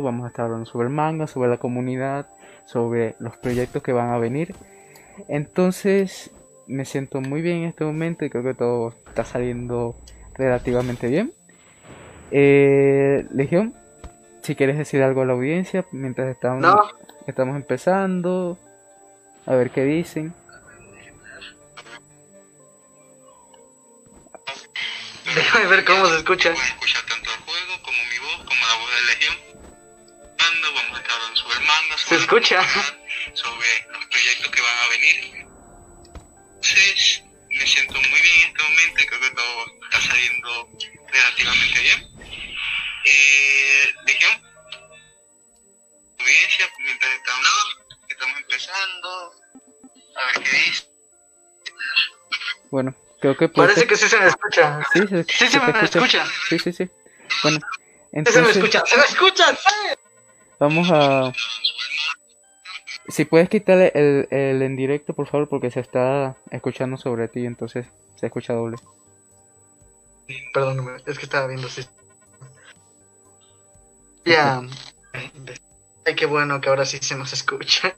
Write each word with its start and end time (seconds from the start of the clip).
vamos 0.00 0.24
a 0.24 0.28
estar 0.28 0.44
hablando 0.44 0.66
sobre 0.66 0.88
el 0.88 0.94
manga, 0.94 1.26
sobre 1.26 1.50
la 1.50 1.58
comunidad, 1.58 2.26
sobre 2.66 3.16
los 3.18 3.36
proyectos 3.36 3.82
que 3.82 3.92
van 3.92 4.10
a 4.10 4.18
venir. 4.18 4.54
Entonces 5.28 6.30
me 6.66 6.84
siento 6.84 7.20
muy 7.20 7.42
bien 7.42 7.58
en 7.58 7.64
este 7.64 7.84
momento 7.84 8.24
y 8.24 8.30
creo 8.30 8.44
que 8.44 8.54
todo 8.54 8.94
está 9.06 9.24
saliendo 9.24 9.96
relativamente 10.34 11.08
bien. 11.08 11.32
Eh, 12.30 13.26
Legión, 13.32 13.74
si 14.42 14.54
quieres 14.54 14.78
decir 14.78 15.02
algo 15.02 15.22
a 15.22 15.26
la 15.26 15.34
audiencia 15.34 15.84
mientras 15.92 16.28
estamos, 16.28 16.74
estamos 17.26 17.56
empezando, 17.56 18.58
a 19.46 19.54
ver 19.54 19.70
qué 19.70 19.84
dicen. 19.84 20.32
Déjame 25.34 25.66
ver 25.66 25.84
cómo 25.84 26.06
se 26.06 26.16
escucha. 26.16 26.54
Se 32.12 32.18
escucha. 32.18 32.62
sobre 33.34 33.86
los 33.92 34.06
proyectos 34.06 34.50
que 34.50 34.60
van 34.60 34.78
a 34.78 34.88
venir. 34.88 35.46
Entonces, 36.54 37.22
me 37.48 37.66
siento 37.66 37.94
muy 37.94 38.20
bien 38.20 38.40
en 38.42 38.48
este 38.48 38.62
momento 38.62 39.02
y 39.02 39.06
creo 39.06 39.20
que 39.20 39.30
todo 39.30 39.66
está 39.84 40.00
saliendo 40.00 40.68
relativamente 41.08 41.80
bien. 41.80 42.08
Eh, 43.04 43.94
Legión, 44.06 44.42
audiencia, 46.20 46.68
mientras 46.84 47.12
estamos, 47.14 47.76
estamos 48.08 48.36
empezando, 48.38 49.32
a 50.16 50.26
ver 50.26 50.34
qué 50.44 50.56
dice. 50.56 50.84
Bueno, 52.70 52.94
creo 53.20 53.36
que 53.36 53.48
Parece 53.48 53.80
ser- 53.80 53.88
que 53.88 53.96
sí 53.96 54.08
se 54.08 54.18
me 54.20 54.26
escucha. 54.28 54.80
Sí, 54.92 55.00
se, 55.08 55.24
Sí 55.24 55.48
se 55.48 55.60
me 55.60 55.72
te 55.72 55.84
escucha. 55.84 56.26
Sí, 56.48 56.58
sí, 56.58 56.72
sí. 56.72 56.90
Bueno, 57.42 57.58
Sí 57.58 57.62
se 57.62 58.12
me 58.12 58.18
entonces 58.18 58.56
escucha. 58.56 58.82
¡Se 58.86 58.96
me 58.96 59.04
escucha! 59.04 59.56
¡Sí! 59.56 59.74
vamos 60.60 60.88
a... 60.92 61.32
Si 63.12 63.26
puedes 63.26 63.50
quitarle 63.50 63.92
el, 63.94 64.26
el 64.30 64.62
en 64.62 64.74
directo, 64.74 65.12
por 65.12 65.26
favor, 65.26 65.46
porque 65.46 65.70
se 65.70 65.80
está 65.80 66.34
escuchando 66.50 66.96
sobre 66.96 67.28
ti, 67.28 67.44
entonces 67.44 67.84
se 68.16 68.24
escucha 68.24 68.54
doble. 68.54 68.78
Perdóname, 70.54 70.92
es 71.04 71.18
que 71.18 71.26
estaba 71.26 71.46
viendo 71.46 71.68
si. 71.68 71.86
Ya. 74.24 74.62
Ay, 75.12 76.14
qué 76.14 76.24
bueno 76.24 76.58
que 76.62 76.70
ahora 76.70 76.86
sí 76.86 77.00
se 77.02 77.14
nos 77.14 77.34
escucha. 77.34 77.94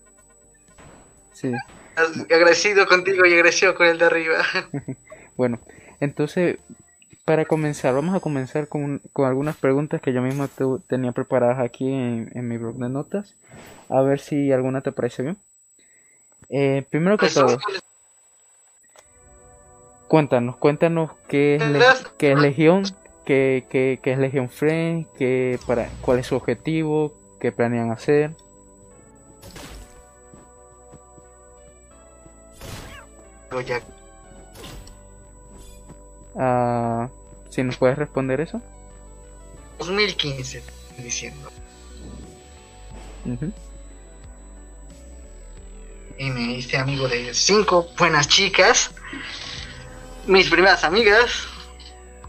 Sí. 1.33 1.53
Agradecido 1.95 2.85
contigo 2.89 3.25
y 3.25 3.35
agradecido 3.35 3.77
con 3.77 3.87
el 3.87 3.99
de 3.99 4.05
arriba. 4.07 4.39
Bueno, 5.37 5.59
entonces, 5.99 6.59
para 7.25 7.45
comenzar, 7.47 7.95
vamos 7.95 8.15
a 8.15 8.21
comenzar 8.21 8.69
con, 8.69 9.01
con 9.13 9.27
algunas 9.27 9.57
preguntas 9.57 10.01
que 10.01 10.13
yo 10.13 10.21
mismo 10.23 10.47
tu- 10.49 10.79
tenía 10.81 11.13
preparadas 11.13 11.59
aquí 11.59 11.89
en, 11.91 12.31
en 12.35 12.49
mi 12.49 12.59
blog 12.59 12.77
de 12.77 12.89
notas. 12.89 13.35
A 13.89 14.01
ver 14.03 14.21
si 14.21 14.53
alguna 14.53 14.83
te 14.83 14.93
parece 14.93 15.23
bien. 15.23 15.37
Eh, 16.51 16.85
primero 16.91 17.17
que 17.17 17.29
todo, 17.29 17.59
cuéntanos, 20.09 20.57
cuéntanos 20.57 21.13
qué 21.29 21.57
es, 21.57 21.63
le- 21.63 21.79
qué 22.19 22.33
es 22.33 22.39
Legión, 22.39 22.83
qué, 23.25 23.65
qué- 23.71 23.99
qué 24.03 24.13
es 24.13 24.19
Legión 24.19 24.51
Friends, 24.51 25.09
qué, 25.17 25.59
para, 25.67 25.89
cuál 26.03 26.19
es 26.19 26.27
su 26.27 26.37
objetivo, 26.37 27.13
qué 27.41 27.53
planean 27.53 27.91
hacer. 27.91 28.33
Ya. 33.67 33.81
Si 37.51 37.63
nos 37.63 37.77
puedes 37.77 37.97
responder 37.99 38.41
eso. 38.41 38.61
2015, 39.79 40.59
estoy 40.59 41.05
diciendo. 41.05 41.51
Y 46.19 46.31
me 46.31 46.55
hice 46.55 46.77
amigo 46.79 47.09
de 47.09 47.35
cinco 47.35 47.89
buenas 47.99 48.29
chicas. 48.29 48.91
Mis 50.27 50.49
primeras 50.51 50.85
amigas. 50.85 51.49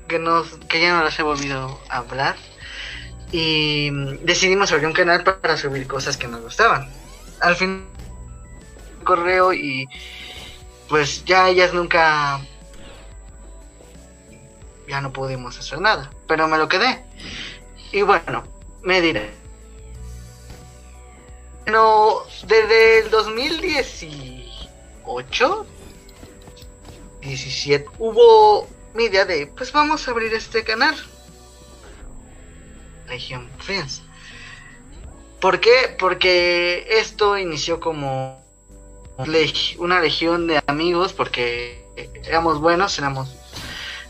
Que, 0.08 0.20
nos, 0.20 0.48
que 0.70 0.80
ya 0.82 0.96
no 0.96 1.04
las 1.04 1.18
he 1.18 1.24
volvido 1.24 1.80
a 1.90 1.98
hablar. 1.98 2.36
Y 3.32 3.90
decidimos 4.24 4.72
abrir 4.72 4.88
un 4.88 4.94
canal 4.94 5.24
para 5.24 5.58
subir 5.58 5.88
cosas 5.88 6.16
que 6.16 6.28
nos 6.28 6.42
gustaban. 6.42 6.90
Al 7.42 7.56
fin, 7.56 7.86
correo 9.04 9.54
y 9.54 9.88
pues 10.90 11.26
ya 11.26 11.50
ellas 11.50 11.74
nunca 11.74 12.40
ya 14.88 15.02
no 15.02 15.12
pudimos 15.12 15.58
hacer 15.58 15.82
nada, 15.82 16.12
pero 16.28 16.48
me 16.48 16.58
lo 16.58 16.68
quedé. 16.68 17.04
Y 17.92 18.02
bueno, 18.02 18.44
me 18.82 19.02
diré. 19.02 19.32
Bueno, 21.64 22.20
desde 22.46 23.00
el 23.00 23.10
2018, 23.10 25.66
17, 27.22 27.90
hubo 27.98 28.68
mi 28.94 29.06
idea 29.06 29.26
de, 29.26 29.48
pues 29.48 29.72
vamos 29.72 30.08
a 30.08 30.12
abrir 30.12 30.32
este 30.34 30.64
canal. 30.64 30.96
Legion 33.08 33.50
Friends. 33.60 34.04
¿Por 35.40 35.60
qué? 35.60 35.96
Porque 36.00 36.88
esto 36.90 37.38
inició 37.38 37.80
como 37.80 38.44
una 39.78 40.02
legión 40.02 40.48
de 40.48 40.62
amigos, 40.68 41.14
porque 41.14 41.86
éramos 42.26 42.60
buenos, 42.60 42.98
éramos 42.98 43.30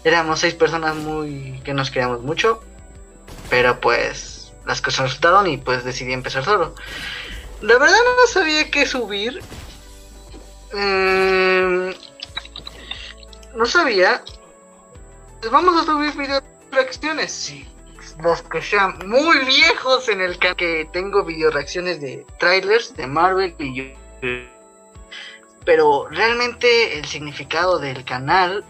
éramos 0.06 0.40
seis 0.40 0.54
personas 0.54 0.96
muy 0.96 1.60
que 1.66 1.74
nos 1.74 1.92
queríamos 1.92 2.22
mucho 2.22 2.62
pero 3.50 3.80
pues 3.80 4.54
las 4.66 4.82
cosas 4.82 5.06
resultaron 5.06 5.48
y 5.48 5.58
pues 5.58 5.84
decidí 5.84 6.14
empezar 6.14 6.44
solo. 6.44 6.76
La 7.62 7.78
verdad 7.78 7.96
no 7.96 8.28
sabía 8.28 8.70
qué 8.70 8.86
subir. 8.86 9.42
Em, 10.74 11.94
no 13.56 13.66
sabía. 13.66 14.24
Pues 15.40 15.52
vamos 15.52 15.82
a 15.82 15.86
subir 15.86 16.16
video 16.18 16.42
reacciones. 16.72 17.32
Sí 17.32 17.68
los 18.24 18.42
que 18.44 18.62
sean 18.62 18.98
muy 19.08 19.40
viejos 19.40 20.08
en 20.08 20.22
el 20.22 20.38
canal 20.38 20.56
que 20.56 20.88
tengo 20.94 21.26
video 21.26 21.52
reacciones 21.52 22.00
de 22.00 22.26
trailers 22.40 22.96
de 22.96 23.08
Marvel 23.08 23.54
y 23.60 23.76
yo. 23.76 23.84
Pero 25.66 26.08
realmente 26.10 26.98
el 26.98 27.06
significado 27.06 27.78
del 27.78 28.06
canal 28.06 28.64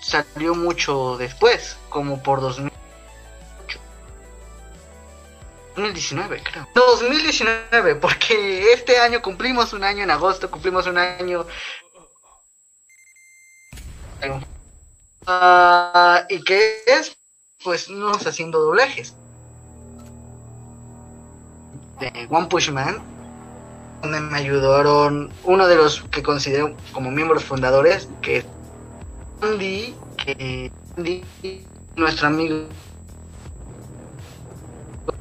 salió 0.00 0.54
mucho 0.54 1.16
después, 1.18 1.76
como 1.88 2.22
por 2.22 2.40
2000 2.40 2.72
2019 5.78 6.42
creo. 6.42 6.68
2019, 6.74 7.94
porque 7.96 8.72
este 8.72 8.98
año 8.98 9.22
cumplimos 9.22 9.72
un 9.72 9.84
año 9.84 10.02
en 10.02 10.10
agosto, 10.10 10.50
cumplimos 10.50 10.86
un 10.86 10.98
año... 10.98 11.46
Ah, 15.26 16.24
¿Y 16.28 16.42
qué 16.42 16.82
es? 16.86 17.16
Pues 17.62 17.88
nos 17.88 18.26
haciendo 18.26 18.60
doblajes. 18.60 19.14
De 22.00 22.26
One 22.30 22.46
Punch 22.46 22.70
Man, 22.70 23.00
donde 24.02 24.20
me 24.20 24.38
ayudaron 24.38 25.32
uno 25.44 25.66
de 25.68 25.76
los 25.76 26.02
que 26.10 26.22
considero 26.22 26.76
como 26.92 27.10
miembros 27.10 27.44
fundadores, 27.44 28.08
que 28.22 28.38
es 28.38 28.46
Andy, 29.40 29.94
que 30.16 30.70
Andy, 30.96 31.24
nuestro 31.96 32.28
amigo, 32.28 32.66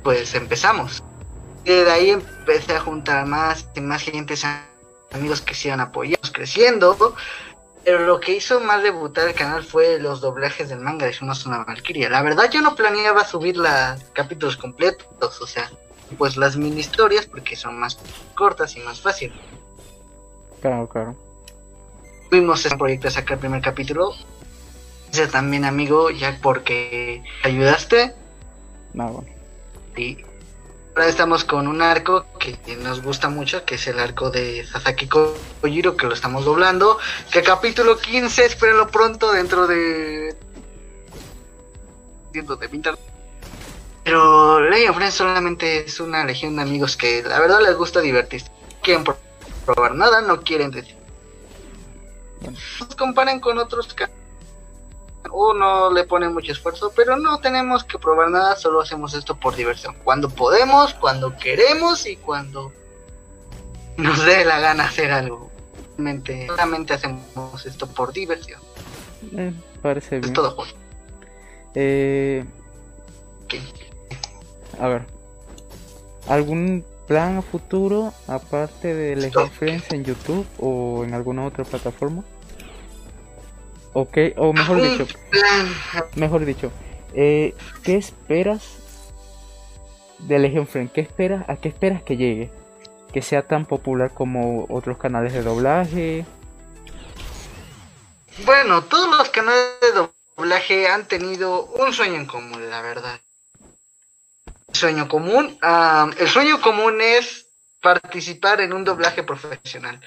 pues 0.04 0.34
empezamos. 0.36 1.04
Y 1.66 1.72
de 1.72 1.92
ahí 1.92 2.10
empecé 2.12 2.76
a 2.76 2.80
juntar 2.80 3.26
más 3.26 3.68
y 3.76 3.82
más 3.82 4.02
gente, 4.04 4.36
amigos 5.12 5.42
que 5.42 5.54
se 5.54 5.68
iban 5.68 5.82
apoyando, 5.82 6.30
creciendo. 6.32 7.16
Pero 7.84 8.06
lo 8.06 8.20
que 8.20 8.36
hizo 8.36 8.60
más 8.60 8.84
debutar 8.84 9.30
el 9.30 9.34
canal 9.34 9.64
fue 9.64 10.00
los 10.00 10.20
doblajes 10.20 10.70
del 10.70 10.80
manga 10.80 11.06
de 11.06 11.14
Shumas 11.14 11.46
una 11.46 11.64
Valkyria. 11.64 12.10
La 12.10 12.22
verdad 12.22 12.50
yo 12.52 12.62
no 12.62 12.76
planeaba 12.76 13.24
subir 13.24 13.56
los 13.56 13.70
capítulos 14.14 14.58
completos, 14.58 15.42
o 15.42 15.48
sea, 15.48 15.72
pues 16.18 16.36
las 16.36 16.58
mini 16.58 16.82
historias 16.82 17.26
porque 17.26 17.56
son 17.56 17.80
más 17.80 17.98
cortas 18.36 18.76
y 18.76 18.82
más 18.82 19.00
fáciles. 19.00 19.38
Claro, 20.62 20.88
claro. 20.90 21.27
Tuvimos 22.30 22.66
ese 22.66 22.76
proyecto 22.78 23.08
de 23.08 23.12
sacar 23.14 23.34
el 23.34 23.40
primer 23.40 23.62
capítulo. 23.62 24.14
Ese 25.12 25.28
también, 25.28 25.64
amigo, 25.66 26.10
ya 26.10 26.38
porque 26.42 27.24
ayudaste. 27.44 28.14
No, 28.94 29.08
bueno. 29.10 29.30
Y 29.96 30.18
ahora 30.96 31.08
estamos 31.08 31.44
con 31.46 31.68
un 31.68 31.82
arco 31.82 32.26
que 32.40 32.58
nos 32.84 33.02
gusta 33.02 33.30
mucho, 33.30 33.64
que 33.64 33.76
es 33.76 33.88
el 33.88 34.00
arco 34.00 34.30
de 34.30 34.66
Sasaki 34.66 35.08
Kojiro, 35.08 35.96
que 35.96 36.06
lo 36.08 36.14
estamos 36.14 36.44
doblando. 36.44 36.98
Que 37.32 37.42
capítulo 37.44 37.98
15, 37.98 38.46
espérenlo 38.46 38.88
pronto 38.88 39.32
dentro 39.32 39.66
de. 39.68 40.36
dentro 42.34 42.58
de 42.58 42.68
pintar. 42.70 42.98
Pero 44.04 44.60
Legion 44.70 44.94
Friends 44.96 45.16
solamente 45.16 45.86
es 45.86 46.00
una 46.00 46.24
legión 46.26 46.56
de 46.58 46.62
amigos 46.62 46.96
que 46.98 47.24
la 47.24 47.40
verdad 47.40 47.62
les 47.62 47.76
gusta 47.76 48.02
divertirse. 48.02 48.48
No 48.50 48.82
quieren 48.82 49.04
pro- 49.04 49.18
probar 49.66 49.96
nada, 49.96 50.22
no 50.22 50.42
quieren 50.42 50.72
decir. 50.72 50.97
Nos 52.42 52.96
comparan 52.96 53.40
con 53.40 53.58
otros 53.58 53.88
uno 55.32 55.92
le 55.92 56.04
pone 56.06 56.30
mucho 56.30 56.52
esfuerzo, 56.52 56.92
pero 56.96 57.18
no 57.18 57.40
tenemos 57.40 57.84
que 57.84 57.98
probar 58.00 58.30
nada, 58.30 58.56
solo 58.56 58.82
hacemos 58.82 59.14
esto 59.14 59.36
por 59.36 59.56
diversión. 59.56 59.96
Cuando 60.04 60.30
podemos, 60.30 60.94
cuando 60.94 61.36
queremos 61.38 62.06
y 62.06 62.16
cuando 62.18 62.72
nos 63.98 64.26
dé 64.26 64.46
la 64.46 64.60
gana 64.60 64.86
hacer 64.86 65.12
algo. 65.12 65.50
Realmente, 65.98 66.48
solamente 66.48 66.94
hacemos 66.94 67.66
esto 67.66 67.88
por 67.88 68.14
diversión. 68.14 68.62
Eh, 69.36 69.54
parece 69.82 70.18
Es 70.18 70.22
bien. 70.22 70.34
todo, 70.34 70.52
Juan. 70.52 70.70
Eh, 71.74 72.46
a 74.80 74.88
ver, 74.88 75.06
¿algún 76.28 76.86
plan 77.08 77.38
a 77.38 77.42
futuro 77.42 78.14
aparte 78.28 78.94
de 78.94 79.16
Legion 79.16 79.50
Friends 79.50 79.92
en 79.92 80.04
YouTube 80.04 80.46
o 80.60 81.04
en 81.04 81.14
alguna 81.14 81.46
otra 81.46 81.64
plataforma? 81.64 82.24
Ok, 83.94 84.18
o 84.36 84.54
mejor 84.54 84.82
dicho, 84.82 85.08
mejor 86.16 86.46
dicho, 86.46 86.72
eh, 87.14 87.56
¿qué 87.84 87.96
esperas 87.96 88.62
de 90.20 90.38
Legion 90.38 90.68
Friends? 90.68 90.92
¿Qué 90.94 91.02
esperas? 91.02 91.50
¿A 91.50 91.56
qué 91.56 91.70
esperas 91.70 92.04
que 92.04 92.18
llegue? 92.18 92.52
Que 93.12 93.22
sea 93.22 93.48
tan 93.48 93.66
popular 93.66 94.14
como 94.14 94.66
otros 94.70 94.98
canales 94.98 95.34
de 95.34 95.42
doblaje. 95.42 96.26
Bueno, 98.46 98.84
todos 98.84 99.18
los 99.18 99.30
canales 99.30 99.66
de 99.82 100.10
doblaje 100.36 100.88
han 100.88 101.08
tenido 101.08 101.66
un 101.66 101.94
sueño 101.94 102.16
en 102.16 102.28
común, 102.28 102.70
la 102.70 102.82
verdad. 102.82 103.20
Sueño 104.78 105.08
común. 105.08 105.58
el 106.20 106.30
sueño 106.30 106.62
común 106.62 107.02
es 107.02 107.50
participar 107.82 108.62
en 108.62 108.74
un 108.74 108.84
doblaje 108.84 109.24
profesional. 109.24 110.00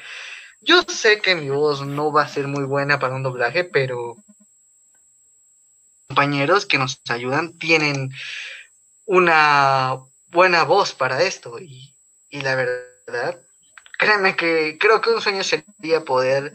Yo 0.61 0.83
sé 0.83 1.21
que 1.21 1.35
mi 1.35 1.51
voz 1.51 1.85
no 1.85 2.13
va 2.13 2.23
a 2.23 2.29
ser 2.29 2.47
muy 2.47 2.63
buena 2.63 3.01
para 3.01 3.17
un 3.17 3.25
doblaje, 3.25 3.65
pero 3.65 4.17
compañeros 6.07 6.67
que 6.67 6.79
nos 6.79 7.01
ayudan 7.09 7.59
tienen 7.59 8.13
una 9.07 9.99
buena 10.29 10.63
voz 10.63 10.95
para 10.95 11.21
esto 11.21 11.59
y, 11.59 11.93
y 12.29 12.41
la 12.41 12.55
verdad, 12.55 13.41
créeme 13.99 14.37
que 14.37 14.79
creo 14.79 15.01
que 15.01 15.11
un 15.11 15.21
sueño 15.21 15.43
sería 15.43 16.05
poder 16.05 16.55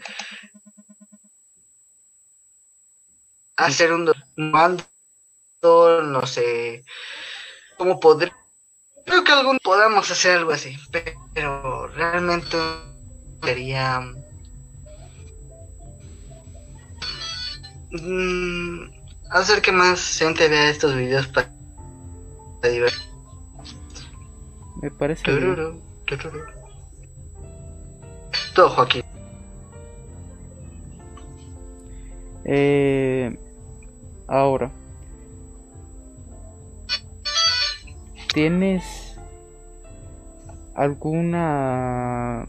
hacer 3.58 3.92
un 3.92 4.10
mando, 4.38 4.86
no 5.62 6.26
sé 6.26 6.86
cómo 7.78 8.00
poder 8.00 8.32
creo 9.06 9.24
que 9.24 9.32
algún 9.32 9.58
podamos 9.64 10.10
hacer 10.12 10.38
algo 10.38 10.52
así, 10.52 10.76
pero 11.34 11.88
realmente 11.90 12.58
sería 13.44 14.02
mm, 17.92 18.92
hacer 19.30 19.62
que 19.62 19.72
más 19.72 20.18
gente 20.18 20.48
vea 20.50 20.70
estos 20.70 20.96
videos 20.96 21.28
para 21.28 21.52
divertirse. 22.64 23.10
Me 24.82 24.92
parece 24.92 25.32
bien. 25.32 25.56
Tururú, 25.56 25.82
tururú. 26.06 26.44
Todo 28.54 28.70
Joaquín. 28.70 29.04
Eh, 32.46 33.38
ahora, 34.28 34.72
¿tienes 38.36 39.18
alguna, 40.76 42.48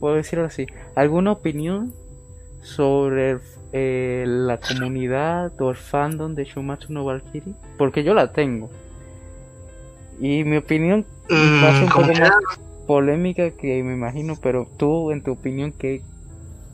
puedo 0.00 0.16
decirlo 0.16 0.44
así, 0.44 0.66
alguna 0.96 1.30
opinión 1.30 1.92
sobre 2.60 3.30
el- 3.30 3.40
eh, 3.72 4.24
la 4.26 4.58
comunidad 4.58 5.52
o 5.60 5.70
el 5.70 5.76
fandom 5.76 6.34
de 6.34 6.44
Shumatsu 6.46 6.92
no 6.92 7.04
Valkyrie? 7.04 7.54
Porque 7.76 8.02
yo 8.02 8.12
la 8.12 8.32
tengo. 8.32 8.70
Y 10.20 10.42
mi 10.42 10.56
opinión 10.56 11.06
va 11.62 11.68
a 11.68 11.74
ser 11.74 11.84
un 11.84 11.90
Mm, 11.90 11.92
poco 11.92 12.14
más 12.14 12.32
polémica 12.88 13.50
que 13.52 13.82
me 13.84 13.92
imagino, 13.92 14.34
pero 14.42 14.66
tú, 14.78 15.12
en 15.12 15.22
tu 15.22 15.30
opinión, 15.32 15.72
¿qué, 15.78 16.02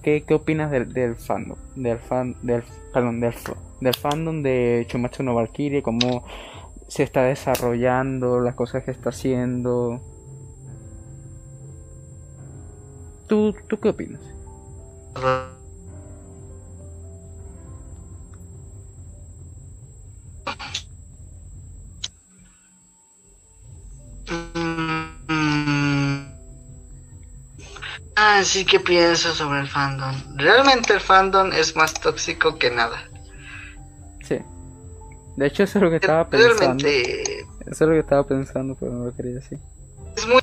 qué, 0.02 0.24
qué 0.26 0.34
opinas 0.34 0.70
del, 0.70 0.94
del 0.94 1.16
fandom? 1.16 1.58
Del 1.74 1.98
fan, 1.98 2.36
del, 2.40 2.62
perdón, 2.92 3.20
del, 3.20 3.34
fandom 3.94 4.42
de 4.42 4.86
Chumatsu 4.88 5.22
no 5.22 5.34
Valkyrie, 5.34 5.82
cómo 5.82 6.24
se 6.94 7.02
está 7.02 7.24
desarrollando, 7.24 8.38
las 8.38 8.54
cosas 8.54 8.84
que 8.84 8.92
está 8.92 9.08
haciendo. 9.08 10.00
¿Tú, 13.26 13.52
tú 13.66 13.80
qué 13.80 13.88
opinas? 13.88 14.20
Mm, 24.30 26.28
Ah, 28.16 28.40
¿qué 28.70 28.78
pienso 28.78 29.34
sobre 29.34 29.58
el 29.58 29.68
fandom? 29.68 30.14
Realmente 30.36 30.92
el 30.92 31.00
fandom 31.00 31.50
es 31.52 31.74
más 31.74 31.92
tóxico 31.94 32.56
que 32.56 32.70
nada. 32.70 33.08
De 35.36 35.46
hecho, 35.46 35.62
eso 35.64 35.78
es 35.78 35.82
lo 35.82 35.90
que 35.90 35.96
estaba 35.96 36.28
pensando. 36.28 36.86
Eso 36.86 37.34
es 37.66 37.80
lo 37.80 37.90
que 37.90 37.98
estaba 37.98 38.26
pensando, 38.26 38.76
pero 38.78 38.92
no 38.92 39.04
lo 39.06 39.14
quería 39.14 39.34
decir. 39.34 39.58
es 40.16 40.26
muy... 40.28 40.40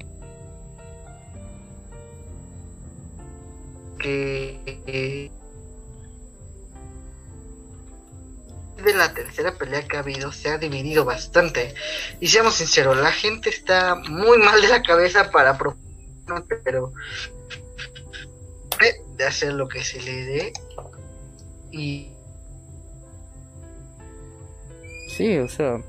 que... 4.00 5.32
De 8.84 8.94
la 8.96 9.14
tercera 9.14 9.56
pelea 9.58 9.88
que 9.88 9.96
ha 9.96 10.00
habido 10.00 10.32
se 10.32 10.50
ha 10.50 10.58
dividido 10.58 11.06
bastante. 11.06 11.76
Y 12.20 12.28
seamos 12.28 12.56
sinceros, 12.56 12.98
la 12.98 13.12
gente 13.12 13.50
está 13.50 13.96
muy 13.96 14.40
mal 14.40 14.60
de 14.60 14.70
la 14.70 14.82
cabeza 14.82 15.30
para 15.30 15.58
pro- 15.58 15.78
pero 16.64 16.92
de 19.16 19.24
hacer 19.24 19.54
lo 19.54 19.68
que 19.68 19.84
se 19.84 20.02
le 20.02 20.24
dé 20.26 20.54
y 21.72 22.11
Sí, 25.16 25.38
o 25.38 25.48
sea, 25.48 25.82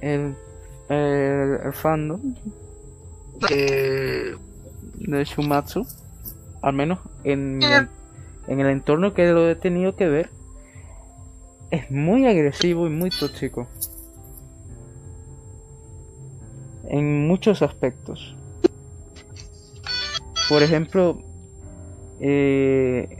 el, 0.00 0.34
el, 0.88 1.58
el 1.64 1.72
fandom 1.72 2.34
que 3.48 4.36
de 4.94 5.24
Shumatsu, 5.24 5.86
al 6.62 6.72
menos 6.72 7.00
en, 7.24 7.60
en 7.62 8.60
el 8.60 8.66
entorno 8.68 9.12
que 9.12 9.26
lo 9.32 9.50
he 9.50 9.56
tenido 9.56 9.96
que 9.96 10.08
ver, 10.08 10.30
es 11.70 11.90
muy 11.90 12.26
agresivo 12.26 12.86
y 12.86 12.90
muy 12.90 13.10
tóxico. 13.10 13.66
En 16.88 17.26
muchos 17.26 17.60
aspectos. 17.62 18.36
Por 20.48 20.62
ejemplo, 20.62 21.22
eh, 22.20 23.18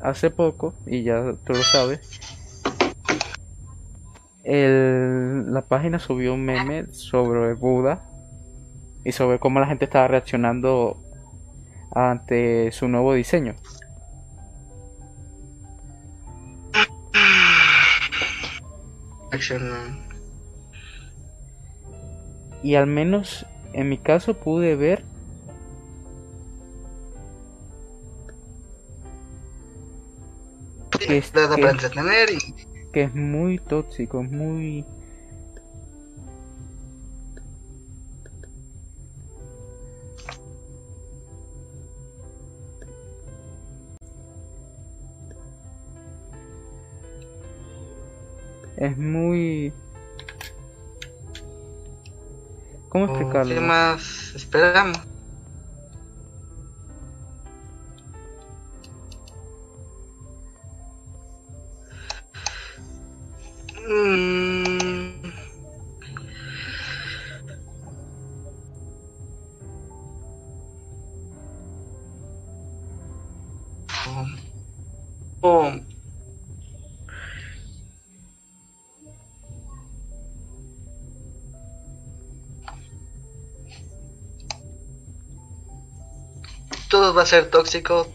hace 0.00 0.30
poco, 0.30 0.74
y 0.86 1.04
ya 1.04 1.34
tú 1.44 1.54
lo 1.54 1.62
sabes, 1.62 2.17
el- 4.48 5.52
la 5.52 5.62
página 5.62 5.98
subió 5.98 6.32
un 6.34 6.44
meme 6.44 6.86
sobre 6.92 7.52
Buda 7.54 8.02
y 9.04 9.12
sobre 9.12 9.38
cómo 9.38 9.60
la 9.60 9.66
gente 9.66 9.84
estaba 9.84 10.08
reaccionando 10.08 10.96
ante 11.94 12.72
su 12.72 12.88
nuevo 12.88 13.12
diseño. 13.14 13.54
Y 22.62 22.74
al 22.74 22.86
menos 22.86 23.46
en 23.72 23.88
mi 23.88 23.98
caso 23.98 24.34
pude 24.34 24.74
ver 24.74 25.04
que 30.90 31.18
que- 31.56 31.62
para 31.62 31.72
entretener 31.72 32.30
y 32.30 32.67
que 32.98 33.04
es 33.04 33.14
muy 33.14 33.60
tóxico, 33.60 34.20
es 34.22 34.28
muy... 34.32 34.84
Es 48.76 48.98
muy... 48.98 49.72
¿Cómo 52.88 53.06
¿qué 53.06 53.12
explicarlo? 53.12 53.60
más 53.60 54.34
esperamos? 54.34 54.98
Va 87.18 87.24
a 87.24 87.26
ser 87.26 87.50
tóxico, 87.50 88.06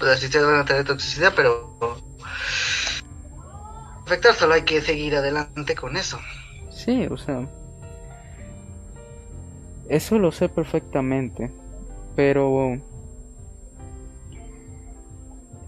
las 0.00 0.22
historias 0.22 0.50
van 0.50 0.60
a 0.60 0.64
tener 0.64 0.84
toxicidad, 0.84 1.32
pero 1.34 1.76
afectar 4.04 4.34
solo 4.34 4.54
hay 4.54 4.62
que 4.62 4.80
seguir 4.80 5.16
adelante 5.16 5.74
con 5.74 5.96
eso. 5.96 6.18
Sí, 6.70 7.06
o 7.10 7.16
sea, 7.16 7.48
eso 9.88 10.18
lo 10.18 10.30
sé 10.32 10.48
perfectamente, 10.48 11.50
pero 12.14 12.78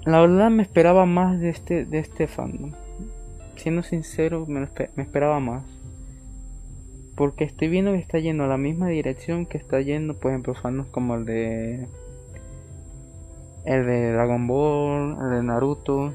la 0.05 0.21
verdad 0.21 0.51
me 0.51 0.63
esperaba 0.63 1.07
más 1.07 1.41
de 1.41 1.51
este 1.51 1.85
de 1.85 1.99
este 1.99 2.29
fandom. 2.29 2.73
Siendo 3.57 3.83
sincero, 3.83 4.47
me, 4.47 4.69
esperaba 5.03 5.41
más. 5.41 5.65
Porque 7.17 7.43
estoy 7.43 7.67
viendo 7.67 7.91
que 7.91 7.99
está 7.99 8.21
yendo 8.21 8.45
a 8.45 8.47
la 8.47 8.57
misma 8.57 8.87
dirección 8.87 9.47
que 9.47 9.59
está 9.59 9.81
yendo, 9.81 10.15
por 10.15 10.31
ejemplo, 10.31 10.55
fandoms 10.55 10.91
como 10.91 11.17
el 11.17 11.25
de 11.25 11.89
el 13.69 13.85
de 13.85 14.13
Dragon 14.13 14.47
Ball, 14.47 15.19
el 15.21 15.31
de 15.31 15.43
Naruto, 15.43 16.15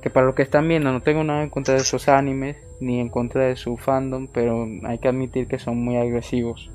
que 0.00 0.08
para 0.08 0.24
lo 0.24 0.34
que 0.34 0.42
están 0.42 0.66
viendo 0.66 0.90
no 0.90 1.02
tengo 1.02 1.22
nada 1.22 1.42
en 1.42 1.50
contra 1.50 1.74
de 1.74 1.80
esos 1.80 2.08
animes, 2.08 2.56
ni 2.80 3.00
en 3.00 3.10
contra 3.10 3.44
de 3.44 3.56
su 3.56 3.76
fandom, 3.76 4.28
pero 4.32 4.66
hay 4.84 4.98
que 4.98 5.08
admitir 5.08 5.46
que 5.46 5.58
son 5.58 5.84
muy 5.84 5.98
agresivos. 5.98 6.70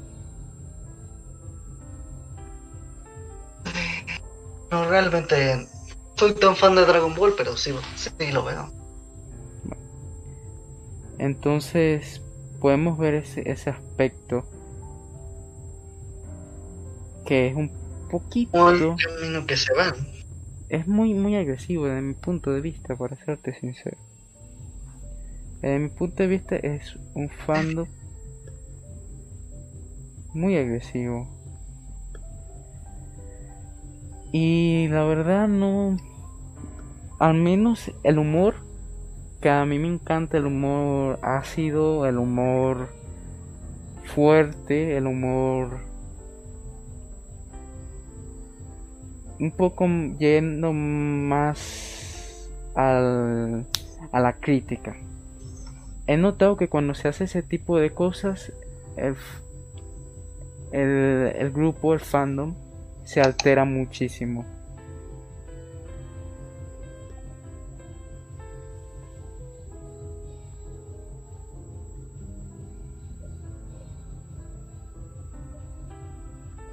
No, 4.70 4.88
realmente 4.88 5.68
soy 6.16 6.36
tan 6.36 6.56
fan 6.56 6.76
de 6.76 6.86
Dragon 6.86 7.16
Ball, 7.16 7.34
pero 7.36 7.58
sí, 7.58 7.74
sí 7.96 8.32
lo 8.32 8.46
veo. 8.46 8.70
Entonces 11.18 12.22
podemos 12.62 13.00
ver 13.00 13.16
ese, 13.16 13.50
ese 13.50 13.72
aspecto 13.72 14.46
que 17.26 17.48
es 17.48 17.56
un 17.56 17.87
poquito... 18.08 18.66
Un 18.66 19.46
que 19.48 19.58
se 19.58 19.74
va. 19.74 19.94
Es 20.70 20.88
muy, 20.88 21.14
muy 21.14 21.36
agresivo 21.36 21.86
desde 21.86 22.02
mi 22.02 22.14
punto 22.14 22.52
de 22.52 22.62
vista, 22.62 22.96
para 22.96 23.16
serte 23.16 23.54
sincero. 23.60 23.98
Desde 25.62 25.80
mi 25.80 25.90
punto 25.90 26.24
de 26.24 26.28
vista 26.28 26.56
es 26.56 26.96
un 27.14 27.30
fandom 27.30 27.88
muy 30.34 30.58
agresivo. 30.58 31.28
Y 34.32 34.88
la 34.90 35.04
verdad 35.06 35.48
no... 35.48 35.98
Al 37.20 37.34
menos 37.34 37.92
el 38.04 38.20
humor, 38.20 38.56
que 39.42 39.50
a 39.50 39.66
mí 39.66 39.80
me 39.80 39.88
encanta 39.88 40.38
el 40.38 40.46
humor 40.46 41.20
ácido, 41.24 42.06
el 42.06 42.18
humor 42.18 42.90
fuerte, 44.04 44.98
el 44.98 45.08
humor 45.08 45.87
un 49.40 49.52
poco 49.52 49.88
yendo 50.20 50.74
más 50.74 52.50
al, 52.76 53.66
a 54.12 54.20
la 54.20 54.34
crítica. 54.34 54.96
He 56.08 56.18
notado 56.18 56.58
que 56.58 56.70
cuando 56.70 56.94
se 56.94 57.08
hace 57.08 57.26
ese 57.26 57.44
tipo 57.44 57.78
de 57.78 57.92
cosas, 57.92 58.52
el, 58.96 59.16
el, 60.72 61.34
el 61.38 61.52
grupo, 61.52 61.94
el 61.94 62.00
fandom, 62.00 62.56
se 63.04 63.22
altera 63.22 63.66
muchísimo. 63.66 64.46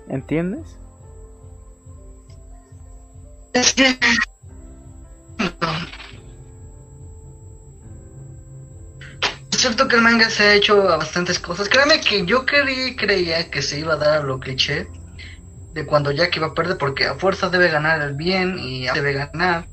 ¿Entiendes? 0.09 0.79
Es 3.55 3.75
cierto 9.53 9.87
que 9.89 9.97
el 9.97 10.03
manga 10.03 10.29
se 10.29 10.43
ha 10.43 10.55
hecho 10.55 10.89
a 10.89 10.97
bastantes 10.97 11.39
cosas. 11.39 11.69
Créeme 11.69 12.01
que 12.01 12.27
yo 12.27 12.45
creí, 12.45 12.97
creía 12.97 13.49
que 13.51 13.63
se 13.63 13.79
iba 13.79 13.95
a 13.95 13.97
dar 13.97 14.19
a 14.19 14.23
lo 14.23 14.41
cliché 14.41 14.89
de 15.73 15.87
cuando 15.87 16.11
Jack 16.11 16.37
iba 16.37 16.49
a 16.49 16.55
perder, 16.55 16.79
porque 16.79 17.07
a 17.07 17.15
fuerza 17.15 17.49
debe 17.49 17.69
ganar 17.71 18.03
el 18.03 18.15
bien 18.15 18.59
y 18.59 18.89
debe 18.89 19.13
ganar. 19.13 19.67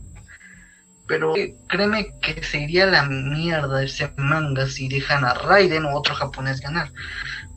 Pero 1.08 1.34
créeme 1.68 2.14
que 2.22 2.44
se 2.44 2.60
iría 2.60 2.84
a 2.84 2.88
la 2.88 3.04
mierda 3.04 3.84
ese 3.84 4.14
manga 4.16 4.68
si 4.68 4.88
dejan 4.88 5.26
a 5.26 5.34
Raiden 5.34 5.86
o 5.86 5.98
otro 5.98 6.16
japonés 6.16 6.62
ganar 6.62 6.92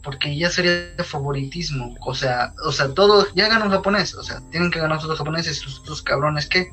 porque 0.05 0.37
ya 0.37 0.51
sería 0.51 0.95
favoritismo, 1.03 1.97
o 2.03 2.15
sea, 2.15 2.53
o 2.63 2.71
sea, 2.71 2.93
todos 2.93 3.33
ya 3.35 3.49
ganan 3.49 3.69
un 3.69 3.75
japonés, 3.75 4.15
o 4.15 4.23
sea, 4.23 4.41
tienen 4.51 4.71
que 4.71 4.79
ganar 4.79 5.03
los 5.03 5.19
japoneses, 5.19 5.57
sus, 5.57 6.03
cabrones 6.03 6.47
que 6.47 6.71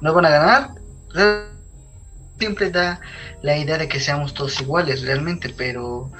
no 0.00 0.14
van 0.14 0.26
a 0.26 0.30
ganar. 0.30 0.70
Siempre 2.38 2.70
da 2.70 3.00
la 3.42 3.58
idea 3.58 3.76
de 3.76 3.88
que 3.88 3.98
seamos 3.98 4.32
todos 4.32 4.60
iguales 4.60 5.02
realmente, 5.02 5.52
pero 5.54 6.10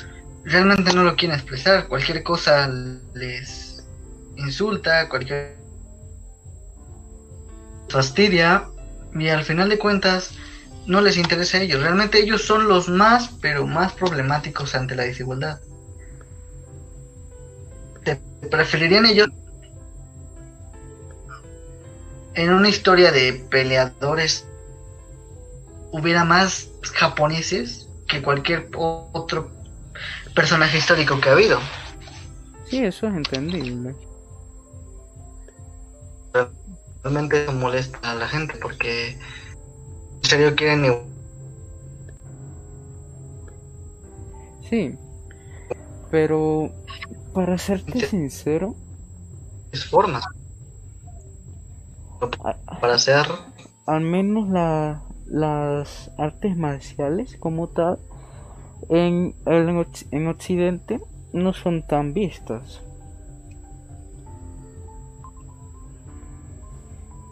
realmente 0.45 0.93
no 0.93 1.05
lo 1.05 1.15
quieren 1.15 1.39
expresar, 1.39 1.87
cualquier 1.87 2.25
cosa 2.25 2.69
les 3.15 3.85
insulta, 4.37 5.09
cualquier 5.09 5.57
fastidia 7.89 8.69
y 9.15 9.29
al 9.29 9.45
final 9.45 9.69
de 9.69 9.79
cuentas 9.79 10.33
no 10.87 11.01
les 11.01 11.17
interesa 11.17 11.59
a 11.59 11.61
ellos, 11.61 11.81
realmente 11.81 12.19
ellos 12.19 12.43
son 12.43 12.67
los 12.67 12.89
más, 12.89 13.31
pero 13.41 13.67
más 13.67 13.93
problemáticos 13.93 14.75
ante 14.75 14.97
la 14.97 15.05
desigualdad 15.05 15.61
preferirían 18.51 19.07
ellos 19.07 19.29
en 22.35 22.53
una 22.53 22.69
historia 22.69 23.13
de 23.13 23.35
peleadores 23.51 24.47
hubiera 25.93 26.25
más 26.25 26.69
japoneses 26.95 27.89
que 28.09 28.23
cualquier 28.23 28.69
otro 28.75 29.51
personaje 30.35 30.79
histórico 30.79 31.21
que 31.21 31.29
ha 31.29 31.33
habido. 31.33 31.59
Sí, 32.69 32.85
eso 32.85 33.09
es 33.09 33.15
entendible. 33.15 33.95
Realmente 37.03 37.51
molesta 37.51 37.99
a 38.03 38.15
la 38.15 38.29
gente 38.29 38.55
porque 38.61 39.19
en 40.23 40.29
serio 40.29 40.55
quieren 40.55 41.11
Sí, 44.69 44.95
pero 46.13 46.73
para 47.33 47.59
serte 47.59 48.07
sincero. 48.07 48.75
Es 49.73 49.85
forma. 49.85 50.21
Para 52.81 52.95
hacer. 52.95 53.27
Al 53.87 54.03
menos 54.03 54.49
la, 54.49 55.03
las 55.27 56.11
artes 56.19 56.57
marciales 56.57 57.37
como 57.39 57.69
tal 57.69 57.99
en, 58.89 59.35
en, 59.47 59.87
en 60.11 60.29
Occidente 60.29 61.01
no 61.33 61.53
son 61.53 61.87
tan 61.87 62.13
vistas. 62.13 62.83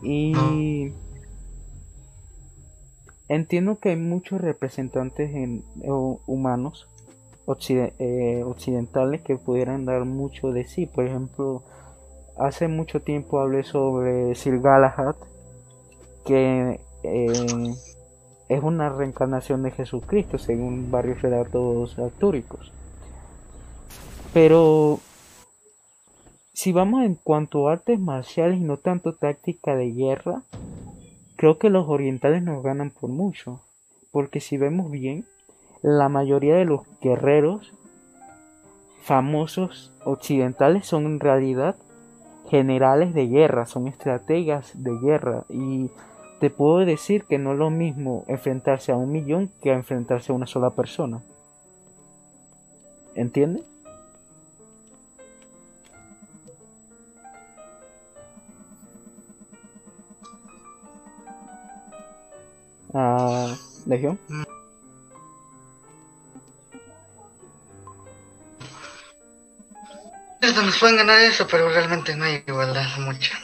Y 0.02 0.92
entiendo 3.28 3.78
que 3.78 3.90
hay 3.90 3.96
muchos 3.96 4.40
representantes 4.40 5.34
en, 5.34 5.64
humanos 6.26 6.88
eh, 7.98 8.42
occidentales 8.44 9.22
que 9.22 9.36
pudieran 9.36 9.84
dar 9.84 10.04
mucho 10.04 10.52
de 10.52 10.66
sí. 10.66 10.86
Por 10.86 11.06
ejemplo, 11.06 11.62
hace 12.38 12.68
mucho 12.68 13.00
tiempo 13.00 13.40
hablé 13.40 13.64
sobre 13.64 14.34
Sir 14.34 14.60
Galahad, 14.60 15.16
que 16.26 16.80
eh, 17.02 17.74
es 18.48 18.62
una 18.62 18.90
reencarnación 18.90 19.62
de 19.62 19.70
Jesucristo, 19.70 20.38
según 20.38 20.90
varios 20.90 21.22
relatos 21.22 21.98
artúricos. 21.98 22.72
Pero 24.34 25.00
si 26.52 26.72
vamos 26.72 27.04
en 27.04 27.14
cuanto 27.14 27.68
a 27.68 27.72
artes 27.72 27.98
marciales 27.98 28.58
y 28.58 28.64
no 28.64 28.76
tanto 28.76 29.14
táctica 29.14 29.74
de 29.74 29.92
guerra, 29.92 30.42
creo 31.36 31.58
que 31.58 31.70
los 31.70 31.88
orientales 31.88 32.42
nos 32.42 32.62
ganan 32.62 32.90
por 32.90 33.08
mucho. 33.10 33.62
Porque 34.10 34.40
si 34.40 34.56
vemos 34.56 34.90
bien, 34.90 35.24
la 35.82 36.08
mayoría 36.08 36.56
de 36.56 36.64
los 36.64 36.82
guerreros 37.00 37.72
famosos 39.02 39.92
occidentales 40.04 40.86
son 40.86 41.06
en 41.06 41.20
realidad 41.20 41.76
generales 42.48 43.14
de 43.14 43.26
guerra, 43.26 43.66
son 43.66 43.88
estrategas 43.88 44.72
de 44.74 44.98
guerra 44.98 45.44
y 45.48 45.90
te 46.40 46.50
puedo 46.50 46.78
decir 46.78 47.24
que 47.24 47.38
no 47.38 47.52
es 47.52 47.58
lo 47.58 47.70
mismo 47.70 48.24
enfrentarse 48.28 48.92
a 48.92 48.96
un 48.96 49.10
millón 49.12 49.50
que 49.60 49.72
enfrentarse 49.72 50.32
a 50.32 50.34
una 50.34 50.46
sola 50.46 50.70
persona. 50.70 51.22
¿Entiendes? 53.14 53.64
Ah, 62.94 63.54
Legión. 63.86 64.18
Nos 70.40 70.78
pueden 70.78 70.96
ganar 70.96 71.20
eso, 71.20 71.46
pero 71.50 71.68
realmente 71.68 72.14
no 72.14 72.24
hay 72.24 72.42
igualdad 72.46 72.86
mucha. 72.98 73.38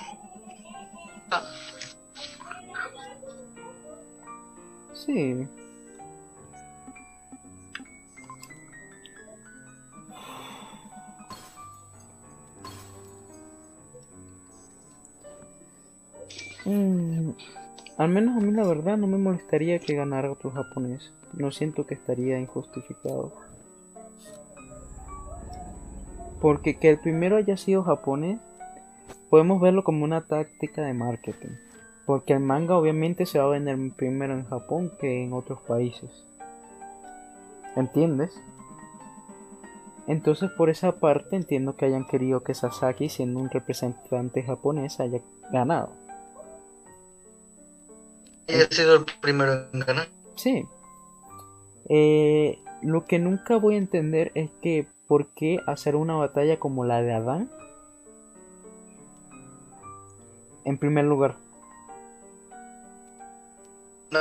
Sí. 4.94 5.46
Mm, 16.64 17.32
al 17.98 18.08
menos 18.08 18.36
a 18.36 18.40
mí 18.40 18.50
la 18.52 18.66
verdad 18.66 18.96
no 18.96 19.06
me 19.06 19.18
molestaría 19.18 19.78
que 19.78 19.94
ganara 19.94 20.32
otro 20.32 20.50
japonés. 20.50 21.12
No 21.34 21.50
siento 21.50 21.86
que 21.86 21.94
estaría 21.94 22.38
injustificado. 22.38 23.43
Porque 26.44 26.76
que 26.76 26.90
el 26.90 26.98
primero 26.98 27.38
haya 27.38 27.56
sido 27.56 27.84
japonés, 27.84 28.38
podemos 29.30 29.62
verlo 29.62 29.82
como 29.82 30.04
una 30.04 30.20
táctica 30.20 30.82
de 30.82 30.92
marketing. 30.92 31.56
Porque 32.04 32.34
el 32.34 32.40
manga 32.40 32.76
obviamente 32.76 33.24
se 33.24 33.38
va 33.38 33.46
a 33.46 33.48
vender 33.48 33.78
primero 33.96 34.34
en 34.34 34.44
Japón 34.44 34.92
que 35.00 35.24
en 35.24 35.32
otros 35.32 35.58
países. 35.62 36.10
¿Entiendes? 37.76 38.38
Entonces 40.06 40.50
por 40.50 40.68
esa 40.68 40.92
parte 40.92 41.34
entiendo 41.34 41.76
que 41.76 41.86
hayan 41.86 42.06
querido 42.06 42.42
que 42.42 42.54
Sasaki, 42.54 43.08
siendo 43.08 43.40
un 43.40 43.48
representante 43.48 44.42
japonés, 44.42 45.00
haya 45.00 45.22
ganado. 45.50 45.94
Y 48.48 48.52
ha 48.52 48.66
sido 48.70 48.96
el 48.96 49.06
primero 49.22 49.64
en 49.72 49.80
ganar. 49.80 50.08
Sí. 50.34 50.66
Eh, 51.88 52.58
lo 52.82 53.06
que 53.06 53.18
nunca 53.18 53.56
voy 53.56 53.76
a 53.76 53.78
entender 53.78 54.30
es 54.34 54.50
que 54.60 54.86
por 55.06 55.28
qué 55.34 55.58
hacer 55.66 55.96
una 55.96 56.14
batalla 56.14 56.58
como 56.58 56.84
la 56.84 57.02
de 57.02 57.12
Adán. 57.12 57.50
En 60.64 60.78
primer 60.78 61.04
lugar. 61.04 61.36
No. 64.10 64.20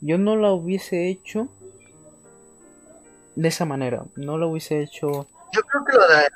Yo 0.00 0.18
no 0.18 0.36
la 0.36 0.52
hubiese 0.52 1.08
hecho 1.08 1.48
de 3.36 3.48
esa 3.48 3.64
manera. 3.64 4.04
No 4.16 4.38
la 4.38 4.46
hubiese 4.46 4.82
hecho. 4.82 5.26
Yo 5.52 5.62
creo 5.62 5.84
que 5.84 5.96
lo 5.96 6.08
de 6.08 6.28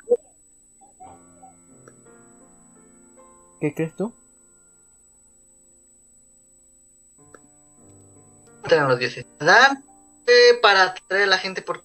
¿Qué 3.61 3.73
crees 3.73 3.95
tú? 3.95 4.13
tener 8.67 8.87
los 8.87 8.99
10. 8.99 9.24
Eh, 9.39 10.59
para 10.61 10.83
atraer 10.83 11.23
a 11.23 11.27
la 11.27 11.37
gente 11.37 11.61
porque 11.61 11.83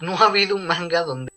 no 0.00 0.12
ha 0.16 0.26
habido 0.26 0.54
un 0.56 0.66
manga 0.66 1.02
donde 1.02 1.32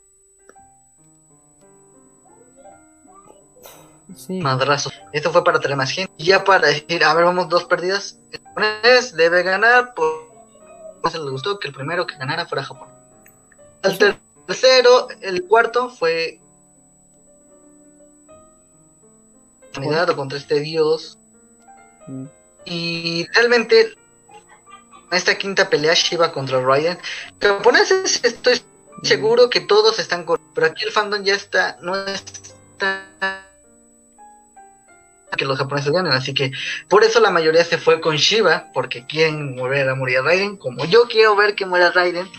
Sí. 4.15 4.41
madrazo. 4.41 4.91
Esto 5.13 5.31
fue 5.31 5.43
para 5.43 5.57
atraer 5.59 5.77
más 5.77 5.91
gente. 5.91 6.11
Y 6.17 6.25
ya 6.25 6.43
para 6.43 6.67
decir, 6.67 7.03
a 7.03 7.13
ver, 7.13 7.23
vamos 7.25 7.47
dos 7.47 7.63
perdidas. 7.65 8.17
El 8.31 8.41
japonés 8.43 9.15
debe 9.15 9.43
ganar 9.43 9.93
por 9.93 10.27
no 11.01 11.09
se 11.09 11.19
le 11.19 11.29
gustó 11.29 11.59
que 11.59 11.69
el 11.69 11.73
primero 11.73 12.05
que 12.05 12.17
ganara 12.17 12.45
fuera 12.45 12.63
Japón. 12.65 12.89
El 13.83 13.97
tercero, 14.47 15.07
el 15.21 15.45
cuarto 15.47 15.89
fue 15.89 16.41
unidad 19.77 20.09
o 20.09 20.15
contra 20.15 20.37
este 20.37 20.59
dios 20.59 21.15
Mm. 22.07 22.25
Y 22.69 23.27
realmente, 23.33 23.95
esta 25.11 25.35
quinta 25.35 25.69
pelea 25.69 25.95
Shiva 25.95 26.31
contra 26.31 26.61
Raiden, 26.61 26.99
japoneses 27.41 28.23
estoy 28.23 28.61
seguro 29.01 29.49
que 29.49 29.61
todos 29.61 29.97
están 29.97 30.23
con. 30.23 30.39
Pero 30.53 30.67
aquí 30.67 30.83
el 30.85 30.91
fandom 30.91 31.23
ya 31.23 31.33
está. 31.33 31.77
No 31.81 31.95
está. 32.05 33.43
Que 35.35 35.45
los 35.45 35.57
japoneses 35.57 35.91
ganen, 35.91 36.11
así 36.11 36.33
que 36.33 36.51
por 36.89 37.03
eso 37.03 37.19
la 37.19 37.31
mayoría 37.31 37.63
se 37.63 37.77
fue 37.77 38.01
con 38.01 38.17
Shiva, 38.17 38.67
porque 38.73 39.05
quieren 39.05 39.55
volver 39.55 39.87
a 39.87 39.95
morir 39.95 40.17
a 40.17 40.21
Raiden, 40.21 40.57
como 40.57 40.85
yo 40.85 41.07
quiero 41.07 41.35
ver 41.35 41.55
que 41.55 41.65
muera 41.65 41.91
Raiden, 41.91 42.29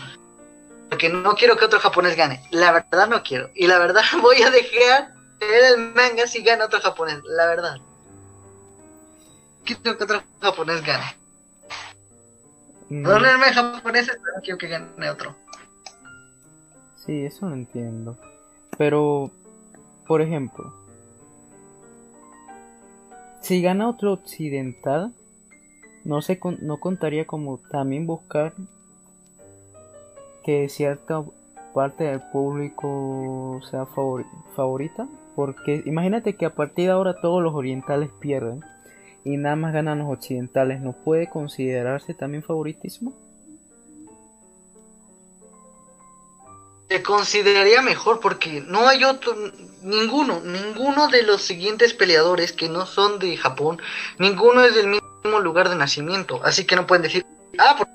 porque 0.89 1.09
no 1.09 1.33
quiero 1.33 1.57
que 1.57 1.65
otro 1.65 1.79
japonés 1.79 2.15
gane. 2.15 2.43
La 2.51 2.71
verdad 2.71 3.07
no 3.07 3.23
quiero, 3.23 3.49
y 3.55 3.67
la 3.67 3.79
verdad 3.79 4.03
voy 4.21 4.41
a 4.43 4.51
dejar 4.51 5.13
de 5.39 5.47
ver 5.47 5.63
el 5.73 5.77
manga 5.95 6.27
si 6.27 6.43
gana 6.43 6.65
otro 6.65 6.79
japonés, 6.79 7.19
la 7.23 7.47
verdad 7.47 7.77
quiero 9.65 9.97
que 9.97 10.03
otro 10.03 10.21
japonés 10.41 10.85
gane. 10.85 11.05
Mm, 12.89 13.03
Ponerme 13.05 13.45
japoneses, 13.53 14.17
pero 14.21 14.35
no 14.35 14.41
quiero 14.41 14.57
que 14.57 14.67
gane 14.67 15.09
otro. 15.09 15.35
Sí, 16.97 17.25
eso 17.25 17.47
lo 17.49 17.55
entiendo. 17.55 18.17
Pero, 18.77 19.31
por 20.07 20.21
ejemplo, 20.21 20.73
si 23.41 23.61
gana 23.61 23.89
otro 23.89 24.13
occidental, 24.13 25.13
no 26.03 26.21
se 26.21 26.39
con- 26.39 26.57
no 26.61 26.79
contaría 26.79 27.25
como 27.25 27.57
también 27.57 28.05
buscar 28.07 28.53
que 30.43 30.69
cierta 30.69 31.23
parte 31.73 32.03
del 32.05 32.21
público 32.31 33.61
sea 33.69 33.85
favori- 33.85 34.25
favorita, 34.55 35.07
porque 35.35 35.81
imagínate 35.85 36.35
que 36.35 36.45
a 36.45 36.53
partir 36.53 36.85
de 36.87 36.91
ahora 36.91 37.19
todos 37.21 37.41
los 37.41 37.53
orientales 37.53 38.09
pierden 38.19 38.63
y 39.23 39.37
nada 39.37 39.55
más 39.55 39.73
ganan 39.73 39.99
los 39.99 40.11
occidentales, 40.11 40.81
¿no 40.81 40.93
puede 40.93 41.29
considerarse 41.29 42.13
también 42.13 42.43
favoritismo? 42.43 43.13
Se 46.89 47.01
consideraría 47.03 47.81
mejor 47.81 48.19
porque 48.19 48.61
no 48.67 48.87
hay 48.87 49.05
otro, 49.05 49.33
ninguno, 49.81 50.41
ninguno 50.41 51.07
de 51.07 51.23
los 51.23 51.41
siguientes 51.41 51.93
peleadores 51.93 52.51
que 52.51 52.67
no 52.67 52.85
son 52.85 53.17
de 53.19 53.37
Japón, 53.37 53.79
ninguno 54.19 54.61
es 54.65 54.75
del 54.75 54.87
mismo 54.87 55.39
lugar 55.39 55.69
de 55.69 55.75
nacimiento, 55.77 56.41
así 56.43 56.65
que 56.65 56.75
no 56.75 56.85
pueden 56.85 57.03
decir, 57.03 57.25
ah, 57.59 57.75
por- 57.77 57.87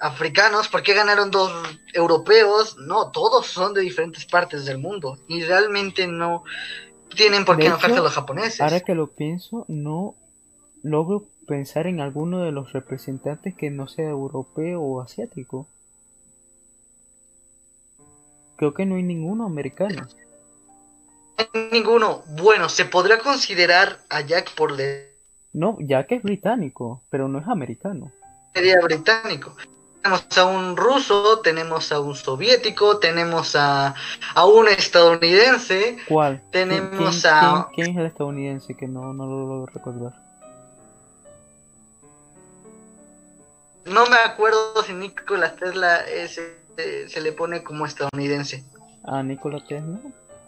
africanos, 0.00 0.68
¿por 0.68 0.82
qué 0.82 0.94
ganaron 0.94 1.30
dos 1.30 1.52
europeos? 1.92 2.76
No, 2.78 3.10
todos 3.10 3.46
son 3.46 3.74
de 3.74 3.82
diferentes 3.82 4.24
partes 4.24 4.64
del 4.64 4.78
mundo 4.78 5.18
y 5.28 5.42
realmente 5.42 6.06
no 6.06 6.42
tienen 7.14 7.44
por 7.44 7.58
qué 7.58 7.66
enojarse 7.66 7.96
los 7.96 8.12
japoneses. 8.12 8.60
Ahora 8.60 8.80
que 8.80 8.94
lo 8.94 9.08
pienso, 9.08 9.64
no 9.68 10.14
logro 10.82 11.26
pensar 11.46 11.86
en 11.86 12.00
alguno 12.00 12.40
de 12.42 12.52
los 12.52 12.72
representantes 12.72 13.54
que 13.54 13.70
no 13.70 13.88
sea 13.88 14.08
europeo 14.08 14.80
o 14.80 15.00
asiático. 15.00 15.66
Creo 18.56 18.74
que 18.74 18.86
no 18.86 18.96
hay 18.96 19.02
ninguno 19.02 19.44
americano. 19.44 20.06
Ninguno. 21.70 22.22
Bueno, 22.40 22.68
se 22.68 22.86
podrá 22.86 23.18
considerar 23.18 24.00
a 24.08 24.22
Jack 24.22 24.54
por 24.54 24.76
de 24.76 25.12
No, 25.52 25.76
que 25.78 26.14
es 26.14 26.22
británico, 26.22 27.02
pero 27.10 27.28
no 27.28 27.38
es 27.38 27.48
americano. 27.48 28.12
sería 28.54 28.80
británico. 28.80 29.54
Tenemos 30.06 30.38
a 30.38 30.44
un 30.46 30.76
ruso, 30.76 31.40
tenemos 31.40 31.90
a 31.90 31.98
un 32.00 32.14
soviético, 32.14 32.98
tenemos 32.98 33.56
a, 33.56 33.94
a 34.34 34.44
un 34.46 34.68
estadounidense. 34.68 35.96
¿Cuál? 36.08 36.42
¿Quién- 36.52 36.68
Tenemos 36.68 37.22
quién, 37.22 37.32
a- 37.34 37.66
quién- 37.74 37.74
quién 37.74 37.90
es 37.90 37.96
el 37.96 38.06
estadounidense 38.06 38.74
que 38.76 38.86
no, 38.86 39.12
no 39.12 39.26
lo 39.26 39.40
logro 39.40 39.66
recordar? 39.66 40.12
No 43.86 44.06
me 44.06 44.16
acuerdo 44.16 44.82
si 44.84 44.92
Nikola 44.92 45.54
Tesla 45.56 46.00
es, 46.06 46.38
eh, 46.76 47.06
se 47.08 47.20
le 47.20 47.32
pone 47.32 47.62
como 47.62 47.86
estadounidense. 47.86 48.64
Ah, 49.04 49.22
Nikola 49.22 49.58
Tesla. 49.66 49.98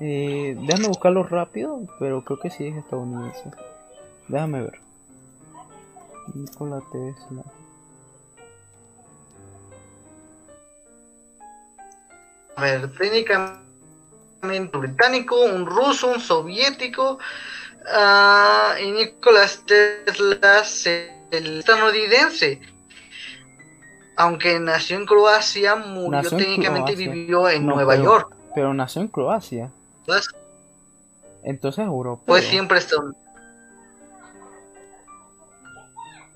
Eh, 0.00 0.56
déjame 0.66 0.88
buscarlo 0.88 1.24
rápido, 1.24 1.80
pero 1.98 2.22
creo 2.24 2.38
que 2.38 2.50
sí 2.50 2.66
es 2.66 2.76
estadounidense. 2.76 3.50
Déjame 4.28 4.62
ver. 4.62 4.80
Nikola 6.34 6.80
Tesla. 6.92 7.42
Ver, 12.60 12.90
técnicamente 12.96 13.58
un 14.42 14.70
británico, 14.70 15.40
un 15.44 15.66
ruso, 15.66 16.08
un 16.12 16.20
soviético. 16.20 17.18
ah, 17.92 18.74
y 18.82 18.90
Nicolás 18.92 19.62
Tesla 19.66 20.60
es 20.60 20.86
el 20.86 21.58
estadounidense. 21.60 22.60
Aunque 24.16 24.58
nació 24.60 24.96
en 24.96 25.06
Croacia, 25.06 25.76
murió 25.76 26.10
Nació 26.22 26.38
técnicamente 26.38 26.92
Croacia. 26.94 27.12
vivió 27.12 27.48
en 27.48 27.66
No, 27.66 27.74
Nueva 27.76 27.92
pero- 27.94 28.04
York. 28.04 28.34
Pero 28.54 28.74
nació 28.74 29.02
en 29.02 29.08
Croacia. 29.08 29.70
Pues, 30.06 30.28
Entonces 31.44 31.82
es 31.82 31.86
europeo. 31.86 32.24
pues 32.26 32.44
siempre 32.44 32.78
estadounidense. 32.78 33.26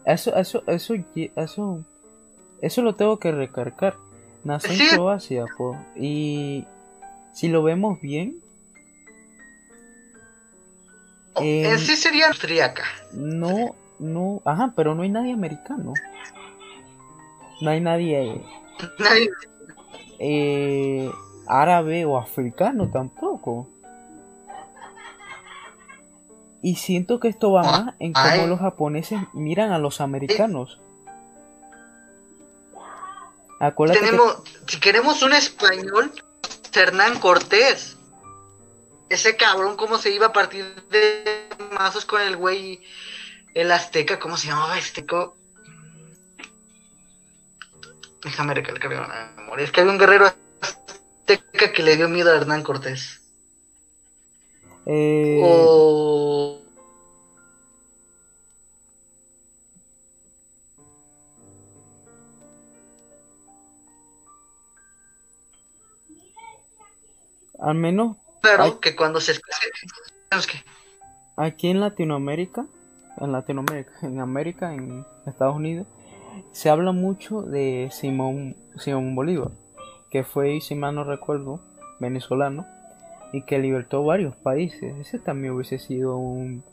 Eso, 0.04 0.34
eso, 0.36 0.62
eso, 0.66 0.94
eso, 1.36 1.84
eso 2.60 2.82
lo 2.82 2.94
tengo 2.94 3.18
que 3.18 3.30
recargar. 3.32 3.94
Nació 4.44 4.72
en. 4.72 4.88
Croacia, 4.94 5.44
po, 5.56 5.76
y 5.96 6.66
si 7.32 7.48
lo 7.48 7.62
vemos 7.62 8.00
bien, 8.00 8.36
Eh, 11.40 11.70
En 11.70 11.78
sí 11.78 11.96
sería 11.96 12.26
austriaca. 12.28 12.84
no, 13.14 13.74
no, 13.98 14.42
ajá, 14.44 14.74
pero 14.76 14.94
no 14.94 15.02
hay 15.02 15.08
nadie 15.08 15.32
americano. 15.32 15.94
No 17.62 17.70
hay 17.70 17.80
nadie 17.80 18.42
Nadie- 18.98 19.30
eh, 20.18 21.10
árabe 21.46 22.04
o 22.04 22.18
africano 22.18 22.90
tampoco. 22.90 23.66
Y 26.60 26.74
siento 26.76 27.18
que 27.18 27.28
esto 27.28 27.50
va 27.50 27.62
más 27.62 27.94
en 27.98 28.12
cómo 28.12 28.26
Ay. 28.26 28.46
los 28.46 28.60
japoneses 28.60 29.18
miran 29.32 29.72
a 29.72 29.78
los 29.78 30.02
americanos. 30.02 30.81
Acuérdate 33.62 34.00
que- 34.00 34.06
Tenemos, 34.06 34.36
si 34.66 34.80
queremos 34.80 35.22
un 35.22 35.32
español, 35.34 36.10
Hernán 36.74 37.20
Cortés. 37.20 37.96
Ese 39.08 39.36
cabrón, 39.36 39.76
cómo 39.76 39.98
se 39.98 40.10
iba 40.10 40.26
a 40.26 40.32
partir 40.32 40.64
de 40.90 41.48
mazos 41.70 42.04
con 42.04 42.20
el 42.22 42.36
güey, 42.36 42.82
el 43.54 43.70
azteca, 43.70 44.18
¿cómo 44.18 44.36
se 44.36 44.48
llamaba 44.48 44.78
este? 44.78 45.06
co- 45.06 45.36
Déjame 48.24 48.54
recalcar 48.54 48.90
la 48.90 49.32
memoria. 49.36 49.64
Es 49.64 49.70
que 49.70 49.80
había 49.80 49.92
un 49.92 49.98
guerrero 49.98 50.32
azteca 50.60 51.72
que 51.72 51.82
le 51.82 51.96
dio 51.96 52.08
miedo 52.08 52.32
a 52.32 52.36
Hernán 52.36 52.62
Cortés. 52.62 53.20
eh, 54.86 55.40
O. 55.44 56.61
al 67.62 67.74
menos 67.76 68.16
Claro, 68.42 68.80
que 68.80 68.96
cuando 68.96 69.20
se. 69.20 69.40
aquí 71.36 71.68
en 71.68 71.80
Latinoamérica, 71.80 72.66
en 73.18 73.32
Latinoamérica, 73.32 73.92
en 74.02 74.20
América, 74.20 74.74
en 74.74 75.06
Estados 75.26 75.54
Unidos, 75.54 75.86
se 76.50 76.70
habla 76.70 76.90
mucho 76.90 77.42
de 77.42 77.88
Simón, 77.92 78.56
Simón 78.78 79.14
Bolívar, 79.14 79.52
que 80.10 80.24
fue, 80.24 80.60
si 80.60 80.74
mal 80.74 80.96
no 80.96 81.04
recuerdo, 81.04 81.60
venezolano 82.00 82.66
y 83.32 83.42
que 83.42 83.60
libertó 83.60 84.02
varios 84.04 84.34
países. 84.34 84.96
Ese 84.96 85.20
también 85.20 85.54
hubiese 85.54 85.78
sido 85.78 86.16
un, 86.16 86.64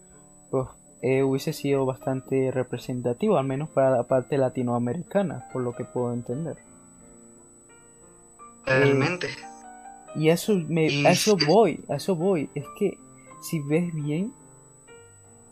pues, 0.49 0.67
eh, 1.03 1.21
hubiese 1.21 1.53
sido 1.53 1.85
bastante 1.85 2.51
representativo, 2.51 3.37
al 3.37 3.45
menos 3.45 3.69
para 3.69 3.91
la 3.91 4.03
parte 4.03 4.39
latinoamericana, 4.39 5.47
por 5.53 5.61
lo 5.61 5.75
que 5.75 5.85
puedo 5.85 6.13
entender. 6.13 6.57
Realmente. 8.65 9.29
Y 10.15 10.29
eso, 10.29 10.53
me, 10.67 11.07
a 11.07 11.11
eso 11.11 11.37
voy, 11.47 11.83
a 11.89 11.95
eso 11.95 12.15
voy. 12.15 12.49
Es 12.55 12.65
que 12.77 12.97
si 13.41 13.59
ves 13.59 13.93
bien, 13.93 14.33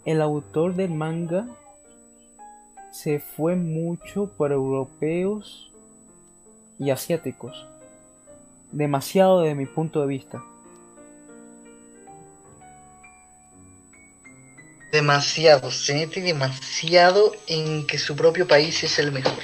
el 0.05 0.21
autor 0.21 0.75
del 0.75 0.91
manga 0.91 1.47
se 2.91 3.19
fue 3.19 3.55
mucho 3.55 4.31
por 4.37 4.51
europeos 4.51 5.71
y 6.79 6.89
asiáticos. 6.89 7.67
Demasiado 8.71 9.41
desde 9.41 9.55
mi 9.55 9.65
punto 9.65 10.01
de 10.01 10.07
vista. 10.07 10.43
Demasiado, 14.91 15.69
se 15.69 15.93
mete 15.93 16.21
demasiado 16.21 17.33
en 17.47 17.85
que 17.85 17.97
su 17.97 18.15
propio 18.15 18.47
país 18.47 18.83
es 18.83 18.97
el 18.99 19.11
mejor. 19.11 19.43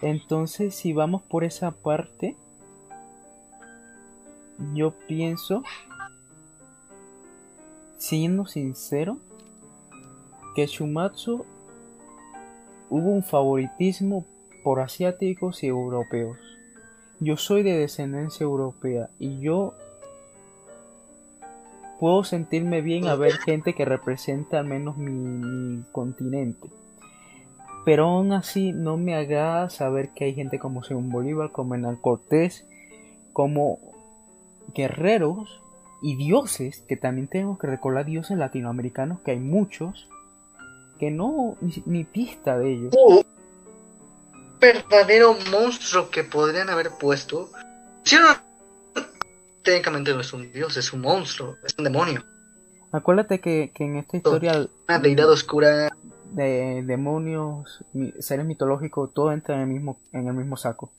Entonces, 0.00 0.74
si 0.74 0.92
vamos 0.92 1.22
por 1.22 1.44
esa 1.44 1.72
parte, 1.72 2.36
yo 4.74 4.92
pienso, 5.06 5.62
siendo 7.98 8.46
sincero, 8.46 9.18
que 10.54 10.66
Shumatsu 10.66 11.44
hubo 12.90 13.10
un 13.10 13.22
favoritismo 13.22 14.24
por 14.62 14.80
asiáticos 14.80 15.62
y 15.62 15.66
europeos. 15.66 16.38
Yo 17.20 17.36
soy 17.36 17.62
de 17.62 17.78
descendencia 17.78 18.44
europea 18.44 19.08
y 19.18 19.40
yo 19.40 19.74
puedo 21.98 22.24
sentirme 22.24 22.82
bien 22.82 23.06
a 23.06 23.14
ver 23.14 23.32
gente 23.38 23.74
que 23.74 23.84
representa 23.84 24.58
al 24.58 24.66
menos 24.66 24.96
mi, 24.96 25.84
continente. 25.92 26.68
Pero 27.84 28.06
aún 28.06 28.32
así 28.32 28.72
no 28.72 28.96
me 28.96 29.14
agrada 29.14 29.68
saber 29.70 30.10
que 30.10 30.24
hay 30.24 30.34
gente 30.34 30.58
como 30.58 30.82
Simón 30.82 31.10
Bolívar, 31.10 31.50
como 31.50 31.74
Hernán 31.74 31.96
Cortés, 31.96 32.64
como 33.32 33.78
guerreros 34.74 35.60
y 36.02 36.16
dioses, 36.16 36.84
que 36.88 36.96
también 36.96 37.28
tenemos 37.28 37.58
que 37.58 37.66
recordar 37.66 38.04
dioses 38.06 38.36
latinoamericanos, 38.36 39.20
que 39.20 39.32
hay 39.32 39.40
muchos, 39.40 40.08
que 40.98 41.10
no, 41.10 41.56
ni, 41.60 41.82
ni 41.86 42.04
pista 42.04 42.58
de 42.58 42.72
ellos. 42.72 42.94
Un 43.06 43.24
verdadero 44.60 45.36
monstruo 45.50 46.10
que 46.10 46.24
podrían 46.24 46.70
haber 46.70 46.90
puesto. 46.98 47.50
Si 48.04 48.16
no, 48.16 48.28
técnicamente 49.62 50.12
no 50.12 50.20
es 50.20 50.32
un 50.32 50.52
dios, 50.52 50.76
es 50.76 50.92
un 50.92 51.00
monstruo, 51.00 51.56
es 51.64 51.74
un 51.78 51.84
demonio, 51.84 52.22
Acuérdate 52.92 53.40
que, 53.40 53.72
que 53.74 53.84
en 53.84 53.96
esta 53.96 54.16
historia 54.18 54.68
una 54.88 54.98
deidad 55.00 55.28
oscura. 55.28 55.90
de 56.30 56.84
demonios, 56.86 57.84
seres 58.20 58.46
mitológicos, 58.46 59.12
todo 59.12 59.32
entra 59.32 59.56
en 59.56 59.62
el 59.62 59.66
mismo, 59.66 59.98
en 60.12 60.28
el 60.28 60.34
mismo 60.34 60.56
saco. 60.56 60.92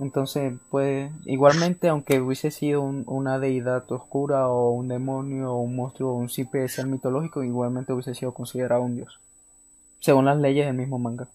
Entonces, 0.00 0.54
pues, 0.70 1.12
igualmente, 1.26 1.88
aunque 1.88 2.20
hubiese 2.20 2.50
sido 2.50 2.80
un- 2.80 3.04
una 3.06 3.38
deidad 3.38 3.84
oscura 3.92 4.48
o 4.48 4.70
un 4.70 4.88
demonio 4.88 5.52
o 5.52 5.60
un 5.60 5.76
monstruo 5.76 6.12
o 6.12 6.14
un 6.16 6.30
simple 6.30 6.66
ser 6.68 6.86
mitológico, 6.86 7.44
igualmente 7.44 7.92
hubiese 7.92 8.14
sido 8.14 8.32
considerado 8.32 8.82
un 8.82 8.96
dios. 8.96 9.20
Según 10.00 10.24
las 10.24 10.38
leyes 10.38 10.66
del 10.66 10.74
mismo 10.76 10.98
manga. 10.98 11.28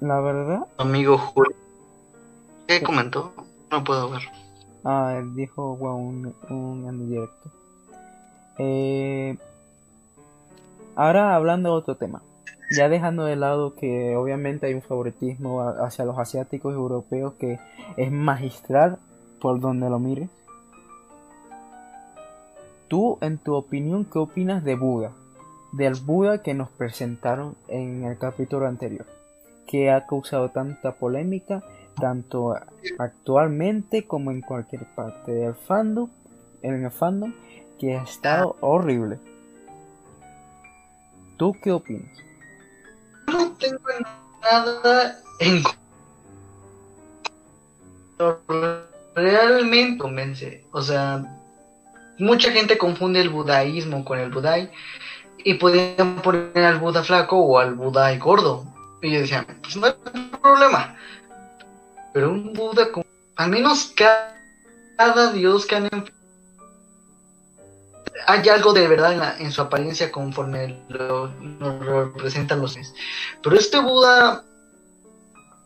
La 0.00 0.20
verdad, 0.20 0.60
Amigo 0.76 1.18
Julio. 1.18 1.56
¿Qué 2.68 2.82
comentó? 2.82 3.32
No 3.70 3.82
puedo 3.82 4.10
ver. 4.10 4.22
Ah, 4.84 5.16
él 5.18 5.34
dijo 5.34 5.74
wow, 5.76 5.96
un, 5.96 6.34
un 6.50 6.88
en 6.88 7.08
directo. 7.08 7.50
Eh, 8.58 9.36
ahora 10.98 11.36
hablando 11.36 11.70
de 11.70 11.76
otro 11.76 11.94
tema. 11.96 12.22
Ya 12.76 12.88
dejando 12.88 13.24
de 13.24 13.36
lado 13.36 13.74
que 13.76 14.16
obviamente 14.16 14.66
hay 14.66 14.74
un 14.74 14.82
favoritismo 14.82 15.62
hacia 15.62 16.04
los 16.04 16.18
asiáticos 16.18 16.72
y 16.72 16.76
europeos 16.76 17.34
que 17.34 17.58
es 17.96 18.12
magistral 18.12 18.98
por 19.40 19.60
donde 19.60 19.88
lo 19.88 19.98
mires. 19.98 20.28
Tú, 22.88 23.16
en 23.20 23.38
tu 23.38 23.54
opinión, 23.54 24.04
¿qué 24.04 24.18
opinas 24.18 24.64
de 24.64 24.74
Buda? 24.74 25.12
Del 25.72 25.94
Buda 25.94 26.42
que 26.42 26.54
nos 26.54 26.68
presentaron 26.68 27.54
en 27.68 28.04
el 28.04 28.18
capítulo 28.18 28.66
anterior. 28.66 29.06
Que 29.66 29.90
ha 29.90 30.06
causado 30.06 30.48
tanta 30.48 30.92
polémica 30.92 31.62
tanto 32.00 32.54
actualmente 32.98 34.06
como 34.06 34.30
en 34.30 34.40
cualquier 34.40 34.84
parte 34.94 35.32
del 35.32 35.54
fandom, 35.54 36.08
en 36.62 36.84
el 36.84 36.90
fandom, 36.90 37.32
que 37.78 37.96
ha 37.96 38.02
estado 38.02 38.56
horrible. 38.60 39.18
¿Tú 41.38 41.56
qué 41.62 41.70
opinas? 41.72 42.18
No 43.28 43.52
tengo 43.52 43.80
nada 44.42 45.18
en 45.40 45.62
realmente 49.14 49.98
convence. 49.98 50.64
O 50.72 50.82
sea, 50.82 51.24
mucha 52.18 52.50
gente 52.50 52.76
confunde 52.78 53.20
el 53.20 53.28
budaísmo 53.30 54.04
con 54.04 54.18
el 54.18 54.30
budai 54.30 54.70
y 55.44 55.54
podían 55.54 56.16
poner 56.16 56.64
al 56.64 56.78
Buda 56.78 57.04
flaco 57.04 57.38
o 57.38 57.58
al 57.58 57.74
Budai 57.74 58.18
gordo. 58.18 58.64
Y 59.00 59.12
yo 59.12 59.20
decía, 59.20 59.46
pues 59.62 59.76
no 59.76 59.86
hay 59.86 59.94
problema. 60.42 60.96
Pero 62.12 62.30
un 62.32 62.52
Buda 62.52 62.90
con... 62.90 63.04
Al 63.36 63.50
menos 63.50 63.92
ca- 63.96 64.34
cada 64.96 65.32
dios 65.32 65.64
que 65.66 65.76
han... 65.76 65.88
enf- 65.90 66.12
Hay 68.26 68.48
algo 68.48 68.72
de 68.72 68.88
verdad 68.88 69.12
en, 69.12 69.18
la- 69.20 69.38
en 69.38 69.52
su 69.52 69.62
apariencia 69.62 70.10
conforme 70.12 70.78
lo, 70.88 71.28
lo 71.60 72.04
representan 72.12 72.60
los 72.60 72.74
dioses. 72.74 72.94
Pero 73.42 73.56
este 73.56 73.80
Buda 73.80 74.44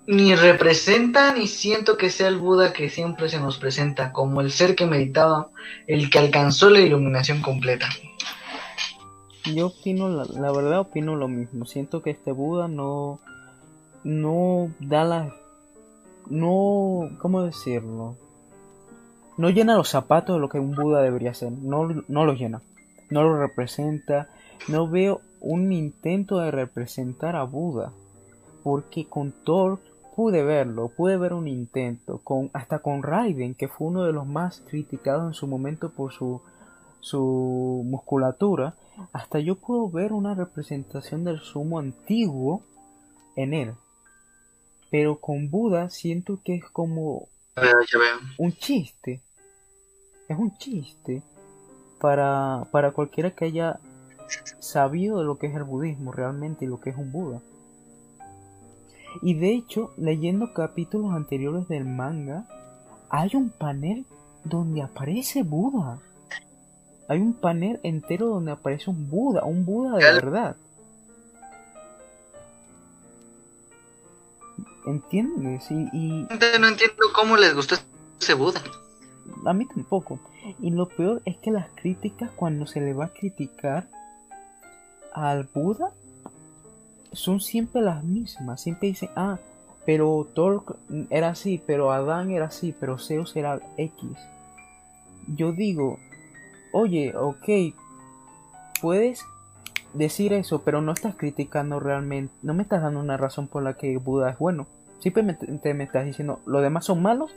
ni 0.07 0.35
representa 0.35 1.33
ni 1.33 1.47
siento 1.47 1.97
que 1.97 2.11
sea 2.11 2.29
el 2.29 2.37
Buda 2.39 2.73
que 2.73 2.91
siempre 2.91 3.29
se 3.29 3.39
nos 3.39 3.59
presenta, 3.59 4.13
como 4.13 4.41
el 4.41 4.51
ser 4.51 4.75
que 4.75 4.87
meditaba, 4.87 5.49
el 5.87 6.11
que 6.11 6.19
alcanzó 6.19 6.71
la 6.71 6.81
iluminación 6.81 7.41
completa. 7.41 7.89
Yo 9.55 9.69
opino, 9.69 10.09
la, 10.09 10.25
la 10.25 10.53
verdad 10.53 10.81
opino 10.81 11.17
lo 11.17 11.29
mismo. 11.29 11.67
Siento 11.67 12.03
que 12.03 12.11
este 12.11 12.33
Buda 12.33 12.69
no, 12.69 13.21
no 14.05 14.71
da 14.81 15.05
la, 15.05 15.35
no, 16.29 17.11
¿cómo 17.21 17.43
decirlo? 17.43 18.17
No 19.37 19.51
llena 19.51 19.77
los 19.77 19.89
zapatos 19.89 20.37
de 20.37 20.41
lo 20.41 20.49
que 20.49 20.59
un 20.59 20.75
Buda 20.75 21.03
debería 21.03 21.35
ser. 21.35 21.53
No, 21.53 21.89
no 22.09 22.25
lo 22.25 22.35
llena. 22.35 22.63
No 23.11 23.23
lo 23.23 23.39
representa. 23.39 24.29
No 24.69 24.89
veo 24.89 25.21
un 25.41 25.73
intento 25.73 26.39
de 26.39 26.51
representar 26.51 27.37
a 27.37 27.45
Buda. 27.45 27.93
Porque 28.63 29.07
con 29.07 29.33
Thor 29.33 29.81
pude 30.15 30.43
verlo, 30.43 30.89
pude 30.89 31.17
ver 31.17 31.33
un 31.33 31.49
intento. 31.49 32.21
Con, 32.23 32.51
hasta 32.53 32.81
con 32.81 33.03
Raiden, 33.03 33.55
que 33.55 33.69
fue 33.69 33.89
uno 33.89 34.05
de 34.05 34.13
los 34.13 34.27
más 34.27 34.63
criticados 34.69 35.27
en 35.27 35.35
su 35.35 35.47
momento 35.47 35.91
por 35.91 36.13
su 36.13 36.43
su 37.03 37.83
musculatura, 37.85 38.77
hasta 39.13 39.41
yo 39.41 39.57
puedo 39.57 39.91
ver 39.91 40.13
una 40.13 40.35
representación 40.35 41.25
del 41.25 41.41
sumo 41.41 41.81
antiguo 41.81 42.63
en 43.37 43.53
él. 43.53 43.75
Pero 44.91 45.17
con 45.19 45.51
Buda 45.51 45.91
siento 45.91 46.39
que 46.45 46.55
es 46.55 46.65
como 46.71 47.27
un 48.39 48.53
chiste. 48.53 49.21
Es 50.29 50.39
un 50.39 50.57
chiste 50.57 51.23
para, 52.01 52.67
para 52.71 52.93
cualquiera 52.93 53.31
que 53.33 53.45
haya 53.45 53.79
sabido 54.61 55.19
de 55.19 55.25
lo 55.25 55.39
que 55.39 55.49
es 55.49 55.55
el 55.55 55.65
budismo 55.65 56.13
realmente 56.13 56.65
y 56.65 56.69
lo 56.69 56.81
que 56.81 56.91
es 56.91 56.97
un 56.97 57.13
Buda. 57.13 57.41
Y 59.21 59.35
de 59.35 59.53
hecho, 59.53 59.93
leyendo 59.99 60.55
capítulos 60.55 61.13
anteriores 61.13 61.69
del 61.69 61.85
manga, 61.85 62.47
hay 63.11 63.31
un 63.35 63.51
panel 63.51 64.07
donde 64.45 64.81
aparece 64.81 65.43
Buda. 65.43 65.99
Hay 67.09 67.21
un 67.21 67.35
panel 67.35 67.79
entero 67.83 68.29
donde 68.29 68.53
aparece 68.53 68.89
un 68.89 69.11
Buda, 69.11 69.45
un 69.45 69.67
Buda 69.67 69.99
de 69.99 70.05
verdad. 70.05 70.57
¿Entiendes? 74.87 75.71
Y, 75.71 75.89
y... 75.93 76.29
No 76.59 76.69
entiendo 76.69 77.05
cómo 77.15 77.37
les 77.37 77.55
gustó 77.55 77.77
ese 78.21 78.35
Buda. 78.35 78.61
A 79.45 79.53
mí 79.53 79.67
tampoco. 79.67 80.19
Y 80.61 80.71
lo 80.71 80.89
peor 80.89 81.23
es 81.25 81.37
que 81.39 81.51
las 81.51 81.69
críticas, 81.75 82.31
cuando 82.35 82.67
se 82.67 82.81
le 82.81 82.93
va 82.93 83.07
a 83.07 83.13
criticar 83.13 83.89
al 85.13 85.49
Buda, 85.55 85.93
son 87.13 87.41
siempre 87.41 87.83
las 87.83 88.03
mismas. 88.03 88.61
Siempre 88.61 88.89
dicen, 88.89 89.11
ah, 89.17 89.39
pero 89.85 90.27
Thor 90.35 90.65
era 91.11 91.31
así, 91.31 91.63
pero 91.65 91.93
Adán 91.93 92.31
era 92.31 92.47
así, 92.47 92.75
pero 92.79 92.99
Zeus 92.99 93.37
era 93.37 93.61
X. 93.77 94.05
Yo 95.29 95.53
digo, 95.53 95.99
oye, 96.73 97.15
ok, 97.17 97.75
puedes 98.81 99.25
decir 99.95 100.33
eso, 100.33 100.63
pero 100.63 100.81
no 100.81 100.93
estás 100.93 101.15
criticando 101.17 101.81
realmente, 101.81 102.35
no 102.43 102.55
me 102.55 102.63
estás 102.63 102.83
dando 102.83 103.01
una 103.01 103.17
razón 103.17 103.49
por 103.49 103.63
la 103.63 103.75
que 103.75 103.97
Buda 103.99 104.31
es 104.31 104.39
bueno. 104.39 104.67
Simplemente 105.01 105.75
me 105.75 105.85
estás 105.85 106.05
diciendo, 106.05 106.41
los 106.47 106.63
demás 106.63 106.85
son 106.85 107.03
malos 107.03 107.35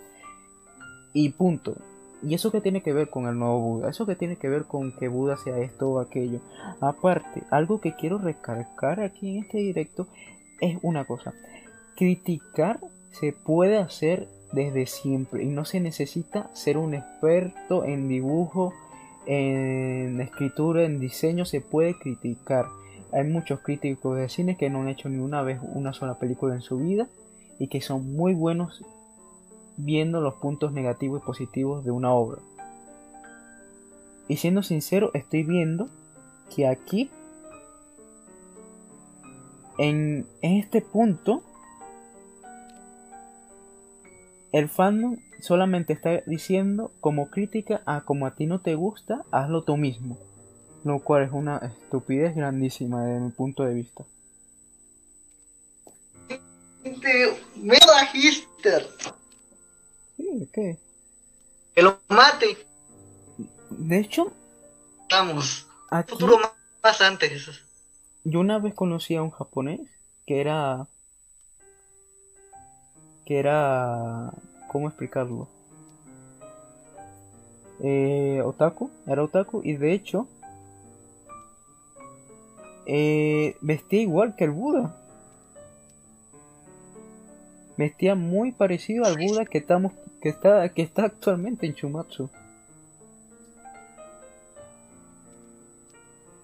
y 1.13 1.29
punto. 1.29 1.75
¿Y 2.23 2.33
eso 2.33 2.51
que 2.51 2.61
tiene 2.61 2.81
que 2.81 2.93
ver 2.93 3.09
con 3.09 3.27
el 3.27 3.37
nuevo 3.37 3.59
Buda? 3.59 3.89
¿Eso 3.89 4.05
que 4.05 4.15
tiene 4.15 4.37
que 4.37 4.49
ver 4.49 4.65
con 4.65 4.91
que 4.91 5.07
Buda 5.07 5.37
sea 5.37 5.57
esto 5.59 5.89
o 5.89 5.99
aquello? 5.99 6.39
Aparte, 6.79 7.43
algo 7.51 7.81
que 7.81 7.95
quiero 7.95 8.17
recalcar 8.17 8.99
aquí 8.99 9.37
en 9.37 9.43
este 9.43 9.57
directo 9.59 10.07
es 10.59 10.77
una 10.81 11.05
cosa. 11.05 11.33
Criticar 11.95 12.79
se 13.11 13.31
puede 13.31 13.77
hacer 13.77 14.27
desde 14.51 14.85
siempre 14.85 15.43
y 15.43 15.47
no 15.47 15.65
se 15.65 15.79
necesita 15.79 16.49
ser 16.53 16.77
un 16.77 16.93
experto 16.93 17.83
en 17.83 18.07
dibujo, 18.07 18.73
en 19.25 20.19
escritura, 20.21 20.83
en 20.83 20.99
diseño, 20.99 21.45
se 21.45 21.61
puede 21.61 21.97
criticar. 21.97 22.67
Hay 23.11 23.23
muchos 23.23 23.59
críticos 23.59 24.17
de 24.17 24.29
cine 24.29 24.57
que 24.57 24.69
no 24.69 24.81
han 24.81 24.89
hecho 24.89 25.09
ni 25.09 25.17
una 25.17 25.41
vez 25.41 25.59
una 25.61 25.93
sola 25.93 26.19
película 26.19 26.55
en 26.55 26.61
su 26.61 26.77
vida 26.77 27.07
y 27.59 27.67
que 27.67 27.81
son 27.81 28.15
muy 28.15 28.33
buenos 28.33 28.83
viendo 29.77 30.21
los 30.21 30.35
puntos 30.35 30.71
negativos 30.71 31.21
y 31.21 31.25
positivos 31.25 31.83
de 31.85 31.91
una 31.91 32.13
obra. 32.13 32.41
Y 34.27 34.37
siendo 34.37 34.63
sincero, 34.63 35.11
estoy 35.13 35.43
viendo 35.43 35.89
que 36.53 36.67
aquí, 36.67 37.09
en, 39.77 40.27
este 40.41 40.81
punto, 40.81 41.43
el 44.51 44.69
fandom 44.69 45.17
solamente 45.39 45.93
está 45.93 46.21
diciendo 46.25 46.91
como 46.99 47.29
crítica 47.29 47.81
a 47.85 48.01
como 48.01 48.25
a 48.25 48.35
ti 48.35 48.45
no 48.45 48.59
te 48.61 48.75
gusta, 48.75 49.23
hazlo 49.31 49.63
tú 49.63 49.77
mismo. 49.77 50.17
Lo 50.83 50.99
cual 50.99 51.23
es 51.23 51.31
una 51.31 51.57
estupidez 51.57 52.35
grandísima 52.35 53.03
desde 53.05 53.19
mi 53.19 53.31
punto 53.31 53.63
de 53.63 53.73
vista. 53.73 54.05
Me 57.55 57.77
Hister. 58.13 58.87
¿qué? 60.53 60.77
Que 61.73 61.81
lo 61.81 61.99
mate. 62.07 62.57
De 63.69 63.99
hecho, 63.99 64.31
estamos. 65.01 65.67
Futuro 66.07 66.39
más 66.83 67.01
antes. 67.01 67.61
Yo 68.23 68.39
una 68.39 68.59
vez 68.59 68.73
conocí 68.73 69.15
a 69.15 69.23
un 69.23 69.31
japonés 69.31 69.81
que 70.25 70.41
era. 70.41 70.87
que 73.25 73.39
era. 73.39 74.31
¿Cómo 74.75 74.89
explicarlo? 74.89 75.47
Eh, 77.79 78.41
otaku, 78.43 78.91
era 79.07 79.23
otaku 79.23 79.61
y 79.63 79.77
de 79.77 79.93
hecho 79.93 80.27
eh, 82.85 83.55
vestía 83.61 84.01
igual 84.01 84.35
que 84.35 84.43
el 84.43 84.51
Buda. 84.51 84.93
Vestía 87.77 88.15
muy 88.15 88.51
parecido 88.51 89.05
al 89.05 89.15
Buda 89.17 89.45
que 89.45 89.59
estamos 89.59 89.93
que 90.21 90.27
está 90.27 90.67
que 90.67 90.81
está 90.81 91.05
actualmente 91.05 91.65
en 91.65 91.75
Chumatsu. 91.75 92.29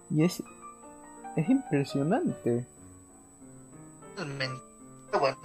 Y 0.08 0.24
es 0.24 0.42
es 1.36 1.50
impresionante. 1.50 2.64
Bueno, 5.18 5.36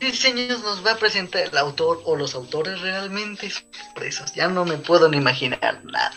diseños 0.00 0.62
nos 0.62 0.84
va 0.86 0.92
a 0.92 0.96
presentar 0.96 1.42
el 1.42 1.58
autor 1.58 2.00
o 2.04 2.16
los 2.16 2.34
autores 2.34 2.80
realmente 2.80 3.50
sorpresas. 3.50 4.34
Ya 4.34 4.48
no 4.48 4.64
me 4.64 4.78
puedo 4.78 5.08
ni 5.08 5.16
imaginar 5.16 5.84
nada. 5.84 6.12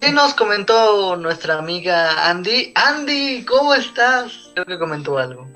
¿Qué 0.00 0.12
nos 0.12 0.34
comentó 0.34 1.16
nuestra 1.16 1.58
amiga 1.58 2.28
Andy? 2.30 2.72
Andy, 2.74 3.44
¿cómo 3.44 3.74
estás? 3.74 4.50
Creo 4.54 4.66
que 4.66 4.78
comentó 4.78 5.18
algo. 5.18 5.46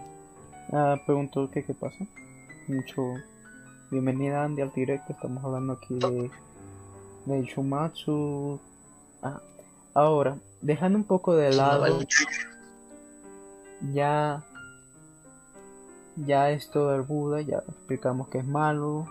Ah, 0.72 0.96
preguntó 1.06 1.48
qué 1.50 1.64
qué 1.64 1.74
pasa. 1.74 2.04
Mucho. 2.66 3.02
Bienvenida 3.90 4.42
Andy 4.42 4.62
al 4.62 4.72
directo. 4.72 5.12
Estamos 5.12 5.44
hablando 5.44 5.74
aquí 5.74 5.94
de, 5.94 6.30
de 7.26 7.42
Shumatsu. 7.44 8.60
Ah, 9.22 9.40
ahora, 9.94 10.36
dejando 10.62 10.98
un 10.98 11.04
poco 11.04 11.36
de 11.36 11.52
lado. 11.52 12.00
Ya. 13.92 14.42
Ya 16.26 16.50
esto 16.50 16.90
del 16.90 17.02
Buda, 17.02 17.40
ya 17.40 17.58
explicamos 17.68 18.28
que 18.28 18.38
es 18.38 18.46
malo. 18.46 19.06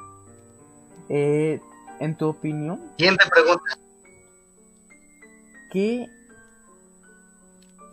Eh, 1.09 1.59
en 1.99 2.15
tu 2.15 2.27
opinión. 2.27 2.79
Siguiente 2.97 3.25
pregunta. 3.29 3.79
¿Qué, 5.71 6.07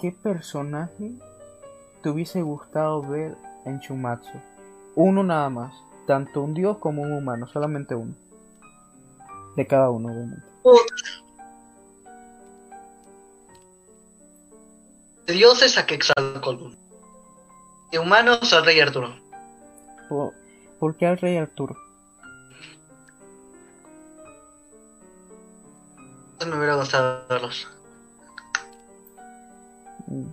¿Qué 0.01 0.13
personaje 0.13 1.13
te 2.03 2.11
hubiese 2.11 2.41
gustado 2.43 3.03
ver 3.03 3.37
en 3.65 3.81
Chumatsu. 3.81 4.41
Uno 4.95 5.23
nada 5.23 5.51
más. 5.51 5.75
Tanto 6.07 6.41
un 6.43 6.55
dios 6.55 6.79
como 6.79 7.03
un 7.03 7.13
humano. 7.13 7.49
Solamente 7.49 7.95
uno. 7.95 8.15
De 9.57 9.67
cada 9.67 9.91
uno, 9.91 10.13
obviamente. 10.13 10.47
De 15.27 15.33
dioses 15.33 15.77
a 15.79 15.87
Quetzalcoatl. 15.87 16.86
De 17.91 17.99
humanos 17.99 18.53
al 18.53 18.65
rey 18.65 18.81
Arturo. 18.81 19.15
¿Por, 20.79 20.97
qué 20.97 21.07
al 21.07 21.19
rey 21.19 21.37
Arturo? 21.37 21.77
Me 26.47 26.57
hubiera 26.57 26.77
gustado 26.77 27.27
verlos. 27.29 27.69
Mm. 30.07 30.29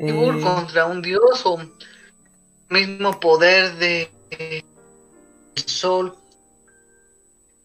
Eh, 0.00 0.40
contra 0.42 0.86
un 0.86 1.02
dios 1.02 1.44
o 1.44 1.58
mismo 2.68 3.18
poder 3.18 3.74
de 3.76 4.10
sol 5.66 6.16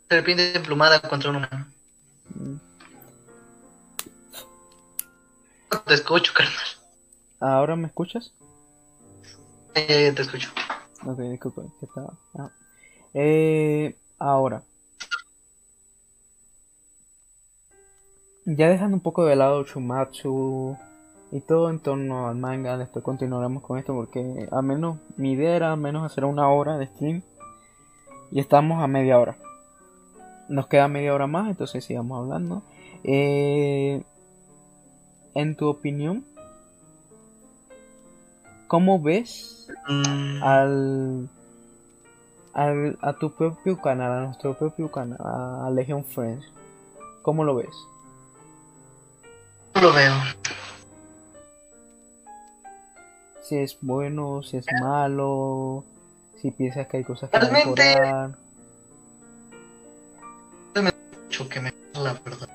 serpiente 0.09 0.55
emplumada 0.55 0.99
contra 1.01 1.29
un 1.29 1.35
humano 1.37 1.67
mm. 2.35 2.55
te 5.85 5.93
escucho 5.93 6.33
carnal 6.33 6.82
ahora 7.43 7.75
me 7.75 7.87
escuchas 7.87 8.33
te 9.73 10.07
escucho 10.09 10.49
ok 11.05 11.19
disculpa 11.19 11.63
ah. 12.37 12.49
eh, 13.13 13.97
ahora 14.19 14.63
ya 18.45 18.69
dejando 18.69 18.97
un 18.97 19.01
poco 19.01 19.25
de 19.25 19.35
lado 19.35 19.63
Chumatsu 19.63 20.77
y 21.31 21.41
todo 21.41 21.69
en 21.69 21.79
torno 21.79 22.27
al 22.27 22.35
manga. 22.35 22.77
Después 22.77 23.03
continuaremos 23.03 23.63
con 23.63 23.79
esto 23.79 23.93
porque 23.93 24.47
al 24.51 24.63
menos 24.63 24.97
mi 25.17 25.31
idea 25.31 25.55
era 25.55 25.73
al 25.73 25.79
menos 25.79 26.03
hacer 26.03 26.25
una 26.25 26.49
hora 26.49 26.77
de 26.77 26.87
stream 26.87 27.23
y 28.31 28.39
estamos 28.39 28.83
a 28.83 28.87
media 28.87 29.17
hora. 29.17 29.37
Nos 30.49 30.67
queda 30.67 30.87
media 30.87 31.13
hora 31.13 31.25
más, 31.25 31.49
entonces 31.49 31.83
sigamos 31.83 32.19
hablando. 32.19 32.61
Eh, 33.03 34.03
en 35.33 35.55
tu 35.55 35.67
opinión, 35.69 36.25
¿cómo 38.73 38.99
ves 38.99 39.67
mm. 39.87 40.41
al 40.43 41.29
al- 42.55 42.97
a 43.03 43.13
tu 43.13 43.31
propio 43.31 43.79
canal, 43.79 44.11
a 44.11 44.21
nuestro 44.25 44.57
propio 44.57 44.89
canal, 44.91 45.19
a 45.21 45.69
Legion 45.69 46.03
Friends, 46.03 46.43
¿cómo 47.21 47.43
lo 47.43 47.53
ves? 47.53 47.69
No 49.75 49.81
lo 49.81 49.93
veo. 49.93 50.15
Si 53.43 53.57
es 53.57 53.77
bueno, 53.81 54.41
si 54.41 54.57
es 54.57 54.65
malo, 54.81 55.83
si 56.41 56.49
piensas 56.49 56.87
que 56.87 56.97
hay 56.97 57.03
cosas 57.03 57.29
que 57.29 57.37
Realmente- 57.37 57.83
mejorar. 57.99 58.31
Mucho 61.25 61.47
que 61.47 61.59
me 61.61 61.71
la 61.93 62.13
verdad. 62.25 62.49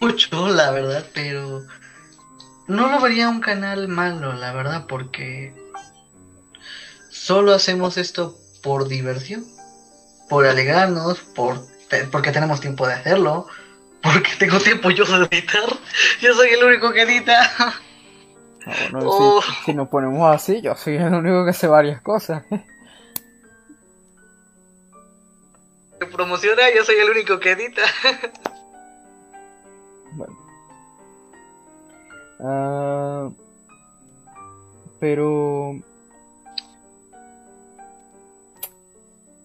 Mucho, 0.00 0.48
la 0.48 0.70
verdad, 0.70 1.04
pero 1.12 1.60
no 2.70 2.88
lo 2.88 3.00
vería 3.00 3.28
un 3.28 3.40
canal 3.40 3.88
malo, 3.88 4.32
la 4.32 4.52
verdad, 4.52 4.86
porque 4.88 5.52
solo 7.10 7.52
hacemos 7.52 7.96
esto 7.98 8.38
por 8.62 8.86
diversión, 8.86 9.44
por 10.28 10.46
alegrarnos, 10.46 11.18
por 11.18 11.68
porque 12.12 12.30
tenemos 12.30 12.60
tiempo 12.60 12.86
de 12.86 12.94
hacerlo, 12.94 13.48
porque 14.00 14.30
tengo 14.38 14.58
tiempo 14.60 14.90
yo 14.90 15.04
de 15.04 15.26
editar. 15.26 15.68
Yo 16.20 16.32
soy 16.34 16.50
el 16.50 16.62
único 16.62 16.92
que 16.92 17.02
edita. 17.02 17.50
Ah, 17.58 17.74
bueno, 18.92 19.08
Oh. 19.10 19.42
si, 19.42 19.64
si 19.64 19.74
nos 19.74 19.88
ponemos 19.88 20.32
así, 20.32 20.60
yo 20.60 20.76
soy 20.76 20.96
el 20.96 21.12
único 21.12 21.44
que 21.44 21.50
hace 21.50 21.66
varias 21.66 22.00
cosas. 22.02 22.44
Promociona, 26.12 26.62
yo 26.76 26.84
soy 26.84 26.96
el 26.96 27.10
único 27.10 27.40
que 27.40 27.52
edita. 27.52 27.82
Ah, 32.42 33.30
pero... 34.98 35.80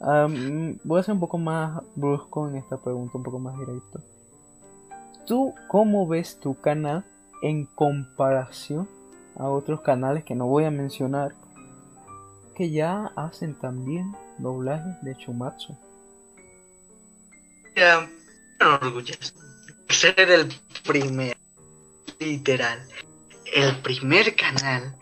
ah, 0.01 0.27
mm, 0.27 0.79
voy 0.83 0.99
a 0.99 1.03
ser 1.03 1.13
un 1.13 1.19
poco 1.19 1.37
más 1.37 1.81
brusco 1.95 2.47
en 2.47 2.55
esta 2.55 2.77
pregunta, 2.77 3.17
un 3.17 3.23
poco 3.23 3.39
más 3.39 3.57
directo. 3.57 4.01
¿Tú 5.25 5.55
cómo 5.67 6.07
ves 6.07 6.39
tu 6.39 6.53
canal 6.55 7.03
en 7.41 7.65
comparación 7.65 8.87
a 9.35 9.49
otros 9.49 9.81
canales 9.81 10.23
que 10.23 10.35
no 10.35 10.45
voy 10.45 10.65
a 10.65 10.71
mencionar 10.71 11.33
que 12.55 12.69
ya 12.71 13.11
hacen 13.15 13.55
también 13.55 14.15
doblajes 14.37 15.01
de 15.01 15.15
Chumatsu? 15.15 15.75
Ya, 17.75 18.07
me 18.59 18.65
orgulloso. 18.65 19.33
Ser 19.89 20.19
el 20.19 20.47
primer, 20.85 21.34
literal, 22.19 22.87
el 23.53 23.81
primer 23.81 24.35
canal, 24.35 24.95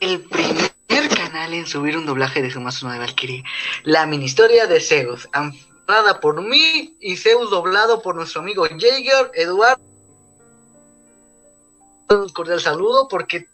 el 0.00 0.20
primer 0.22 1.08
canal 1.16 1.54
en 1.54 1.66
subir 1.66 1.96
un 1.96 2.06
doblaje 2.06 2.42
de 2.42 2.50
Sumatsu 2.50 2.86
no 2.86 2.92
de 2.92 2.98
Valkyrie. 2.98 3.44
La 3.82 4.06
mini 4.06 4.24
historia 4.24 4.66
de 4.66 4.80
Zeus, 4.80 5.28
amparada 5.32 6.20
por 6.20 6.42
mí 6.42 6.96
y 7.00 7.16
Zeus 7.16 7.50
doblado 7.50 8.02
por 8.02 8.14
nuestro 8.14 8.40
amigo 8.40 8.66
Jaeger, 8.66 9.30
Eduardo. 9.34 9.82
Un 12.10 12.28
cordial 12.30 12.60
saludo 12.60 13.08
porque 13.08 13.48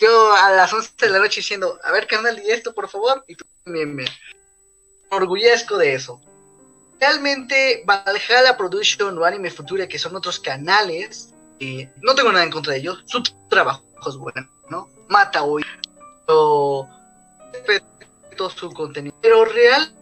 yo 0.00 0.32
a 0.36 0.50
las 0.50 0.72
11 0.72 0.92
de 0.98 1.10
la 1.10 1.18
noche 1.18 1.40
diciendo, 1.40 1.78
a 1.84 1.92
ver 1.92 2.06
canal 2.06 2.40
y 2.44 2.50
esto 2.50 2.72
por 2.72 2.88
favor, 2.88 3.24
y 3.28 3.34
tú 3.34 3.44
también 3.64 3.94
me 3.94 4.04
orgullezco 5.10 5.76
de 5.76 5.94
eso 5.94 6.20
realmente 7.00 7.82
Valhalla 7.86 8.56
Production 8.56 9.16
o 9.16 9.24
Anime 9.24 9.50
Futura, 9.50 9.88
que 9.88 9.98
son 9.98 10.14
otros 10.14 10.38
canales, 10.38 11.32
eh, 11.60 11.92
no 12.00 12.14
tengo 12.14 12.32
nada 12.32 12.44
en 12.44 12.50
contra 12.50 12.72
de 12.72 12.80
ellos, 12.80 13.02
su 13.06 13.22
trabajo 13.50 13.84
es 14.08 14.16
bueno, 14.16 14.48
¿no? 14.70 14.88
Mata 15.08 15.42
hoy, 15.42 15.62
pero 16.26 16.88
respeto 17.66 18.48
su 18.48 18.70
contenido, 18.72 19.14
pero 19.20 19.44
real, 19.44 19.94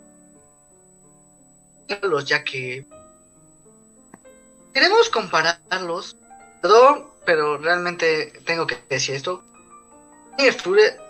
ya 2.25 2.45
que 2.45 2.87
queremos 4.73 5.11
compararlos, 5.11 6.17
perdón, 6.63 7.07
pero 7.27 7.59
realmente 7.59 8.41
tengo 8.47 8.67
que 8.67 8.81
decir 8.89 9.17
esto, 9.17 9.43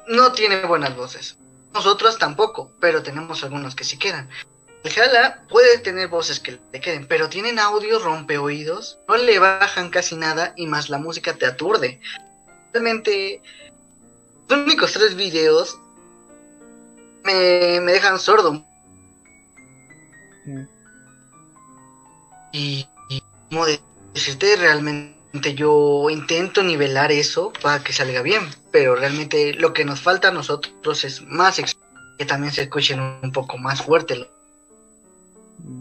no 0.07 0.33
tiene 0.33 0.65
buenas 0.65 0.97
voces, 0.97 1.37
nosotros 1.75 2.19
tampoco, 2.19 2.73
pero 2.81 3.03
tenemos 3.03 3.45
algunos 3.45 3.75
que 3.75 3.85
sí 3.85 3.99
quedan. 3.99 4.31
Valhalla 4.85 5.43
puede 5.49 5.79
tener 5.79 6.09
voces 6.09 6.41
que 6.41 6.59
le 6.73 6.81
queden, 6.81 7.07
pero 7.07 7.29
tienen 7.29 7.59
audio 7.59 7.99
rompe 7.99 8.39
oídos, 8.39 8.99
no 9.09 9.17
le 9.17 9.39
bajan 9.39 9.91
casi 9.91 10.17
nada 10.17 10.53
y 10.57 10.67
más 10.67 10.89
la 10.89 10.99
música 10.99 11.35
te 11.35 11.47
aturde. 11.47 12.01
Realmente, 12.73 13.43
los 14.49 14.61
únicos 14.61 14.93
tres 14.93 15.15
videos 15.15 15.79
me, 17.25 17.81
me 17.81 17.93
dejan 17.93 18.19
sordo. 18.19 18.65
Mm. 20.47 20.63
Y, 22.53 22.87
y 23.11 23.23
como 23.51 23.67
decirte, 24.15 24.57
realmente 24.57 25.55
yo 25.55 26.09
intento 26.09 26.63
nivelar 26.63 27.11
eso 27.13 27.53
para 27.63 27.83
que 27.83 27.93
salga 27.93 28.23
bien, 28.23 28.49
pero 28.71 28.95
realmente 28.95 29.55
lo 29.55 29.73
que 29.73 29.85
nos 29.85 30.01
falta 30.01 30.29
a 30.29 30.33
nosotros 30.33 31.05
es 31.05 31.21
más 31.23 31.61
que 32.19 32.25
también 32.25 32.53
se 32.53 32.63
escuchen 32.63 33.01
un 33.01 33.33
poco 33.33 33.59
más 33.59 33.83
fuerte 33.83 34.29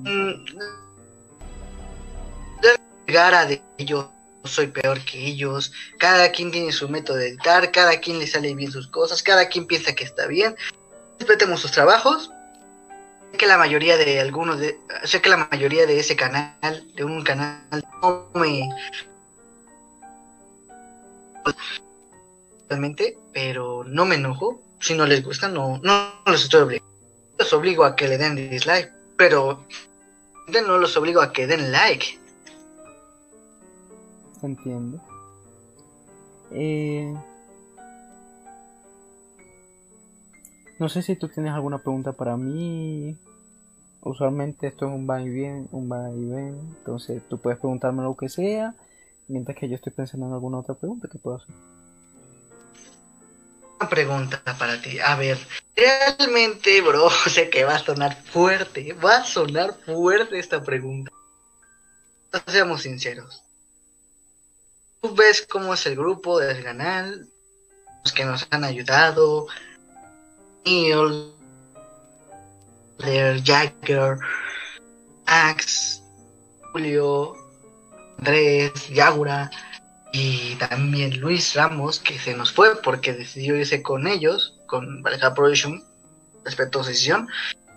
Mm. 0.08 0.30
Mm, 0.30 0.46
de 2.62 3.14
gara 3.14 3.46
de 3.46 3.62
ellos 3.78 4.08
soy 4.48 4.68
peor 4.68 5.00
que 5.02 5.26
ellos. 5.26 5.72
Cada 5.98 6.32
quien 6.32 6.52
tiene 6.52 6.72
su 6.72 6.90
método 6.90 7.18
de 7.18 7.30
editar 7.30 7.72
cada 7.72 8.00
quien 8.00 8.20
le 8.20 8.28
sale 8.28 8.56
bien 8.56 8.72
sus 8.72 8.88
cosas 8.88 9.22
cada 9.22 9.48
quien 9.48 9.68
piensa 9.68 9.94
que 9.94 10.04
está 10.04 10.28
bien. 10.28 10.56
Respetemos 11.20 11.62
sus 11.62 11.72
trabajos. 11.72 12.32
Sé 13.32 13.38
que 13.38 13.48
la 13.48 13.58
mayoría 13.58 13.98
de 13.98 14.20
algunos 14.20 14.60
de 14.60 14.80
sé 15.04 15.22
que 15.22 15.30
la 15.30 15.48
mayoría 15.52 15.86
de 15.86 16.00
ese 16.00 16.16
canal 16.16 16.56
de 16.96 17.04
un 17.04 17.24
canal 17.24 17.62
no 18.02 18.30
me 18.34 18.70
realmente 22.70 23.18
pero 23.34 23.84
no 23.86 24.06
me 24.06 24.16
enojo. 24.16 24.62
Si 24.80 24.94
no 24.94 25.06
les 25.06 25.24
gusta 25.24 25.48
no 25.50 25.80
no, 25.84 26.14
no 26.26 26.32
los 26.32 26.44
estoy 26.44 26.62
obligando 26.62 26.88
los 27.38 27.54
obligo 27.54 27.84
a 27.84 27.96
que 27.96 28.08
le 28.08 28.18
den 28.18 28.50
dislike 28.50 28.92
pero 29.16 29.66
no 30.48 30.78
los 30.78 30.96
obligo 30.98 31.22
a 31.22 31.32
que 31.32 31.48
den 31.48 31.72
like. 31.72 32.20
Entiendo. 34.42 35.02
Eh, 36.52 37.14
no 40.80 40.90
sé 40.90 41.02
si 41.02 41.16
tú 41.16 41.28
tienes 41.28 41.54
alguna 41.54 41.80
pregunta 41.80 42.14
para 42.14 42.38
mí. 42.38 43.18
Usualmente 44.02 44.68
esto 44.68 44.86
es 44.86 44.94
un 44.94 45.10
va 45.10 45.22
y 45.22 45.30
bien, 45.30 45.68
un 45.72 45.92
va 45.92 46.10
y 46.12 46.26
ven. 46.26 46.60
Entonces 46.78 47.22
tú 47.28 47.40
puedes 47.40 47.60
preguntarme 47.60 48.04
lo 48.04 48.16
que 48.16 48.30
sea, 48.30 48.74
mientras 49.28 49.58
que 49.58 49.68
yo 49.68 49.76
estoy 49.76 49.92
pensando 49.92 50.28
en 50.28 50.34
alguna 50.34 50.60
otra 50.60 50.76
pregunta 50.76 51.10
que 51.12 51.20
puedo 51.20 51.38
hacer. 51.38 51.54
Una 53.80 53.90
pregunta 53.90 54.42
para 54.58 54.82
ti. 54.82 55.00
A 55.00 55.16
ver, 55.16 55.38
realmente, 55.76 56.82
bro, 56.82 57.10
sé 57.30 57.50
que 57.50 57.64
va 57.64 57.76
a 57.76 57.80
sonar 57.80 58.24
fuerte. 58.24 58.94
Va 58.94 59.18
a 59.18 59.26
sonar 59.26 59.78
fuerte 59.86 60.40
esta 60.40 60.64
pregunta. 60.64 61.12
Seamos 62.48 62.82
sinceros. 62.82 63.44
Tú 65.02 65.16
ves 65.16 65.46
cómo 65.48 65.74
es 65.74 65.86
el 65.86 65.96
grupo 65.96 66.40
del 66.40 66.64
canal, 66.64 67.30
los 68.04 68.14
que 68.14 68.26
nos 68.26 68.48
han 68.50 68.64
ayudado, 68.64 69.48
Neil, 70.66 71.34
Jagger, 73.44 74.18
Max, 75.28 76.02
Julio, 76.74 77.36
Andrés, 78.18 78.90
Yagura 78.90 79.52
y 80.12 80.56
también 80.56 81.20
Luis 81.20 81.54
Ramos, 81.54 82.00
que 82.00 82.18
se 82.18 82.34
nos 82.34 82.52
fue 82.52 82.82
porque 82.82 83.14
decidió 83.14 83.56
irse 83.56 83.82
con 83.82 84.08
ellos, 84.08 84.56
con 84.66 85.02
Valhalla 85.04 85.34
Production, 85.34 85.84
respecto 86.44 86.80
a 86.80 86.84
su 86.84 86.90
decisión. 86.90 87.28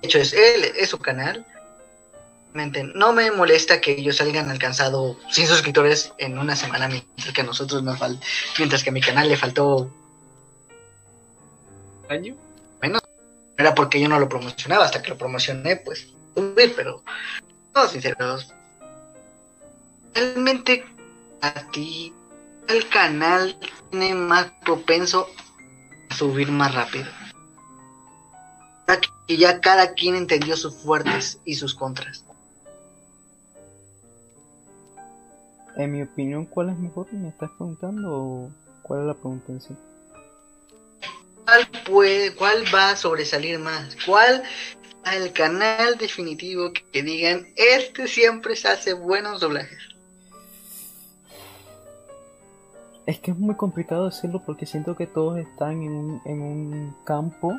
De 0.01 0.09
hecho, 0.09 0.18
es 0.18 0.33
él, 0.33 0.64
es 0.76 0.91
su 0.91 0.99
canal. 0.99 1.45
No 2.95 3.12
me 3.12 3.31
molesta 3.31 3.81
que 3.81 3.93
ellos 3.93 4.20
hayan 4.20 4.51
alcanzado 4.51 5.16
100 5.31 5.49
suscriptores 5.49 6.12
en 6.18 6.39
una 6.39 6.57
semana, 6.57 6.89
mientras 6.89 7.33
que 7.33 7.43
a 7.43 7.45
nosotros 7.45 7.83
nos 7.83 7.99
fal 7.99 8.18
mientras 8.59 8.83
que 8.83 8.91
a 8.91 8.93
mi 8.93 9.01
canal 9.01 9.28
le 9.28 9.37
faltó 9.37 9.91
año 12.09 12.37
menos. 12.83 13.03
Era 13.57 13.74
porque 13.74 14.01
yo 14.01 14.09
no 14.09 14.18
lo 14.18 14.28
promocionaba, 14.28 14.85
hasta 14.85 15.01
que 15.03 15.11
lo 15.11 15.18
promocioné, 15.18 15.76
pues 15.76 16.09
subir, 16.35 16.74
pero 16.74 17.05
no 17.74 17.87
sinceros. 17.87 18.53
Realmente 20.14 20.85
a 21.41 21.53
ti 21.70 22.12
el 22.71 22.89
canal 22.89 23.57
tiene 23.91 24.14
más 24.14 24.51
propenso 24.64 25.27
a 26.09 26.14
subir 26.14 26.51
más 26.51 26.75
rápido. 26.75 27.07
Y 29.27 29.37
ya 29.37 29.61
cada 29.61 29.95
quien 29.95 30.16
entendió 30.16 30.57
sus 30.57 30.75
fuertes 30.75 31.39
y 31.45 31.55
sus 31.55 31.75
contras. 31.75 32.25
En 35.77 35.93
mi 35.93 36.03
opinión, 36.03 36.47
¿cuál 36.47 36.71
es 36.71 36.77
mejor? 36.77 37.12
¿Me 37.12 37.29
estás 37.29 37.51
preguntando 37.57 38.12
o 38.12 38.51
cuál 38.83 39.03
es 39.03 39.07
la 39.07 39.14
pregunta 39.14 39.53
en 39.53 39.61
sí? 39.61 39.77
¿Cuál, 41.45 41.68
puede, 41.85 42.35
¿Cuál 42.35 42.64
va 42.75 42.91
a 42.91 42.97
sobresalir 42.97 43.61
más? 43.61 43.97
¿Cuál 44.05 44.43
el 45.12 45.33
canal 45.33 45.97
definitivo 45.97 46.73
que 46.93 47.03
digan, 47.03 47.47
este 47.55 48.09
siempre 48.09 48.57
se 48.57 48.68
hace 48.68 48.93
buenos 48.95 49.41
doblajes? 49.41 49.89
Es 53.11 53.19
que 53.19 53.33
es 53.33 53.37
muy 53.37 53.57
complicado 53.57 54.05
decirlo 54.05 54.41
porque 54.47 54.67
siento 54.67 54.95
que 54.95 55.09
todos 55.09 55.37
están 55.37 55.83
en 55.83 56.41
un, 56.41 56.95
campo 57.03 57.59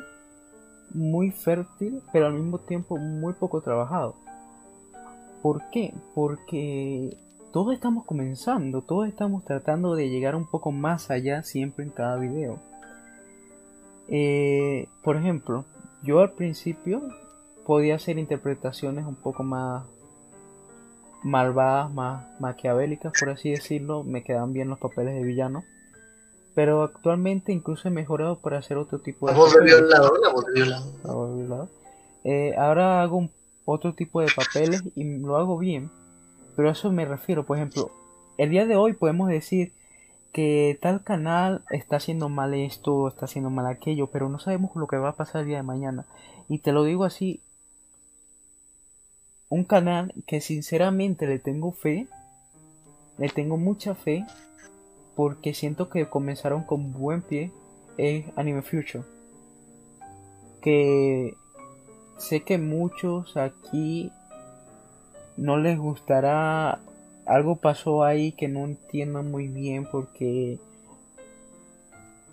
muy 0.94 1.30
fértil, 1.30 2.00
pero 2.10 2.28
al 2.28 2.32
mismo 2.32 2.58
tiempo 2.58 2.96
muy 2.96 3.34
poco 3.34 3.60
trabajado. 3.60 4.14
¿Por 5.42 5.68
qué? 5.68 5.92
Porque 6.14 7.18
todos 7.52 7.74
estamos 7.74 8.06
comenzando, 8.06 8.80
todos 8.80 9.06
estamos 9.06 9.44
tratando 9.44 9.94
de 9.94 10.08
llegar 10.08 10.36
un 10.36 10.46
poco 10.46 10.72
más 10.72 11.10
allá 11.10 11.42
siempre 11.42 11.84
en 11.84 11.90
cada 11.90 12.16
video. 12.16 12.58
Eh, 14.08 14.88
por 15.04 15.16
ejemplo, 15.16 15.66
yo 16.02 16.20
al 16.20 16.32
principio 16.32 17.02
podía 17.66 17.96
hacer 17.96 18.16
interpretaciones 18.16 19.04
un 19.04 19.16
poco 19.16 19.42
más 19.42 19.84
malvadas, 21.22 21.92
más 21.92 22.24
maquiavélicas, 22.40 23.12
por 23.18 23.30
así 23.30 23.50
decirlo, 23.50 24.04
me 24.04 24.22
quedan 24.22 24.52
bien 24.52 24.68
los 24.68 24.78
papeles 24.78 25.14
de 25.14 25.22
villano. 25.22 25.64
Pero 26.54 26.82
actualmente 26.82 27.52
incluso 27.52 27.88
he 27.88 27.90
mejorado 27.90 28.38
para 28.38 28.58
hacer 28.58 28.76
otro 28.76 28.98
tipo 28.98 29.26
de... 29.26 29.32
La 29.32 29.38
voz 29.38 29.54
de 29.54 29.64
violado, 29.64 30.12
la 30.22 30.32
voz 30.32 30.46
de 30.46 30.52
violado. 30.52 30.92
La 31.04 31.12
voz 31.12 31.30
de 31.30 31.36
violado. 31.36 31.68
Eh, 32.24 32.54
ahora 32.58 33.02
hago 33.02 33.28
otro 33.64 33.94
tipo 33.94 34.20
de 34.20 34.28
papeles 34.34 34.82
y 34.94 35.18
lo 35.18 35.36
hago 35.36 35.58
bien. 35.58 35.90
Pero 36.56 36.68
a 36.68 36.72
eso 36.72 36.92
me 36.92 37.04
refiero, 37.04 37.44
por 37.44 37.56
ejemplo, 37.56 37.90
el 38.36 38.50
día 38.50 38.66
de 38.66 38.76
hoy 38.76 38.92
podemos 38.92 39.28
decir 39.28 39.72
que 40.32 40.78
tal 40.80 41.02
canal 41.02 41.62
está 41.70 41.96
haciendo 41.96 42.28
mal 42.28 42.54
esto, 42.54 43.08
está 43.08 43.26
haciendo 43.26 43.50
mal 43.50 43.66
aquello, 43.66 44.08
pero 44.08 44.28
no 44.28 44.38
sabemos 44.38 44.74
lo 44.74 44.86
que 44.86 44.96
va 44.96 45.10
a 45.10 45.16
pasar 45.16 45.42
el 45.42 45.48
día 45.48 45.58
de 45.58 45.62
mañana. 45.62 46.06
Y 46.48 46.58
te 46.58 46.72
lo 46.72 46.84
digo 46.84 47.04
así, 47.04 47.40
un 49.52 49.64
canal 49.64 50.14
que 50.26 50.40
sinceramente 50.40 51.26
le 51.26 51.38
tengo 51.38 51.72
fe, 51.72 52.06
le 53.18 53.28
tengo 53.28 53.58
mucha 53.58 53.94
fe, 53.94 54.24
porque 55.14 55.52
siento 55.52 55.90
que 55.90 56.08
comenzaron 56.08 56.64
con 56.64 56.94
buen 56.94 57.20
pie, 57.20 57.52
es 57.98 58.24
Anime 58.36 58.62
Future. 58.62 59.04
Que 60.62 61.34
sé 62.16 62.44
que 62.44 62.56
muchos 62.56 63.36
aquí 63.36 64.10
no 65.36 65.58
les 65.58 65.78
gustará 65.78 66.80
algo 67.26 67.56
pasó 67.56 68.04
ahí 68.04 68.32
que 68.32 68.48
no 68.48 68.60
entiendo 68.60 69.22
muy 69.22 69.48
bien 69.48 69.86
porque 69.92 70.58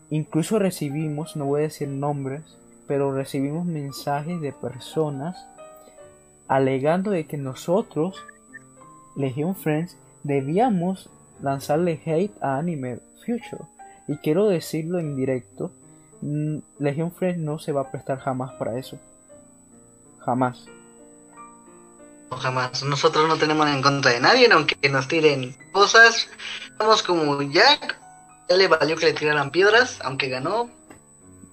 incluso 0.09 0.57
recibimos, 0.57 1.35
no 1.35 1.47
voy 1.47 1.59
a 1.59 1.63
decir 1.63 1.89
nombres, 1.89 2.43
pero 2.87 3.11
recibimos 3.11 3.65
mensajes 3.65 4.39
de 4.39 4.53
personas 4.53 5.49
alegando 6.49 7.11
de 7.11 7.25
que 7.27 7.37
nosotros, 7.37 8.25
Legion 9.15 9.55
Friends, 9.55 9.95
debíamos 10.23 11.09
lanzarle 11.41 12.01
hate 12.05 12.35
a 12.41 12.57
Anime 12.57 12.99
Future. 13.25 13.63
Y 14.07 14.17
quiero 14.17 14.47
decirlo 14.47 14.99
en 14.99 15.15
directo, 15.15 15.71
mm, 16.21 16.57
Legion 16.79 17.13
Friends 17.13 17.39
no 17.39 17.59
se 17.59 17.71
va 17.71 17.81
a 17.81 17.91
prestar 17.91 18.19
jamás 18.19 18.51
para 18.53 18.77
eso. 18.77 18.97
Jamás. 20.19 20.65
Jamás. 22.31 22.83
Nosotros 22.83 23.27
no 23.27 23.37
tenemos 23.37 23.67
en 23.67 23.81
contra 23.81 24.11
de 24.11 24.19
nadie, 24.19 24.49
aunque 24.51 24.89
nos 24.89 25.07
tiren 25.07 25.55
cosas. 25.71 26.27
Estamos 26.71 27.03
como 27.03 27.41
Jack. 27.43 27.99
Él 28.47 28.57
le 28.57 28.67
valió 28.67 28.97
que 28.97 29.05
le 29.05 29.13
tiraran 29.13 29.51
piedras, 29.51 29.99
aunque 30.03 30.29
ganó. 30.29 30.69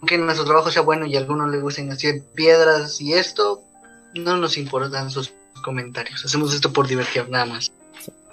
Aunque 0.01 0.17
nuestro 0.19 0.47
trabajo 0.47 0.71
sea 0.71 0.83
bueno 0.83 1.05
y 1.05 1.17
a 1.17 1.21
algunos 1.21 1.51
le 1.51 1.61
gusten 1.61 1.93
hacer 1.93 2.23
piedras 2.35 3.01
y 3.01 3.15
esto, 3.15 3.66
no 4.15 4.37
nos 4.37 4.57
importan 4.59 5.11
sus 5.11 5.33
comentarios. 5.63 6.25
Hacemos 6.25 6.55
esto 6.55 6.73
por 6.73 6.87
divertir, 6.87 7.29
nada 7.29 7.47
más. 7.47 7.73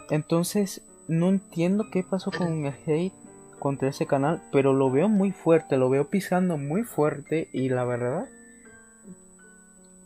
Entonces, 0.10 0.82
no 1.08 1.30
entiendo 1.30 1.90
qué 1.92 2.04
pasó 2.04 2.32
con 2.32 2.66
el 2.66 2.74
hate 2.86 3.14
contra 3.60 3.90
ese 3.90 4.06
canal, 4.06 4.42
pero 4.52 4.74
lo 4.74 4.92
veo 4.92 5.08
muy 5.08 5.32
fuerte, 5.32 5.78
lo 5.78 5.90
veo 5.90 6.10
pisando 6.10 6.58
muy 6.58 6.84
fuerte 6.84 7.50
y 7.54 7.70
la 7.70 7.86
verdad... 7.86 8.28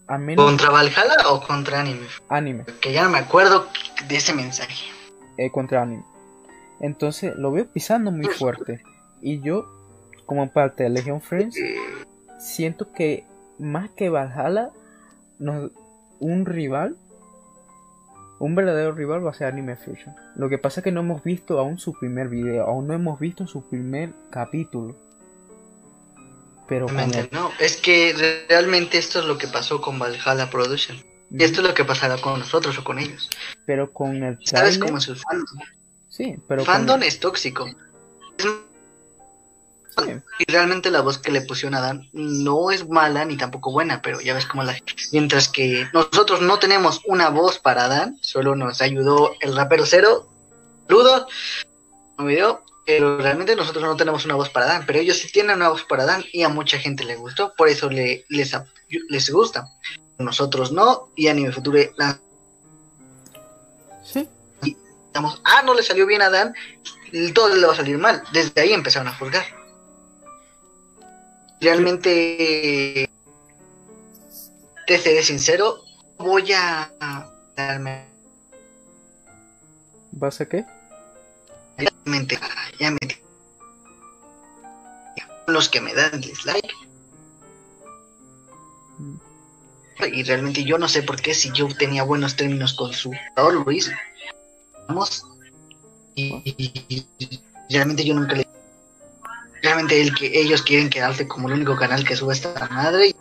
A 0.08 0.18
menos... 0.18 0.46
¿Contra 0.46 0.70
Valhalla 0.70 1.30
o 1.30 1.42
contra 1.46 1.82
anime? 1.82 2.06
Anime. 2.30 2.66
Que 2.80 2.94
ya 2.94 3.04
no 3.04 3.10
me 3.10 3.18
acuerdo 3.18 3.68
de 4.08 4.16
ese 4.16 4.34
mensaje. 4.34 4.86
Eh, 5.38 5.52
contra 5.52 5.82
anime. 5.82 6.06
Entonces 6.80 7.36
lo 7.36 7.52
veo 7.52 7.68
pisando 7.68 8.12
muy 8.12 8.28
fuerte. 8.28 8.84
Y 9.22 9.42
yo, 9.42 9.68
como 10.26 10.52
parte 10.52 10.84
de 10.84 10.90
Legion 10.90 11.22
Friends, 11.22 11.58
siento 12.40 12.92
que 12.94 13.26
más 13.60 13.90
que 13.90 14.10
Valhalla, 14.10 14.70
un 15.40 16.46
rival, 16.46 16.96
un 18.40 18.56
verdadero 18.56 18.92
rival 18.92 19.26
va 19.26 19.32
a 19.32 19.34
ser 19.34 19.48
Anime 19.48 19.76
Fusion. 19.76 20.16
Lo 20.36 20.50
que 20.50 20.58
pasa 20.58 20.82
es 20.82 20.84
que 20.84 20.92
no 20.92 21.02
hemos 21.02 21.24
visto 21.24 21.60
aún 21.60 21.80
su 21.80 21.94
primer 21.94 22.30
video, 22.30 22.66
aún 22.66 22.88
no 22.88 22.94
hemos 22.94 23.20
visto 23.20 23.48
su 23.48 23.68
primer 23.68 24.12
capítulo. 24.30 24.96
Pero 26.68 26.88
no, 26.88 27.52
es 27.60 27.78
que 27.78 28.46
realmente 28.50 28.98
esto 28.98 29.20
es 29.20 29.26
lo 29.26 29.38
que 29.38 29.48
pasó 29.48 29.80
con 29.80 29.98
Valhalla 29.98 30.50
Production. 30.50 30.98
Y 31.30 31.44
esto 31.44 31.62
es 31.62 31.68
lo 31.68 31.74
que 31.74 31.86
pasará 31.86 32.18
con 32.18 32.40
nosotros 32.40 32.78
o 32.78 32.84
con 32.84 33.00
ellos. 33.00 33.30
Pero 33.66 33.92
con 33.92 34.24
el 34.24 34.38
¿Sabes 34.46 34.78
cómo 34.78 34.98
es 34.98 35.08
el 35.08 35.18
fandom? 35.18 35.60
Sí, 36.10 36.36
pero 36.48 36.64
fandom 36.64 37.04
es 37.04 37.20
tóxico. 37.20 37.68
Y 40.40 40.52
realmente 40.52 40.92
la 40.92 41.02
voz 41.02 41.18
que 41.18 41.32
le 41.32 41.42
pusieron 41.42 41.74
a 41.76 41.82
Dan 41.82 42.08
no 42.14 42.72
es 42.72 42.88
mala 42.88 43.26
ni 43.26 43.38
tampoco 43.38 43.72
buena, 43.72 44.02
pero 44.02 44.22
ya 44.22 44.34
ves 44.34 44.46
cómo 44.46 44.64
la... 44.64 44.78
Mientras 45.12 45.50
que 45.50 45.88
nosotros 45.94 46.42
no 46.42 46.60
tenemos 46.60 47.02
una 47.06 47.30
voz 47.30 47.60
para 47.60 47.88
Dan, 47.88 48.18
solo 48.22 48.56
nos 48.56 48.82
ayudó 48.82 49.34
el 49.40 49.56
rapero 49.56 49.86
cero, 49.86 50.30
Ludo, 50.88 51.28
un 52.18 52.28
video, 52.28 52.64
pero 52.86 53.18
realmente 53.18 53.56
nosotros 53.56 53.84
no 53.84 53.98
tenemos 53.98 54.26
una 54.26 54.36
voz 54.36 54.50
para 54.50 54.68
Dan, 54.68 54.84
pero 54.86 55.00
ellos 55.00 55.18
sí 55.18 55.32
tienen 55.32 55.56
una 55.58 55.70
voz 55.70 55.84
para 55.84 56.06
Dan 56.06 56.24
y 56.32 56.44
a 56.44 56.50
mucha 56.50 56.78
gente 56.78 57.04
le 57.04 57.16
gustó, 57.16 57.54
por 57.56 57.68
eso 57.68 57.90
le, 57.90 58.24
les, 58.30 58.56
les 59.10 59.30
gusta. 59.32 59.68
Nosotros 60.20 60.72
no, 60.72 61.10
y 61.16 61.28
Anime 61.28 61.52
Future 61.52 61.94
la... 61.98 62.20
Sí. 64.04 64.30
Y 64.64 64.78
estamos, 65.08 65.42
ah, 65.44 65.64
no 65.64 65.74
le 65.74 65.82
salió 65.82 66.06
bien 66.06 66.22
a 66.22 66.30
Dan, 66.30 66.54
todo 67.34 67.56
le 67.56 67.66
va 67.66 67.74
a 67.74 67.78
salir 67.78 67.98
mal. 67.98 68.22
Desde 68.32 68.62
ahí 68.62 68.74
empezaron 68.74 69.08
a 69.08 69.16
juzgar 69.16 69.44
realmente, 71.60 73.10
te 74.86 74.98
seré 74.98 75.24
sincero, 75.24 75.84
voy 76.18 76.52
a 76.54 76.92
darme. 77.56 78.06
¿Vas 80.12 80.42
a 80.42 80.48
qué? 80.48 80.66
Realmente, 81.78 82.40
ya 82.80 82.92
me. 82.92 83.00
Los 85.48 85.70
que 85.70 85.80
me 85.80 85.94
dan 85.94 86.20
dislike. 86.20 86.74
Mm. 88.98 89.16
Y 90.14 90.24
realmente 90.24 90.64
yo 90.64 90.78
no 90.78 90.88
sé 90.88 91.04
por 91.04 91.22
qué, 91.22 91.34
si 91.34 91.52
yo 91.52 91.68
tenía 91.70 92.04
buenos 92.04 92.36
términos 92.36 92.74
con 92.74 92.94
su 92.94 93.12
lo 93.36 93.72
hice. 93.72 93.96
Vamos. 94.88 95.26
Y, 96.16 96.42
y 96.48 97.08
realmente 97.70 98.04
yo 98.04 98.14
nunca 98.14 98.36
le 98.36 98.48
realmente 99.62 100.02
el 100.02 100.14
que 100.14 100.40
ellos 100.40 100.62
quieren 100.62 100.90
quedarse 100.90 101.28
como 101.28 101.48
el 101.48 101.56
único 101.56 101.76
canal 101.76 102.06
que 102.06 102.16
sube 102.16 102.34
esta 102.34 102.68
madre. 102.70 103.16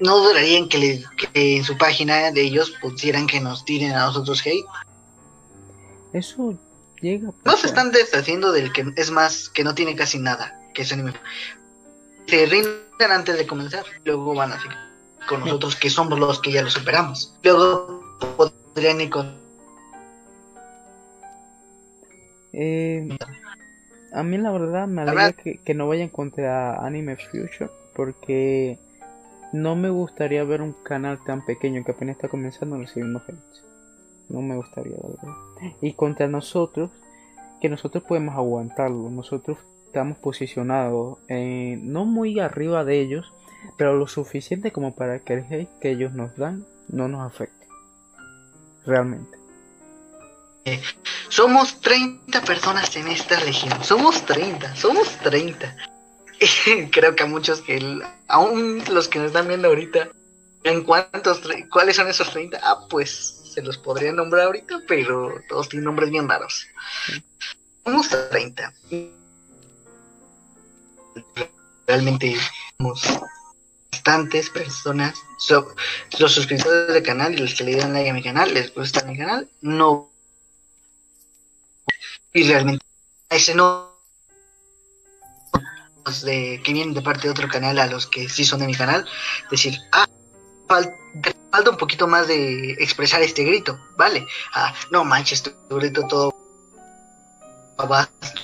No 0.00 0.18
durarían 0.18 0.68
que, 0.68 0.78
le, 0.78 1.04
que 1.16 1.56
en 1.56 1.64
su 1.64 1.76
página 1.76 2.30
de 2.30 2.40
ellos 2.40 2.72
pusieran 2.80 3.26
que 3.26 3.40
nos 3.40 3.64
tiren 3.64 3.92
a 3.92 4.06
nosotros 4.06 4.40
hate. 4.46 4.64
Eso 6.12 6.58
llega. 7.00 7.30
No 7.44 7.56
se 7.56 7.66
están 7.66 7.92
deshaciendo 7.92 8.52
del 8.52 8.72
que 8.72 8.92
es 8.96 9.10
más, 9.10 9.48
que 9.48 9.62
no 9.62 9.74
tiene 9.74 9.94
casi 9.94 10.18
nada, 10.18 10.58
que 10.74 10.82
es 10.82 10.92
anime. 10.92 11.12
Se 12.26 12.46
rinden 12.46 13.10
antes 13.10 13.36
de 13.36 13.46
comenzar, 13.46 13.84
luego 14.04 14.34
van 14.34 14.52
a 14.52 14.60
seguir 14.60 14.90
con 15.28 15.40
nosotros 15.40 15.76
que 15.76 15.90
somos 15.90 16.18
los 16.18 16.40
que 16.40 16.52
ya 16.52 16.62
lo 16.62 16.70
superamos. 16.70 17.34
Luego 17.42 18.02
podrían 18.36 19.00
ir 19.00 19.10
con... 19.10 19.38
Eh, 22.52 23.16
a 24.12 24.22
mí 24.22 24.38
la 24.38 24.50
verdad 24.50 24.86
me 24.86 25.02
alegra 25.02 25.32
que, 25.32 25.74
no 25.74 25.88
vayan 25.88 26.08
contra 26.08 26.84
Anime 26.84 27.16
Future 27.16 27.70
porque 27.94 28.78
no 29.52 29.76
me 29.76 29.90
gustaría 29.90 30.44
ver 30.44 30.62
un 30.62 30.72
canal 30.72 31.18
tan 31.24 31.44
pequeño 31.44 31.84
que 31.84 31.92
apenas 31.92 32.16
está 32.16 32.28
comenzando 32.28 32.78
recibiendo 32.78 33.22
hate. 33.26 33.38
No 34.28 34.42
me 34.42 34.56
gustaría, 34.56 34.96
la 34.96 35.08
verdad. 35.08 35.76
Y 35.80 35.92
contra 35.94 36.28
nosotros, 36.28 36.90
que 37.60 37.68
nosotros 37.68 38.04
podemos 38.04 38.36
aguantarlo. 38.36 39.10
Nosotros 39.10 39.58
estamos 39.86 40.18
posicionados 40.18 41.18
no 41.28 42.04
muy 42.04 42.38
arriba 42.38 42.84
de 42.84 43.00
ellos, 43.00 43.32
pero 43.76 43.96
lo 43.96 44.06
suficiente 44.06 44.70
como 44.70 44.94
para 44.94 45.18
que 45.18 45.34
el 45.34 45.44
hate 45.50 45.78
que 45.80 45.90
ellos 45.90 46.12
nos 46.12 46.36
dan 46.36 46.64
no 46.88 47.08
nos 47.08 47.26
afecte. 47.26 47.66
Realmente. 48.86 49.39
Somos 51.28 51.80
30 51.80 52.42
personas 52.42 52.94
en 52.96 53.08
esta 53.08 53.38
región. 53.40 53.82
Somos 53.82 54.24
30, 54.26 54.76
somos 54.76 55.08
30. 55.18 55.76
creo 56.90 57.14
que 57.14 57.22
a 57.22 57.26
muchos 57.26 57.60
que, 57.60 58.00
aún 58.28 58.82
los 58.90 59.08
que 59.08 59.18
nos 59.18 59.28
están 59.28 59.48
viendo 59.48 59.68
ahorita, 59.68 60.08
¿en 60.64 60.82
cuántos, 60.84 61.40
cuáles 61.70 61.96
son 61.96 62.08
esos 62.08 62.30
30? 62.30 62.58
Ah, 62.62 62.86
pues 62.88 63.40
se 63.52 63.62
los 63.62 63.78
podría 63.78 64.12
nombrar 64.12 64.46
ahorita, 64.46 64.80
pero 64.86 65.40
todos 65.48 65.68
tienen 65.68 65.84
nombres 65.84 66.10
bien 66.10 66.28
raros. 66.28 66.66
Unos 67.84 68.08
30. 68.30 68.72
Realmente 71.86 72.36
somos 72.78 73.02
bastantes 73.90 74.50
personas, 74.50 75.14
so- 75.38 75.74
los 76.18 76.32
suscriptores 76.32 76.94
del 76.94 77.02
canal 77.02 77.34
y 77.34 77.38
los 77.38 77.54
que 77.54 77.64
le 77.64 77.76
dan 77.76 77.92
like 77.92 78.10
a 78.10 78.14
mi 78.14 78.22
canal, 78.22 78.52
les 78.54 78.72
gusta 78.74 79.04
mi 79.04 79.18
canal, 79.18 79.48
no. 79.60 80.10
Y 82.32 82.44
realmente 82.44 82.84
ese 83.28 83.54
no 83.54 83.90
los 86.04 86.22
de 86.22 86.60
que 86.64 86.72
vienen 86.72 86.94
de 86.94 87.02
parte 87.02 87.22
de 87.22 87.30
otro 87.30 87.48
canal 87.48 87.78
a 87.78 87.86
los 87.86 88.06
que 88.06 88.28
sí 88.28 88.44
son 88.44 88.60
de 88.60 88.66
mi 88.66 88.74
canal, 88.74 89.06
decir, 89.50 89.78
ah, 89.92 90.08
falta 90.66 91.70
un 91.70 91.76
poquito 91.76 92.06
más 92.06 92.28
de 92.28 92.72
expresar 92.72 93.22
este 93.22 93.44
grito, 93.44 93.78
¿vale? 93.96 94.26
Ah, 94.54 94.74
no 94.90 95.04
manches, 95.04 95.42
tu 95.42 95.52
grito 95.76 96.06
todo 96.06 96.34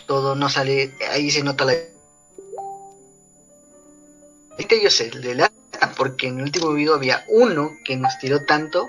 todo 0.07 0.35
no 0.35 0.49
sale, 0.49 0.95
ahí 1.11 1.31
se 1.31 1.43
nota 1.43 1.67
la 1.67 1.75
Ahorita 4.53 4.77
yo 4.83 4.91
sé, 4.91 5.11
le 5.11 5.35
lata, 5.35 5.93
porque 5.97 6.29
en 6.29 6.39
el 6.39 6.45
último 6.45 6.73
video 6.73 6.95
había 6.95 7.25
uno 7.29 7.73
que 7.85 7.97
nos 7.97 8.19
tiró 8.19 8.47
tanto, 8.47 8.89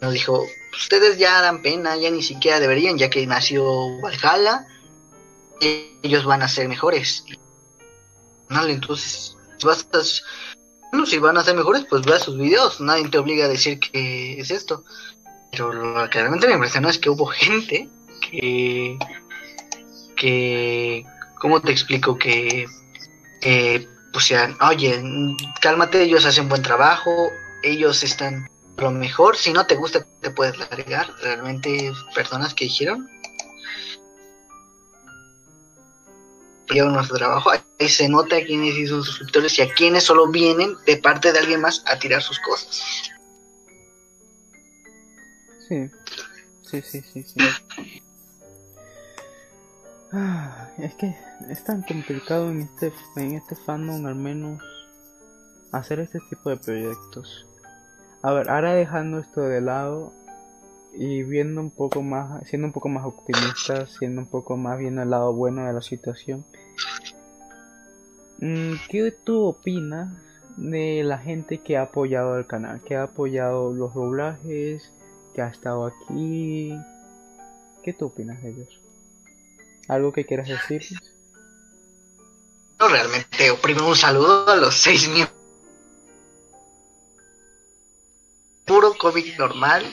nos 0.00 0.12
dijo, 0.12 0.46
ustedes 0.72 1.18
ya 1.18 1.40
dan 1.42 1.62
pena, 1.62 1.96
ya 1.96 2.10
ni 2.10 2.22
siquiera 2.22 2.60
deberían, 2.60 2.98
ya 2.98 3.10
que 3.10 3.26
nació 3.26 4.00
Valhalla, 4.00 4.66
ellos 5.60 6.24
van 6.24 6.42
a 6.42 6.48
ser 6.48 6.68
mejores. 6.68 7.24
Entonces, 8.50 9.36
vas 9.62 9.86
a, 9.92 9.98
bueno, 10.92 11.06
si 11.06 11.18
van 11.18 11.36
a 11.36 11.44
ser 11.44 11.56
mejores, 11.56 11.84
pues 11.88 12.02
vea 12.02 12.18
sus 12.18 12.38
videos, 12.38 12.80
nadie 12.80 13.08
te 13.08 13.18
obliga 13.18 13.46
a 13.46 13.48
decir 13.48 13.78
que 13.78 14.40
es 14.40 14.50
esto. 14.50 14.84
Pero 15.50 15.72
lo 15.72 16.08
que 16.10 16.18
realmente 16.18 16.46
me 16.46 16.54
impresionó 16.54 16.88
es 16.88 16.98
que 16.98 17.10
hubo 17.10 17.26
gente 17.26 17.88
que, 18.20 18.98
que, 20.16 21.04
¿cómo 21.40 21.60
te 21.60 21.72
explico? 21.72 22.18
Que, 22.18 22.66
que 23.40 23.88
pusieran, 24.12 24.56
oye, 24.60 25.02
cálmate, 25.60 26.02
ellos 26.02 26.24
hacen 26.24 26.48
buen 26.48 26.62
trabajo, 26.62 27.30
ellos 27.62 28.02
están 28.02 28.48
lo 28.78 28.90
mejor, 28.90 29.36
si 29.36 29.52
no 29.52 29.66
te 29.66 29.74
gusta 29.74 30.06
te 30.20 30.30
puedes 30.30 30.56
largar, 30.58 31.12
realmente 31.20 31.92
personas 32.14 32.54
que 32.54 32.64
dijeron 32.66 33.08
llevan 36.74 36.92
nuestro 36.92 37.16
trabajo, 37.16 37.50
ahí 37.50 37.88
se 37.88 38.08
nota 38.08 38.36
a 38.36 38.44
quienes 38.44 38.74
sí 38.74 38.86
son 38.86 39.02
suscriptores 39.02 39.58
y 39.58 39.62
a 39.62 39.72
quienes 39.72 40.04
solo 40.04 40.28
vienen 40.28 40.76
de 40.86 40.96
parte 40.98 41.32
de 41.32 41.38
alguien 41.38 41.60
más 41.60 41.82
a 41.86 41.98
tirar 41.98 42.22
sus 42.22 42.38
cosas. 42.40 42.82
Sí, 45.68 45.90
sí, 46.62 46.82
sí, 46.82 47.02
sí, 47.12 47.22
sí. 47.22 47.38
Ah, 50.12 50.70
es 50.78 50.94
que 50.94 51.14
es 51.50 51.64
tan 51.64 51.82
complicado 51.82 52.48
en 52.50 52.62
este, 52.62 52.92
en 53.16 53.34
este 53.34 53.54
fandom 53.54 54.06
al 54.06 54.14
menos 54.14 54.62
hacer 55.70 56.00
este 56.00 56.18
tipo 56.30 56.48
de 56.48 56.56
proyectos. 56.56 57.46
A 58.22 58.32
ver, 58.32 58.50
ahora 58.50 58.74
dejando 58.74 59.18
esto 59.20 59.42
de 59.42 59.60
lado 59.60 60.12
y 60.92 61.22
viendo 61.22 61.60
un 61.60 61.70
poco 61.70 62.02
más, 62.02 62.46
siendo 62.48 62.66
un 62.66 62.72
poco 62.72 62.88
más 62.88 63.04
optimista, 63.04 63.86
siendo 63.86 64.22
un 64.22 64.26
poco 64.26 64.56
más 64.56 64.78
viendo 64.78 65.02
el 65.02 65.10
lado 65.10 65.32
bueno 65.32 65.64
de 65.64 65.72
la 65.72 65.82
situación. 65.82 66.44
Mm, 68.40 68.74
¿Qué 68.88 69.12
tú 69.12 69.44
opinas 69.44 70.08
de 70.56 71.02
la 71.04 71.18
gente 71.18 71.58
que 71.58 71.76
ha 71.76 71.82
apoyado 71.82 72.36
el 72.36 72.46
canal, 72.46 72.80
que 72.82 72.96
ha 72.96 73.04
apoyado 73.04 73.72
los 73.72 73.94
doblajes, 73.94 74.92
que 75.34 75.42
ha 75.42 75.48
estado 75.48 75.86
aquí? 75.86 76.76
¿Qué 77.84 77.92
tú 77.92 78.06
opinas 78.06 78.42
de 78.42 78.50
ellos? 78.50 78.80
¿Algo 79.86 80.12
que 80.12 80.26
quieras 80.26 80.48
decir? 80.48 80.82
No, 82.80 82.88
realmente, 82.88 83.52
primero 83.62 83.88
un 83.88 83.96
saludo 83.96 84.48
a 84.48 84.56
los 84.56 84.74
seis 84.74 85.08
miembros. 85.08 85.37
Cómic 89.10 89.38
normal. 89.38 89.84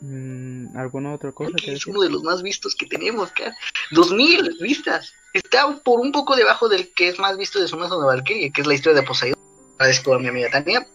Mm, 0.00 0.76
¿Alguna 0.76 1.14
otra 1.14 1.32
cosa 1.32 1.52
que 1.56 1.72
es 1.72 1.86
uno 1.86 2.00
de 2.00 2.10
los 2.10 2.22
más 2.22 2.42
vistos 2.42 2.74
que 2.74 2.86
tenemos, 2.86 3.32
cara. 3.32 3.56
Dos 3.90 4.12
mil 4.12 4.56
vistas. 4.60 5.12
Está 5.34 5.80
por 5.82 6.00
un 6.00 6.12
poco 6.12 6.36
debajo 6.36 6.68
del 6.68 6.92
que 6.94 7.08
es 7.08 7.18
más 7.18 7.36
visto 7.36 7.60
de 7.60 7.68
Sumazo 7.68 8.00
de 8.00 8.06
Valkyrie, 8.06 8.52
que 8.52 8.60
es 8.60 8.66
la 8.66 8.74
historia 8.74 9.00
de 9.00 9.06
Poseidón. 9.06 9.38
Agradezco 9.74 10.14
a 10.14 10.18
mi 10.18 10.28
amiga 10.28 10.50
Tania. 10.50 10.86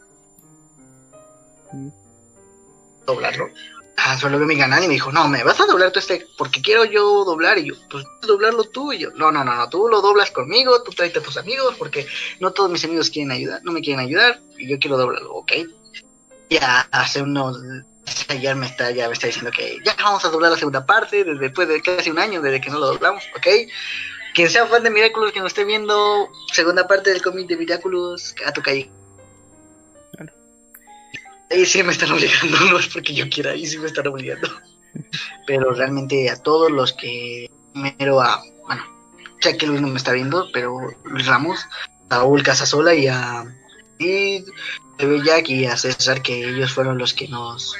Mm. 1.72 1.89
Doblarlo. 3.06 3.49
Ah, 4.06 4.18
solo 4.18 4.38
mi 4.39 4.58
canal 4.58 4.84
y 4.84 4.88
me 4.88 4.95
dijo, 4.95 5.14
no, 5.14 5.30
me 5.30 5.45
vas 5.45 5.62
a 5.62 5.66
doblar 5.66 5.91
tú 5.91 5.99
este, 5.99 6.28
porque 6.38 6.62
quiero 6.62 6.84
yo 6.84 7.24
doblar. 7.24 7.58
Y 7.58 7.68
yo, 7.68 7.76
pues 7.89 8.06
doblarlo 8.22 8.66
tú. 8.66 8.91
Y 8.91 8.99
yo, 8.99 9.12
no, 9.12 9.32
no, 9.32 9.45
no, 9.45 9.56
no, 9.56 9.70
tú 9.70 9.88
lo 9.88 10.01
doblas 10.01 10.30
conmigo, 10.30 10.84
tú 10.84 10.91
tráete 10.91 11.20
a 11.20 11.24
tus 11.24 11.38
amigos, 11.38 11.76
porque 11.80 12.06
no 12.41 12.51
todos 12.51 12.70
mis 12.70 12.84
amigos 12.84 13.10
quieren 13.10 13.32
ayudar, 13.32 13.62
no 13.64 13.72
me 13.72 13.80
quieren 13.80 14.06
ayudar, 14.06 14.41
y 14.58 14.68
yo 14.68 14.78
quiero 14.78 14.97
doblarlo, 14.97 15.34
¿ok? 15.34 15.54
Ya 16.49 16.82
hace 16.91 17.22
unos 17.22 17.58
ayer 18.28 18.56
me 18.58 18.66
está 18.66 18.91
ya 18.91 19.08
me 19.08 19.14
está 19.14 19.28
diciendo 19.28 19.51
que 19.51 19.78
ya 19.86 19.95
vamos 20.04 20.26
a 20.26 20.30
doblar 20.30 20.51
la 20.51 20.58
segunda 20.58 20.86
parte 20.86 21.24
desde 21.24 21.39
después 21.39 21.70
de 21.70 21.82
casi 21.82 22.10
un 22.10 22.20
año 22.20 22.41
desde 22.41 22.60
que 22.60 22.70
no 22.70 22.80
lo 22.80 22.88
doblamos, 22.88 23.24
¿ok? 23.38 23.47
Quien 24.34 24.49
sea 24.49 24.66
fan 24.66 24.84
de 24.84 24.89
Miraculous 24.89 25.32
que 25.32 25.39
nos 25.39 25.51
esté 25.51 25.64
viendo 25.64 26.30
segunda 26.51 26.88
parte 26.88 27.12
del 27.12 27.22
cómic 27.22 27.47
de 27.47 27.56
Miraculous 27.56 28.36
a 28.45 28.51
tu 28.51 28.62
calle. 28.62 28.91
Ahí 31.54 31.66
sí 31.66 31.84
me 31.84 31.91
están 31.91 32.12
obligando, 32.12 32.60
no 32.72 32.80
es 32.80 32.88
porque 32.88 33.14
yo 33.14 33.30
quiera, 33.30 33.51
ahí 33.51 33.66
sí 33.66 33.78
me 33.78 33.86
están 33.88 34.08
obligando. 34.08 34.49
Pero 35.47 35.72
realmente 35.72 36.30
a 36.30 36.36
todos 36.41 36.72
los 36.72 36.93
que 36.93 37.49
primero 37.74 38.22
a, 38.22 38.41
bueno, 38.66 38.84
sé 39.39 39.56
que 39.58 39.68
Luis 39.68 39.82
no 39.82 39.88
me 39.88 39.97
está 39.97 40.12
viendo, 40.12 40.47
pero 40.51 40.78
Luis 41.06 41.26
Ramos, 41.28 41.60
a 42.10 42.16
Saúl 42.16 42.43
Casasola 42.43 42.93
y 42.93 43.08
a 43.08 43.45
y 43.99 44.43
Jack 45.24 45.49
y 45.49 45.66
a 45.66 45.78
César 45.78 46.22
que 46.22 46.47
ellos 46.49 46.74
fueron 46.74 46.97
los 46.97 47.14
que 47.14 47.28
nos 47.28 47.76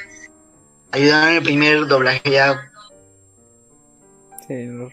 ayudaron 0.92 1.30
en 1.30 1.36
el 1.38 1.44
primer 1.44 1.88
doblaje 1.88 2.22
ya 2.32 2.70
Sí, 4.48 4.66
lo- 4.66 4.92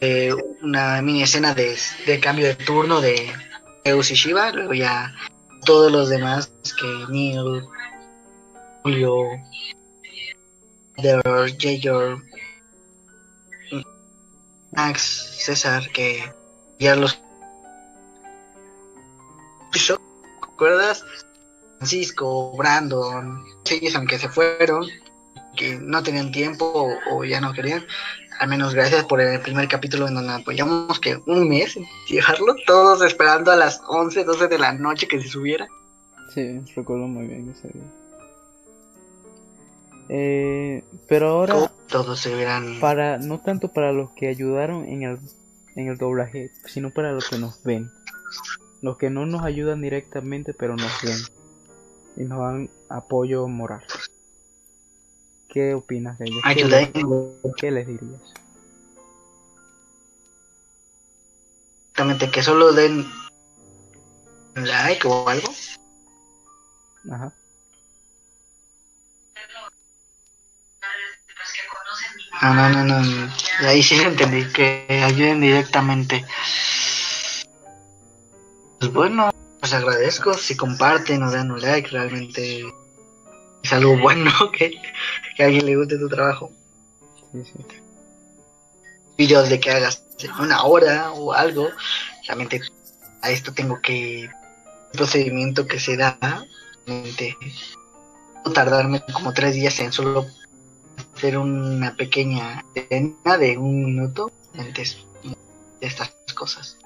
eh, 0.00 0.32
una 0.62 1.00
mini 1.02 1.22
escena 1.22 1.54
de, 1.54 1.76
de 2.06 2.20
cambio 2.20 2.46
de 2.46 2.54
turno 2.54 3.00
de 3.00 3.32
Eus 3.84 4.10
y 4.10 4.14
Shiva, 4.14 4.50
luego 4.52 4.72
ya 4.74 5.14
todos 5.66 5.92
los 5.92 6.08
demás 6.08 6.50
que 6.78 7.04
Neil, 7.10 7.62
Julio, 8.82 9.24
Der, 10.98 11.22
Jayor, 11.58 12.22
Max, 14.72 15.36
César, 15.38 15.88
que 15.92 16.32
ya 16.78 16.96
los 16.96 17.20
¿recuerdas? 20.42 21.04
Francisco, 21.78 22.54
Brandon, 22.56 23.42
ellos 23.70 23.94
aunque 23.94 24.18
se 24.18 24.28
fueron, 24.28 24.86
que 25.56 25.76
no 25.76 26.02
tenían 26.02 26.32
tiempo 26.32 26.90
o, 27.10 27.24
ya 27.24 27.40
no 27.40 27.52
querían, 27.52 27.86
al 28.38 28.48
menos 28.48 28.74
gracias 28.74 29.04
por 29.04 29.20
el 29.20 29.40
primer 29.40 29.68
capítulo 29.68 30.08
en 30.08 30.14
donde 30.14 30.34
apoyamos 30.34 31.00
que 31.00 31.18
un 31.26 31.48
mes 31.48 31.78
llevarlo, 32.08 32.54
todos 32.66 33.02
esperando 33.02 33.50
a 33.50 33.56
las 33.56 33.80
11, 33.88 34.24
12 34.24 34.48
de 34.48 34.58
la 34.58 34.72
noche 34.72 35.08
que 35.08 35.20
se 35.20 35.28
subiera. 35.28 35.66
sí, 36.34 36.60
recuerdo 36.76 37.06
muy 37.06 37.26
bien 37.26 37.54
ese 37.56 37.68
día. 37.68 37.99
Eh, 40.12 40.82
pero 41.08 41.28
ahora, 41.28 41.72
Todos 41.88 42.18
se 42.18 42.34
hubieran... 42.34 42.80
para 42.80 43.18
no 43.18 43.38
tanto 43.40 43.72
para 43.72 43.92
los 43.92 44.10
que 44.10 44.28
ayudaron 44.28 44.84
en 44.86 45.04
el, 45.04 45.18
en 45.76 45.86
el 45.86 45.96
doblaje, 45.98 46.50
sino 46.66 46.90
para 46.90 47.12
los 47.12 47.28
que 47.28 47.38
nos 47.38 47.62
ven. 47.62 47.90
Los 48.82 48.96
que 48.96 49.08
no 49.08 49.24
nos 49.24 49.44
ayudan 49.44 49.82
directamente, 49.82 50.52
pero 50.52 50.74
nos 50.74 50.92
ven. 51.02 51.18
Y 52.16 52.24
nos 52.24 52.40
dan 52.40 52.70
apoyo 52.88 53.46
moral. 53.46 53.84
¿Qué 55.48 55.74
opinas 55.74 56.18
de 56.18 56.26
ellos? 56.26 56.42
¿Qué 56.54 56.64
les, 56.64 56.90
qué 57.56 57.70
les 57.70 57.86
dirías? 57.86 58.20
exactamente 62.00 62.30
que 62.30 62.42
solo 62.42 62.72
den 62.72 63.06
like 64.54 65.06
o 65.06 65.28
algo. 65.28 65.48
Ajá. 67.10 67.32
No, 72.42 72.54
no, 72.54 72.70
no, 72.70 72.84
no. 72.84 73.32
ahí 73.66 73.82
sí 73.82 73.96
entendí, 74.00 74.50
que 74.52 74.86
ayuden 75.04 75.42
directamente. 75.42 76.24
Pues 78.78 78.92
bueno, 78.92 79.30
pues 79.60 79.74
agradezco 79.74 80.32
si 80.32 80.56
comparten 80.56 81.22
o 81.22 81.30
dan 81.30 81.50
un 81.50 81.60
like, 81.60 81.90
realmente 81.90 82.64
es 83.62 83.72
algo 83.74 83.98
bueno 83.98 84.32
que, 84.52 84.80
que 85.36 85.42
a 85.42 85.46
alguien 85.46 85.66
le 85.66 85.76
guste 85.76 85.98
tu 85.98 86.08
trabajo. 86.08 86.50
Sí, 87.32 87.44
sí. 87.44 87.52
Videos 89.18 89.50
de 89.50 89.60
que 89.60 89.70
hagas 89.70 90.02
una 90.38 90.64
hora 90.64 91.12
o 91.12 91.34
algo, 91.34 91.68
realmente 92.26 92.62
a 93.20 93.30
esto 93.30 93.52
tengo 93.52 93.80
que 93.82 94.22
el 94.22 94.30
procedimiento 94.92 95.66
que 95.66 95.78
se 95.78 95.98
da 95.98 96.18
realmente 96.86 97.36
no 98.46 98.52
tardarme 98.52 99.04
como 99.12 99.34
tres 99.34 99.54
días 99.54 99.78
en 99.80 99.92
solo 99.92 100.26
hacer 101.20 101.36
una 101.36 101.94
pequeña 101.96 102.64
escena 102.74 103.36
de 103.36 103.58
un 103.58 103.84
minuto 103.84 104.32
antes 104.58 105.04
de 105.22 105.86
estas 105.86 106.16
cosas 106.34 106.78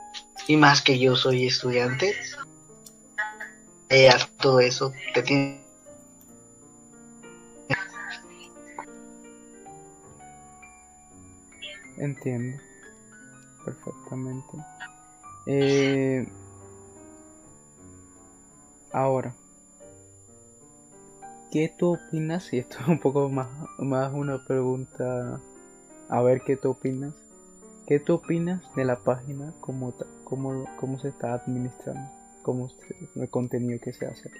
y 0.49 0.57
más 0.57 0.83
que 0.83 0.99
yo 0.99 1.15
soy 1.15 1.47
estudiante 1.47 2.17
eh, 3.91 4.11
todo 4.41 4.59
eso 4.59 4.93
te 5.15 5.23
tiene 5.23 5.63
Entiendo. 11.97 12.61
Perfectamente. 13.65 14.57
Eh, 15.47 16.27
ahora, 18.93 19.33
¿qué 21.55 21.73
tú 21.79 21.95
opinas? 21.95 22.49
Y 22.53 22.59
esto 22.59 22.77
es 22.83 22.89
un 22.89 22.99
poco 22.99 23.31
más, 23.31 23.49
más 23.79 24.13
una 24.13 24.45
pregunta. 24.45 25.41
A 26.11 26.21
ver 26.21 26.43
qué 26.43 26.57
tú 26.57 26.71
opinas. 26.73 27.15
¿Qué 27.87 27.99
tú 28.01 28.15
opinas 28.15 28.61
de 28.75 28.85
la 28.85 28.97
página? 28.97 29.53
¿Cómo, 29.61 29.95
cómo, 30.25 30.69
cómo 30.77 30.99
se 30.99 31.09
está 31.09 31.33
administrando? 31.35 32.11
¿Cómo 32.43 32.69
se- 32.69 33.21
el 33.23 33.29
contenido 33.31 33.79
que 33.83 33.93
se 33.93 34.07
hace? 34.07 34.31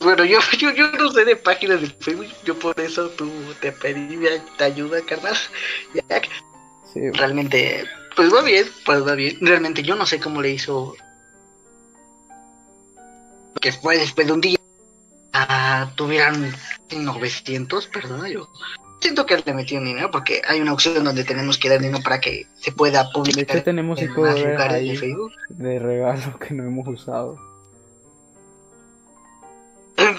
Bueno, 0.00 0.24
yo, 0.24 0.38
yo, 0.58 0.70
yo 0.72 0.92
no 0.92 1.10
sé 1.10 1.24
de 1.24 1.36
páginas 1.36 1.80
de 1.80 1.88
Facebook, 1.88 2.26
yo 2.44 2.58
por 2.58 2.78
eso 2.80 3.08
tú 3.10 3.28
te 3.60 3.72
pedí 3.72 4.16
mi- 4.16 4.26
te 4.58 4.64
ayuda, 4.64 5.00
carnal. 5.06 5.34
Sí, 6.92 7.10
realmente, 7.10 7.84
pues 8.14 8.32
va 8.32 8.42
bien, 8.42 8.66
pues 8.86 9.04
va 9.06 9.14
bien. 9.14 9.36
Realmente 9.40 9.82
yo 9.82 9.96
no 9.96 10.06
sé 10.06 10.20
cómo 10.20 10.40
le 10.40 10.50
hizo. 10.50 10.94
Que 13.60 13.72
fue 13.72 13.98
después 13.98 14.26
de 14.26 14.32
un 14.32 14.40
día. 14.40 14.58
Ah, 15.34 15.92
tuvieran 15.96 16.54
900, 16.90 17.86
perdón, 17.88 18.26
yo. 18.26 18.48
Siento 19.00 19.26
que 19.26 19.36
le 19.44 19.52
metieron 19.52 19.84
dinero 19.86 20.10
porque 20.10 20.40
hay 20.46 20.60
una 20.60 20.72
opción 20.72 21.04
donde 21.04 21.24
tenemos 21.24 21.58
que 21.58 21.68
dar 21.68 21.78
dinero 21.80 22.02
para 22.02 22.20
que 22.20 22.46
se 22.58 22.72
pueda 22.72 23.10
publicar 23.12 23.56
hecho 23.56 23.64
tenemos 23.64 24.00
en 24.00 24.08
más 24.08 24.34
de 24.36 24.96
Facebook. 24.96 25.32
de 25.50 25.78
regalos 25.78 26.38
que 26.38 26.54
no 26.54 26.62
hemos 26.64 26.88
usado. 26.88 27.38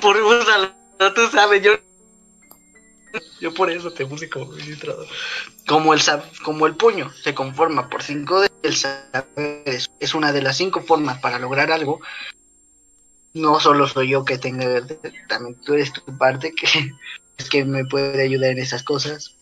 Por 0.01 0.17
úsalo, 0.17 0.71
tú 1.15 1.27
sabes, 1.31 1.61
yo. 1.63 1.71
Yo 3.39 3.53
por 3.53 3.69
eso 3.71 3.91
te 3.91 4.05
puse 4.05 4.29
como 4.29 4.51
administrador. 4.51 5.07
Como 5.67 5.93
el, 5.93 5.99
sab- 6.01 6.23
como 6.43 6.67
el 6.67 6.75
puño 6.75 7.11
se 7.23 7.33
conforma 7.33 7.89
por 7.89 8.03
cinco 8.03 8.41
de 8.41 8.51
el 8.61 8.75
saber 8.75 9.63
es, 9.65 9.89
es 9.99 10.13
una 10.15 10.31
de 10.31 10.41
las 10.41 10.57
cinco 10.57 10.81
formas 10.81 11.19
para 11.19 11.39
lograr 11.39 11.71
algo. 11.71 12.01
No 13.35 13.59
solo 13.59 13.87
soy 13.87 14.09
yo 14.11 14.25
que 14.25 14.39
tenga, 14.39 14.65
también 15.27 15.55
tú 15.61 15.73
eres 15.73 15.93
tu 15.93 16.17
parte 16.17 16.53
que 16.53 16.67
es 17.37 17.49
que 17.49 17.65
me 17.65 17.85
puede 17.85 18.23
ayudar 18.23 18.51
en 18.51 18.59
esas 18.59 18.83
cosas. 18.83 19.37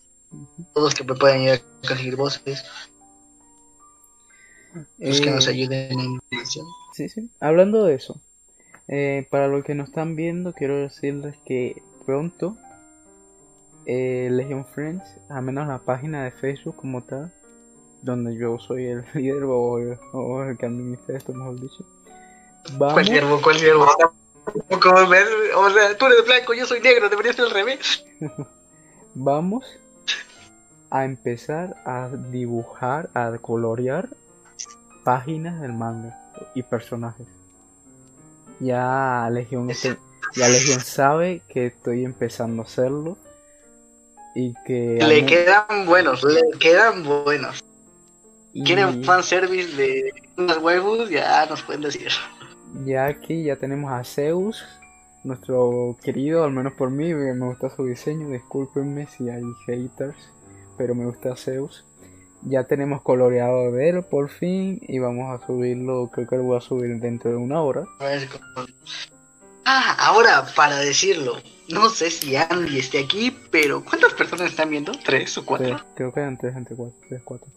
Todos 0.74 0.94
que 0.94 1.04
me 1.04 1.14
pueden 1.14 1.42
ayudar 1.42 1.60
a 1.84 1.88
conseguir 1.88 2.16
voces, 2.16 2.64
los 5.04 5.20
que 5.20 5.30
nos 5.30 5.46
Eh, 5.46 5.50
ayuden 5.50 6.00
en 6.00 6.10
información. 6.14 6.76
Sí, 6.92 7.08
sí. 7.08 7.30
Hablando 7.40 7.84
de 7.84 7.94
eso, 7.94 8.22
eh, 8.88 9.26
para 9.30 9.48
los 9.48 9.64
que 9.64 9.74
nos 9.74 9.88
están 9.88 10.16
viendo, 10.16 10.54
quiero 10.54 10.78
decirles 10.78 11.36
que 11.46 11.82
pronto 12.06 12.58
eh, 13.86 14.28
Legion 14.32 14.66
Friends, 14.66 15.04
al 15.28 15.42
menos 15.44 15.68
la 15.68 15.84
página 15.84 16.24
de 16.24 16.32
Facebook 16.32 16.76
como 16.76 17.04
tal, 17.04 17.32
donde 18.02 18.36
yo 18.36 18.58
soy 18.58 18.86
el 18.86 19.04
líder 19.14 19.44
o, 19.44 19.52
o 20.12 20.44
el 20.44 20.58
que 20.58 20.66
administra 20.66 21.16
esto, 21.18 21.34
mejor 21.34 21.60
dicho, 21.60 21.86
vamos, 22.72 22.94
¿Cuál 22.94 23.06
siervo? 23.06 23.40
¿Cuál 23.42 23.58
siervo? 23.58 23.86
Como 24.80 25.08
ves, 25.08 25.26
o 25.56 25.70
sea, 25.70 25.96
tú 25.96 26.06
eres 26.06 26.24
blanco, 26.26 26.54
yo 26.54 26.66
soy 26.66 26.80
negro, 26.80 27.08
debería 27.08 27.32
ser 27.32 27.46
al 27.46 27.50
revés. 27.50 28.04
vamos 29.14 29.64
a 30.90 31.04
empezar 31.04 31.76
a 31.84 32.08
dibujar, 32.30 33.10
a 33.14 33.36
colorear 33.38 34.08
páginas 35.02 35.60
del 35.60 35.72
manga 35.72 36.18
y 36.54 36.62
personajes. 36.62 37.26
Ya 38.60 39.28
Legion, 39.32 39.70
este- 39.70 39.98
ya 40.36 40.48
Legion 40.48 40.80
sabe 40.80 41.42
que 41.48 41.66
estoy 41.66 42.04
empezando 42.04 42.62
a 42.62 42.64
hacerlo 42.64 43.16
y 44.34 44.54
que 44.66 44.98
Le 45.00 45.26
quedan 45.26 45.86
buenos, 45.86 46.22
le 46.24 46.58
quedan 46.58 47.02
buenos. 47.02 47.62
y 48.52 48.62
¿Quieren 48.64 49.04
fanservice 49.04 49.76
de 49.76 50.12
unas 50.36 50.58
huevos? 50.58 51.10
Ya 51.10 51.46
nos 51.46 51.62
pueden 51.62 51.82
decir. 51.82 52.10
Ya 52.84 53.06
aquí 53.06 53.44
ya 53.44 53.56
tenemos 53.56 53.92
a 53.92 54.02
Zeus, 54.04 54.64
nuestro 55.22 55.96
querido, 56.02 56.44
al 56.44 56.52
menos 56.52 56.74
por 56.74 56.90
mí, 56.90 57.14
me 57.14 57.46
gusta 57.46 57.70
su 57.70 57.86
diseño, 57.86 58.28
discúlpenme 58.28 59.06
si 59.06 59.28
hay 59.30 59.44
haters, 59.66 60.16
pero 60.76 60.94
me 60.94 61.06
gusta 61.06 61.36
Zeus. 61.36 61.84
Ya 62.42 62.64
tenemos 62.64 63.00
coloreado 63.00 63.72
de 63.72 63.88
él 63.88 64.02
por 64.02 64.28
fin 64.28 64.78
y 64.82 64.98
vamos 64.98 65.30
a 65.30 65.46
subirlo, 65.46 66.10
creo 66.12 66.26
que 66.26 66.36
lo 66.36 66.42
voy 66.42 66.58
a 66.58 66.60
subir 66.60 67.00
dentro 67.00 67.30
de 67.30 67.36
una 67.36 67.62
hora. 67.62 67.84
Ah, 69.64 69.96
ahora 69.98 70.44
para 70.54 70.76
decirlo, 70.76 71.36
no 71.70 71.88
sé 71.88 72.10
si 72.10 72.36
Andy 72.36 72.78
esté 72.78 73.04
aquí, 73.04 73.34
pero 73.50 73.82
¿cuántas 73.82 74.12
personas 74.12 74.50
están 74.50 74.68
viendo? 74.68 74.92
¿Tres 75.04 75.38
o 75.38 75.46
cuatro? 75.46 75.68
Tres, 75.68 75.82
creo 75.94 76.12
que 76.12 76.20
eran 76.20 76.36
tres 76.36 76.54
entre 76.54 76.76
cuatro, 76.76 76.98
tres, 77.08 77.22
cuatro. 77.24 77.48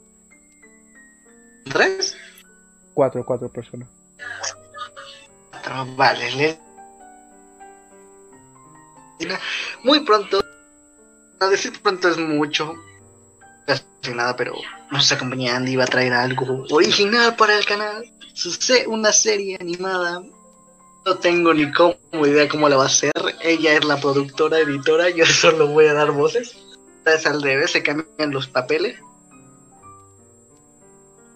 ¿Tres? 1.66 2.16
Cuatro, 2.94 3.26
cuatro 3.26 3.52
personas. 3.52 3.90
Cuatro, 5.68 5.96
Vale. 5.96 6.60
Muy 9.84 10.00
pronto, 10.02 10.40
a 11.40 11.48
decir 11.48 11.82
pronto 11.82 12.10
es 12.10 12.18
mucho, 12.18 12.76
casi 13.66 13.84
nada, 14.14 14.36
pero 14.36 14.54
nuestra 14.92 15.18
compañía 15.18 15.56
Andy 15.56 15.76
va 15.76 15.86
a 15.86 15.88
traer 15.88 16.14
algo 16.14 16.66
original 16.70 17.36
para 17.36 17.58
el 17.58 17.66
canal, 17.66 18.04
una 18.88 19.12
serie 19.12 19.58
animada. 19.60 20.22
No 21.06 21.18
tengo 21.18 21.54
ni 21.54 21.72
cómo 21.72 21.96
idea 22.26 22.48
cómo 22.48 22.70
la 22.70 22.78
va 22.78 22.84
a 22.84 22.88
hacer. 22.88 23.12
Ella 23.42 23.74
es 23.74 23.86
la 23.86 23.98
productora, 23.98 24.60
editora, 24.60 25.10
yo 25.10 25.26
solo 25.42 25.68
voy 25.68 25.88
a 25.88 25.94
dar 25.94 26.12
voces. 26.12 26.58
Es 27.06 27.26
al 27.26 27.42
revés, 27.42 27.72
se 27.72 27.82
cambian 27.82 28.32
los 28.32 28.48
papeles. 28.48 29.00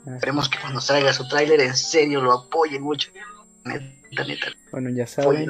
Esperemos 0.06 0.50
que 0.50 0.60
cuando 0.60 0.82
salga 0.82 1.14
su 1.14 1.28
tráiler 1.28 1.62
en 1.62 1.76
serio 1.76 2.22
lo 2.22 2.34
apoyen 2.34 2.82
mucho. 2.82 3.10
Neta, 4.12 4.48
Bueno, 4.72 4.90
ya 4.90 5.08
saben, 5.08 5.50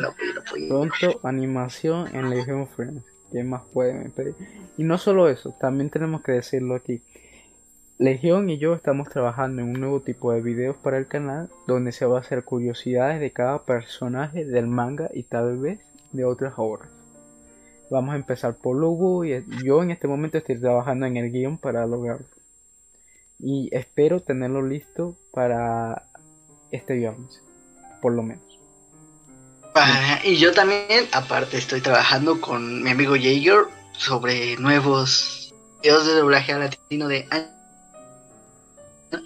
pronto 0.68 1.20
animación 1.24 2.16
en 2.16 2.30
Legion 2.30 2.68
Friends. 2.68 3.04
¿Qué 3.32 3.44
más 3.44 3.64
pueden 3.74 4.12
pedir? 4.12 4.36
Y 4.78 4.84
no 4.84 4.98
solo 4.98 5.30
eso, 5.30 5.56
también 5.60 5.90
tenemos 5.90 6.22
que 6.22 6.34
decirlo 6.34 6.76
aquí. 6.76 7.02
Legión 7.98 8.50
y 8.50 8.58
yo 8.58 8.74
estamos 8.74 9.10
trabajando 9.10 9.62
en 9.62 9.70
un 9.70 9.80
nuevo 9.80 10.02
tipo 10.02 10.32
de 10.32 10.42
videos 10.42 10.76
para 10.76 10.98
el 10.98 11.08
canal 11.08 11.50
donde 11.68 11.92
se 11.92 12.06
va 12.06 12.18
a 12.18 12.22
hacer 12.22 12.44
curiosidades 12.44 13.20
de 13.20 13.32
cada 13.32 13.64
personaje 13.64 14.44
del 14.44 14.68
manga 14.68 15.10
y 15.14 15.24
tal 15.24 15.58
vez 15.60 15.80
de 16.12 16.26
otras 16.26 16.54
obras. 16.58 16.90
Vamos 17.92 18.14
a 18.14 18.18
empezar 18.18 18.56
por 18.56 18.76
Lugu 18.76 19.26
y 19.26 19.44
yo 19.64 19.84
en 19.84 19.92
este 19.92 20.08
momento 20.08 20.38
estoy 20.38 20.60
trabajando 20.60 21.06
en 21.06 21.18
el 21.18 21.32
guion 21.32 21.58
para 21.58 21.86
lograrlo. 21.86 22.26
Y 23.38 23.70
espero 23.72 24.22
tenerlo 24.22 24.62
listo 24.62 25.16
para 25.32 26.08
este 26.72 26.96
viernes, 26.96 27.42
por 28.02 28.14
lo 28.14 28.24
menos. 28.24 28.51
Ah, 29.76 30.20
y 30.24 30.36
yo 30.38 30.52
también, 30.54 31.08
aparte, 31.14 31.58
estoy 31.58 31.82
trabajando 31.82 32.42
con 32.42 32.84
mi 32.84 32.90
amigo 32.90 33.16
Jaeger 33.16 33.66
sobre 33.94 34.58
nuevos 34.58 35.54
videos 35.82 36.06
de 36.06 36.14
doblaje 36.16 36.54
latino 36.58 37.08
de 37.08 37.26
an- 37.32 37.50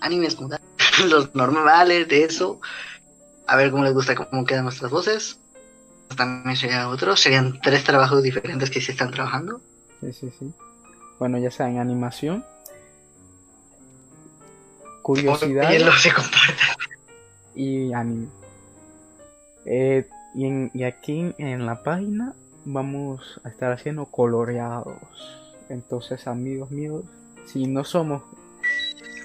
animes 0.01 0.35
como 0.35 0.49
tal. 0.49 0.61
Los 1.09 1.33
normales 1.33 2.07
de 2.07 2.23
eso. 2.25 2.59
A 3.47 3.55
ver 3.55 3.71
cómo 3.71 3.83
les 3.83 3.93
gusta, 3.93 4.15
cómo 4.15 4.45
quedan 4.45 4.63
nuestras 4.65 4.91
voces. 4.91 5.39
También 6.15 6.55
serían 6.55 6.85
otros. 6.87 7.19
Serían 7.19 7.59
tres 7.61 7.83
trabajos 7.83 8.21
diferentes 8.21 8.69
que 8.69 8.81
se 8.81 8.91
están 8.91 9.11
trabajando. 9.11 9.61
Sí, 10.01 10.13
sí, 10.13 10.29
sí. 10.39 10.51
Bueno, 11.17 11.37
ya 11.39 11.49
sea 11.49 11.69
en 11.69 11.79
animación, 11.79 12.45
comporta. 15.01 15.45
y 17.55 17.93
anime. 17.93 18.27
Eh, 19.65 20.07
y, 20.35 20.45
en- 20.45 20.71
y 20.73 20.83
aquí 20.83 21.33
en, 21.37 21.65
la 21.65 21.81
página 21.83 22.33
vamos 22.65 23.39
a 23.43 23.49
estar 23.49 23.71
haciendo 23.71 24.05
coloreados. 24.05 24.97
Entonces, 25.69 26.27
amigos 26.27 26.71
míos, 26.71 27.03
si 27.45 27.67
no 27.67 27.83
somos, 27.83 28.21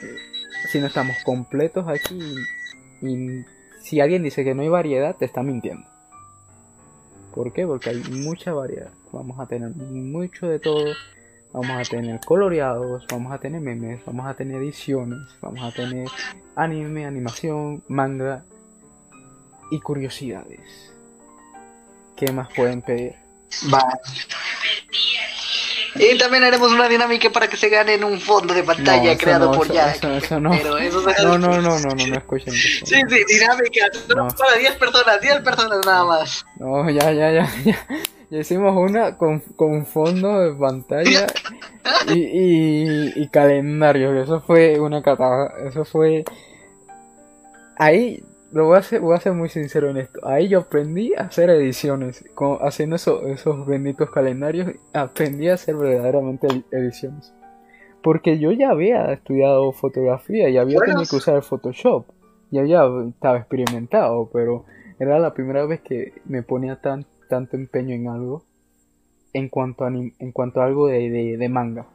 eh, 0.03 0.17
si 0.71 0.81
no 0.81 0.87
estamos 0.87 1.17
completos 1.25 1.87
aquí 1.89 2.19
y 3.03 3.45
si 3.83 4.01
alguien 4.01 4.23
dice 4.23 4.45
que 4.45 4.55
no 4.55 4.63
hay 4.63 4.69
variedad, 4.69 5.17
te 5.17 5.25
está 5.25 5.43
mintiendo. 5.43 5.87
¿Por 7.35 7.53
qué? 7.53 7.67
Porque 7.67 7.91
hay 7.91 8.03
mucha 8.11 8.53
variedad. 8.53 8.91
Vamos 9.13 9.39
a 9.39 9.47
tener 9.47 9.71
mucho 9.71 10.49
de 10.49 10.59
todo. 10.59 10.93
Vamos 11.53 11.71
a 11.71 11.91
tener 11.91 12.21
coloreados, 12.21 13.05
vamos 13.11 13.33
a 13.33 13.39
tener 13.39 13.61
memes, 13.61 14.05
vamos 14.05 14.25
a 14.27 14.35
tener 14.35 14.63
ediciones, 14.63 15.19
vamos 15.41 15.61
a 15.65 15.73
tener 15.75 16.07
anime, 16.55 17.07
animación, 17.07 17.83
manga 17.89 18.45
y 19.73 19.81
curiosidades. 19.81 20.90
¿Qué 22.21 22.31
más 22.33 22.49
pueden 22.55 22.83
pedir? 22.83 23.15
Va. 23.73 23.83
Y 25.97 26.17
también 26.19 26.45
haremos 26.45 26.71
una 26.73 26.89
dinámica 26.89 27.31
para 27.31 27.49
que 27.49 27.57
se 27.57 27.69
ganen 27.69 28.05
un 28.05 28.21
fondo 28.21 28.55
de 28.55 28.63
pantalla 28.63 29.13
No, 29.13 29.19
creado 29.19 29.47
no, 29.51 29.53
por 29.57 29.67
eso- 29.67 29.75
Jack. 29.75 29.97
eso- 29.97 30.13
eso 30.15 30.39
no. 30.41 30.51
Pero 30.51 30.79
eso 30.79 31.03
se- 31.03 31.23
No, 31.25 31.37
no, 31.39 31.49
no, 31.61 31.79
no, 31.81 31.95
no, 31.95 32.07
no 32.07 32.15
escuchen 32.17 32.55
eso. 32.55 32.87
Sí, 32.87 32.95
sí, 33.09 33.25
dinámica. 33.29 33.87
No. 34.15 34.29
Para 34.29 34.55
10 34.57 34.77
personas, 34.77 35.21
10 35.21 35.41
personas 35.41 35.79
nada 35.85 36.05
más. 36.05 36.45
No, 36.59 36.89
ya, 36.91 37.11
ya, 37.13 37.33
ya, 37.33 37.51
ya. 37.65 37.87
Ya 38.31 38.39
hicimos 38.39 38.77
una 38.77 39.17
con, 39.17 39.41
con 39.41 39.85
fondo 39.85 40.39
de 40.39 40.53
pantalla 40.55 41.27
y, 42.07 42.19
y, 42.21 43.13
y 43.17 43.29
calendario. 43.29 44.23
Eso 44.23 44.41
fue 44.43 44.79
una 44.79 45.03
cata. 45.03 45.53
Eso 45.67 45.85
fue. 45.85 46.23
Ahí, 47.77 48.23
lo 48.53 48.67
voy 48.67 48.79
a, 48.79 48.83
ser, 48.83 49.01
voy 49.01 49.15
a 49.17 49.21
ser 49.21 49.33
muy 49.33 49.49
sincero 49.49 49.91
en 49.91 49.97
esto. 49.99 50.27
Ahí 50.27 50.49
yo 50.49 50.61
aprendí 50.61 51.15
a 51.15 51.23
hacer 51.23 51.51
ediciones. 51.51 52.25
Con, 52.35 52.59
haciendo 52.61 52.97
eso- 52.97 53.27
esos 53.27 53.67
benditos 53.67 54.11
calendarios, 54.11 54.73
aprendí 54.93 55.49
a 55.49 55.55
hacer 55.55 55.77
verdaderamente 55.77 56.47
ed- 56.49 56.65
ediciones. 56.73 57.33
Porque 58.03 58.39
yo 58.39 58.51
ya 58.53 58.71
había 58.71 59.13
estudiado 59.13 59.71
fotografía 59.73 60.49
y 60.49 60.57
había 60.57 60.77
Bueno. 60.79 60.95
tenido 60.95 61.09
que 61.11 61.17
usar 61.17 61.37
el 61.37 61.43
Photoshop. 61.43 62.07
Ya 62.51 62.65
ya 62.65 62.85
estaba 63.09 63.39
experimentado, 63.39 64.29
pero 64.33 64.65
era 64.99 65.19
la 65.19 65.33
primera 65.35 65.65
vez 65.67 65.81
que 65.81 66.15
me 66.25 66.43
ponía 66.43 66.81
tan, 66.81 67.07
tanto 67.29 67.57
empeño 67.57 67.95
en 67.95 68.09
algo 68.09 68.43
en 69.33 69.49
cuanto 69.49 69.85
a, 69.85 69.89
en 69.89 70.33
cuanto 70.33 70.61
a 70.61 70.65
algo 70.65 70.89
de, 70.89 71.09
de, 71.11 71.37
de 71.37 71.49
manga. 71.49 71.87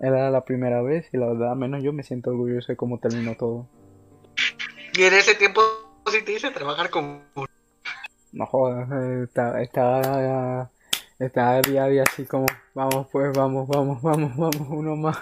Era 0.00 0.30
la 0.30 0.44
primera 0.44 0.82
vez 0.82 1.08
y 1.12 1.18
la 1.18 1.26
verdad, 1.26 1.52
al 1.52 1.58
menos 1.58 1.82
yo 1.82 1.92
me 1.92 2.02
siento 2.02 2.30
orgulloso 2.30 2.72
de 2.72 2.76
cómo 2.76 2.98
terminó 2.98 3.34
todo. 3.36 3.66
Y 4.96 5.02
en 5.04 5.14
ese 5.14 5.34
tiempo 5.34 5.60
sí 6.10 6.22
te 6.22 6.32
hice 6.32 6.50
trabajar 6.50 6.90
con... 6.90 7.22
No 8.32 8.46
jodas, 8.46 8.88
eh, 8.92 9.24
está- 9.24 9.60
estaba 9.62 10.70
estaba 11.18 11.60
día 11.60 11.84
a 11.84 11.88
día 11.88 12.04
así 12.08 12.24
como, 12.24 12.46
vamos 12.74 13.06
pues, 13.12 13.32
vamos, 13.36 13.68
vamos, 13.68 14.02
vamos, 14.02 14.36
vamos, 14.36 14.68
uno 14.68 14.96
más. 14.96 15.18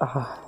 Ah. 0.00 0.40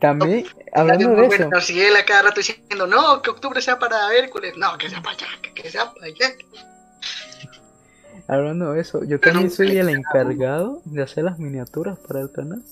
También, 0.00 0.46
hablando 0.72 1.10
de 1.10 1.26
eso, 1.26 1.36
Bueno, 1.48 1.60
si 1.60 1.82
él 1.82 1.96
a 1.96 2.04
cada 2.04 2.22
rato 2.22 2.36
diciendo, 2.36 2.86
no, 2.86 3.20
que 3.20 3.30
octubre 3.30 3.60
sea 3.60 3.80
para 3.80 4.14
Hércules. 4.14 4.56
No, 4.56 4.78
que 4.78 4.88
sea 4.88 5.02
para 5.02 5.16
allá, 5.16 5.26
que 5.54 5.70
sea 5.70 5.92
para 5.92 6.06
allá. 6.06 6.34
hablando 8.28 8.72
de 8.72 8.80
eso, 8.80 9.02
yo 9.02 9.18
también 9.18 9.50
soy 9.50 9.76
el 9.76 9.88
encargado 9.88 10.82
de 10.84 11.02
hacer 11.02 11.24
las 11.24 11.40
miniaturas 11.40 11.98
para 11.98 12.20
el 12.20 12.30
canal. 12.30 12.62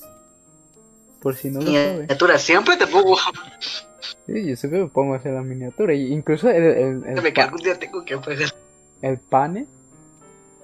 Por 1.27 1.35
si 1.35 1.51
no 1.51 1.61
lo. 1.61 1.73
Miniatura, 1.73 2.39
siempre 2.39 2.77
te 2.77 2.87
pongo... 2.87 3.17
Sí, 4.27 4.47
yo 4.47 4.55
siempre 4.55 4.81
me 4.81 4.87
pongo 4.87 5.15
a 5.15 5.17
hacer 5.17 5.33
las 5.33 5.45
miniaturas. 5.45 5.97
Y 5.97 6.13
incluso 6.13 6.49
el, 6.49 6.63
el, 6.63 7.05
el, 7.05 7.21
Me 7.21 7.33
pa- 7.33 7.43
algún 7.43 7.59
día 7.63 7.77
tengo 7.77 8.05
que 8.05 8.15
hacer. 8.15 8.55
el 9.03 9.19
panel, 9.19 9.67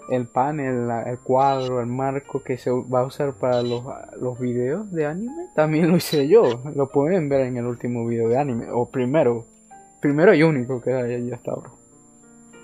el 0.09 0.27
panel, 0.27 0.87
la- 0.87 1.03
el 1.11 1.19
cuadro, 1.19 1.81
el 1.81 1.87
marco 1.89 2.45
que 2.45 2.59
se 2.59 2.71
va 2.71 3.01
a 3.01 3.05
usar 3.05 3.33
para 3.33 3.61
los, 3.63 3.83
los 4.21 4.39
videos 4.39 4.89
de 4.93 5.05
anime, 5.07 5.49
también 5.57 5.91
lo 5.91 5.97
hice 5.97 6.29
yo. 6.29 6.63
Lo 6.77 6.87
pueden 6.91 7.29
ver 7.29 7.41
en 7.41 7.57
el 7.57 7.67
último 7.67 8.07
video 8.07 8.29
de 8.29 8.39
anime, 8.39 8.67
o 8.71 8.89
primero, 8.89 9.45
primero 10.01 10.33
y 10.33 10.45
único 10.45 10.81
que 10.81 10.93
hay 10.93 11.33
hasta 11.33 11.51
ahora. 11.51 11.71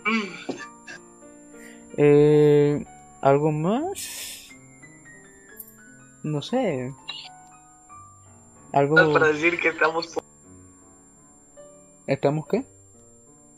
Mm, 0.07 0.53
Eh, 1.96 2.84
¿Algo 3.22 3.51
más? 3.51 4.51
No 6.22 6.40
sé. 6.42 6.92
Algo... 8.73 9.12
Para 9.12 9.29
decir 9.29 9.59
que 9.61 9.69
estamos... 9.69 10.14
¿Estamos 12.07 12.47
qué? 12.49 12.64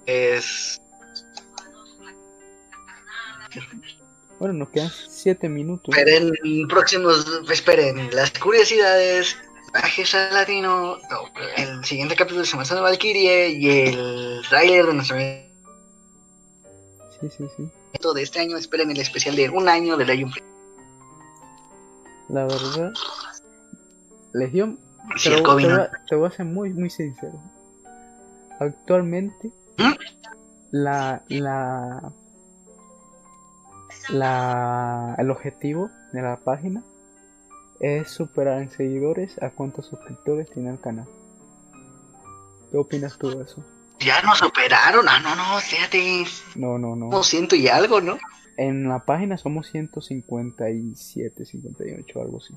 Es... 0.06 0.80
Bueno, 4.38 4.54
nos 4.54 4.70
quedan 4.70 4.90
7 4.90 5.48
minutos. 5.48 5.94
Esperen 5.94 6.32
próximos, 6.68 7.26
esperen 7.50 8.08
las 8.14 8.32
curiosidades, 8.38 9.36
viajes 9.74 10.14
al 10.14 10.32
latino, 10.32 10.96
no, 10.96 11.30
el 11.56 11.84
siguiente 11.84 12.16
capítulo 12.16 12.40
de 12.40 12.46
Semana 12.46 12.74
de 12.74 12.80
Valkyrie 12.80 13.48
y 13.50 13.88
el 13.88 14.42
trailer 14.48 14.86
de 14.86 14.94
nuestro 14.94 15.18
Sí, 17.20 17.28
sí, 17.36 17.44
sí. 17.56 17.70
de 18.14 18.22
este 18.22 18.40
año. 18.40 18.56
Esperen 18.56 18.90
el 18.90 19.00
especial 19.00 19.36
de 19.36 19.50
un 19.50 19.68
año 19.68 19.96
de 19.98 20.04
Play. 20.06 20.24
La 22.28 22.44
verdad, 22.44 22.92
Legión, 24.32 24.78
Si 25.16 25.28
te, 25.28 25.34
el 25.36 25.42
lo- 25.42 25.48
COVID 25.48 25.64
te 25.64 25.70
no- 25.70 25.76
voy 25.76 25.84
a- 25.86 25.90
te 26.08 26.14
voy 26.16 26.28
a 26.28 26.30
ser 26.30 26.46
muy, 26.46 26.70
muy 26.70 26.90
sincero. 26.90 27.40
Actualmente, 28.58 29.50
¿Mm? 29.78 29.92
la, 30.72 31.22
la, 31.28 32.12
la, 34.10 35.14
el 35.18 35.30
objetivo 35.30 35.90
de 36.12 36.22
la 36.22 36.36
página 36.36 36.82
es 37.80 38.10
superar 38.10 38.60
en 38.60 38.70
seguidores 38.70 39.40
a 39.42 39.50
cuántos 39.50 39.86
suscriptores 39.86 40.50
tiene 40.50 40.70
el 40.70 40.80
canal. 40.80 41.06
¿Qué 42.70 42.76
opinas 42.76 43.16
tú 43.18 43.30
de 43.30 43.44
eso? 43.44 43.64
Ya 44.00 44.22
nos 44.22 44.38
superaron. 44.38 45.06
Ah, 45.08 45.20
no, 45.20 45.34
no, 45.34 45.58
fíjate. 45.60 46.24
No, 46.56 46.78
no, 46.78 46.94
no. 46.96 47.10
Como 47.10 47.22
ciento 47.22 47.56
y 47.56 47.68
algo, 47.68 48.00
¿no? 48.00 48.18
En 48.56 48.88
la 48.88 49.00
página 49.00 49.38
somos 49.38 49.68
157, 49.68 51.44
58, 51.46 52.20
algo 52.20 52.38
así. 52.38 52.54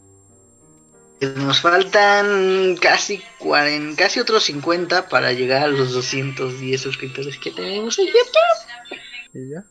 Nos 1.25 1.61
faltan 1.61 2.75
casi 2.81 3.21
40, 3.39 4.01
casi 4.01 4.19
otros 4.19 4.43
50 4.43 5.07
para 5.09 5.31
llegar 5.33 5.63
a 5.63 5.67
los 5.67 5.93
210 5.93 6.81
suscriptores 6.81 7.37
que 7.37 7.51
tenemos 7.51 7.97
en 7.99 8.07
YouTube. 8.07 9.33
¿Y 9.33 9.49
ya? 9.49 9.63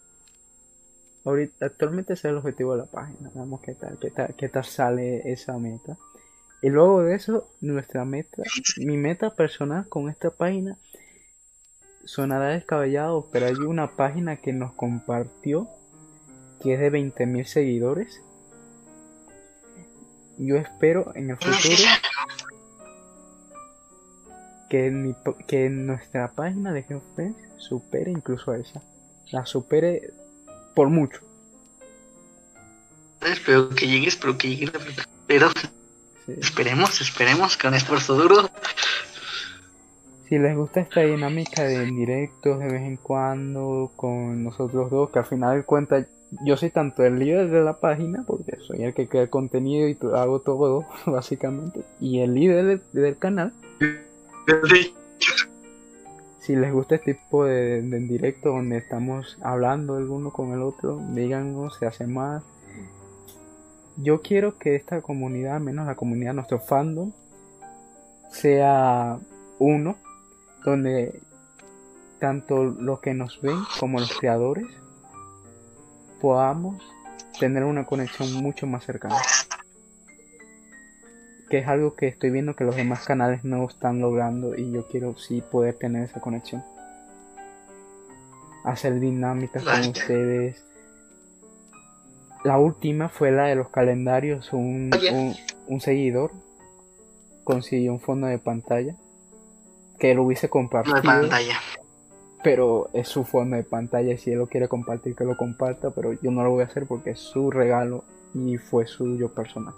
Ahorita, 1.24 1.66
actualmente 1.66 2.14
ese 2.14 2.28
es 2.28 2.32
el 2.32 2.38
objetivo 2.38 2.72
de 2.72 2.78
la 2.78 2.86
página. 2.86 3.30
Vamos 3.34 3.60
qué 3.60 3.74
tal, 3.74 3.98
qué 4.00 4.10
tal, 4.10 4.34
qué 4.36 4.48
tal 4.48 4.64
sale 4.64 5.30
esa 5.30 5.56
meta. 5.58 5.96
Y 6.62 6.68
luego 6.70 7.02
de 7.02 7.14
eso, 7.14 7.48
nuestra 7.60 8.04
meta, 8.04 8.42
mi 8.78 8.96
meta 8.96 9.30
personal 9.30 9.88
con 9.88 10.08
esta 10.08 10.30
página 10.30 10.78
sonará 12.04 12.48
descabellado, 12.48 13.28
pero 13.32 13.46
hay 13.46 13.54
una 13.54 13.96
página 13.96 14.36
que 14.36 14.52
nos 14.52 14.72
compartió 14.72 15.68
que 16.62 16.74
es 16.74 16.80
de 16.80 16.92
20.000 16.92 17.44
seguidores. 17.44 18.22
Yo 20.44 20.56
espero 20.56 21.12
en 21.14 21.30
el 21.30 21.36
¿Quién 21.38 21.52
es 21.54 21.60
futuro 21.60 21.88
que, 24.68 24.90
mi 24.90 25.14
que 25.46 25.68
nuestra 25.68 26.32
página 26.32 26.72
de 26.72 26.82
GeoFriends 26.84 27.36
supere 27.58 28.10
incluso 28.10 28.50
a 28.52 28.58
esa. 28.58 28.82
La 29.30 29.44
supere 29.44 30.12
por 30.74 30.88
mucho. 30.88 31.20
Espero 33.20 33.68
que 33.70 33.86
llegue, 33.86 34.08
espero 34.08 34.36
que 34.38 34.48
llegue. 34.56 34.72
Pero 35.26 35.50
Sí. 36.26 36.34
esperemos, 36.40 37.00
esperemos 37.00 37.56
con 37.56 37.74
esfuerzo 37.74 38.14
duro. 38.14 38.48
Si 40.28 40.38
les 40.38 40.56
gusta 40.56 40.80
esta 40.80 41.00
dinámica 41.00 41.64
de 41.64 41.84
directos 41.84 42.58
de 42.60 42.66
vez 42.66 42.82
en 42.82 42.96
cuando 42.96 43.92
con 43.96 44.42
nosotros 44.44 44.90
dos, 44.90 45.10
que 45.10 45.18
al 45.18 45.26
final 45.26 45.56
de 45.58 45.64
cuentas 45.64 46.06
yo 46.40 46.56
soy 46.56 46.70
tanto 46.70 47.04
el 47.04 47.18
líder 47.18 47.50
de 47.50 47.62
la 47.62 47.78
página, 47.78 48.24
porque 48.26 48.58
soy 48.66 48.82
el 48.82 48.94
que 48.94 49.06
crea 49.06 49.28
contenido 49.28 49.88
y 49.88 49.98
hago 50.14 50.40
todo, 50.40 50.86
básicamente, 51.06 51.82
y 52.00 52.20
el 52.20 52.34
líder 52.34 52.80
del, 52.92 53.18
canal. 53.18 53.52
Si 56.40 56.56
les 56.56 56.72
gusta 56.72 56.96
este 56.96 57.14
tipo 57.14 57.44
de, 57.44 57.82
de 57.82 58.00
directo 58.00 58.48
donde 58.48 58.78
estamos 58.78 59.38
hablando 59.42 59.98
el 59.98 60.08
uno 60.08 60.32
con 60.32 60.52
el 60.52 60.62
otro, 60.62 61.00
díganos, 61.10 61.76
se 61.76 61.86
hace 61.86 62.06
más. 62.06 62.42
Yo 63.96 64.22
quiero 64.22 64.58
que 64.58 64.74
esta 64.74 65.02
comunidad, 65.02 65.60
menos 65.60 65.86
la 65.86 65.94
comunidad 65.94 66.32
nuestro 66.34 66.58
fandom, 66.58 67.12
sea 68.30 69.18
uno, 69.58 69.96
donde 70.64 71.20
tanto 72.18 72.64
los 72.64 73.00
que 73.00 73.12
nos 73.12 73.40
ven 73.42 73.58
como 73.78 74.00
los 74.00 74.16
creadores 74.18 74.66
podamos 76.22 76.80
tener 77.40 77.64
una 77.64 77.84
conexión 77.84 78.32
mucho 78.34 78.66
más 78.68 78.84
cercana. 78.84 79.16
Que 81.50 81.58
es 81.58 81.68
algo 81.68 81.94
que 81.94 82.06
estoy 82.06 82.30
viendo 82.30 82.54
que 82.54 82.64
los 82.64 82.76
demás 82.76 83.04
canales 83.04 83.44
no 83.44 83.68
están 83.68 84.00
logrando 84.00 84.56
y 84.56 84.70
yo 84.70 84.86
quiero 84.86 85.18
sí 85.18 85.42
poder 85.42 85.74
tener 85.74 86.04
esa 86.04 86.20
conexión. 86.20 86.64
Hacer 88.64 89.00
dinámicas 89.00 89.64
con 89.64 89.80
ustedes. 89.80 90.64
La 92.44 92.56
última 92.56 93.08
fue 93.08 93.32
la 93.32 93.48
de 93.48 93.56
los 93.56 93.68
calendarios. 93.68 94.52
Un, 94.52 94.90
un, 95.12 95.34
un 95.66 95.80
seguidor 95.80 96.30
consiguió 97.42 97.92
un 97.92 98.00
fondo 98.00 98.28
de 98.28 98.38
pantalla 98.38 98.94
que 99.98 100.14
lo 100.14 100.22
hubiese 100.22 100.46
No 100.46 100.50
compartido 100.50 100.96
de 100.96 101.02
pantalla. 101.02 101.54
Pero 102.42 102.90
es 102.92 103.08
su 103.08 103.24
fondo 103.24 103.56
de 103.56 103.64
pantalla. 103.64 104.16
Si 104.16 104.30
él 104.30 104.38
lo 104.38 104.46
quiere 104.46 104.68
compartir, 104.68 105.14
que 105.14 105.24
lo 105.24 105.36
comparta, 105.36 105.90
pero 105.90 106.12
yo 106.12 106.30
no 106.30 106.42
lo 106.44 106.50
voy 106.50 106.62
a 106.62 106.66
hacer 106.66 106.86
porque 106.86 107.10
es 107.10 107.18
su 107.18 107.50
regalo 107.50 108.04
y 108.34 108.58
fue 108.58 108.86
suyo 108.86 109.32
personal. 109.32 109.74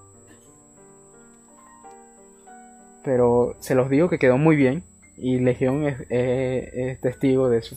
Pero 3.02 3.56
se 3.60 3.74
los 3.74 3.90
digo 3.90 4.08
que 4.08 4.18
quedó 4.18 4.38
muy 4.38 4.56
bien 4.56 4.82
y 5.16 5.38
Legión 5.38 5.86
es, 5.86 6.06
es 6.10 7.00
testigo 7.00 7.48
de 7.48 7.58
eso. 7.58 7.76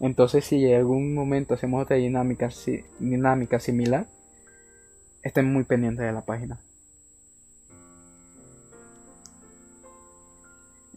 Entonces, 0.00 0.44
si 0.44 0.64
en 0.64 0.76
algún 0.76 1.14
momento 1.14 1.54
hacemos 1.54 1.82
otra 1.82 1.96
dinámica, 1.96 2.50
dinámica 2.98 3.60
similar, 3.60 4.06
estén 5.22 5.52
muy 5.52 5.64
pendientes 5.64 6.04
de 6.04 6.12
la 6.12 6.24
página. 6.24 6.58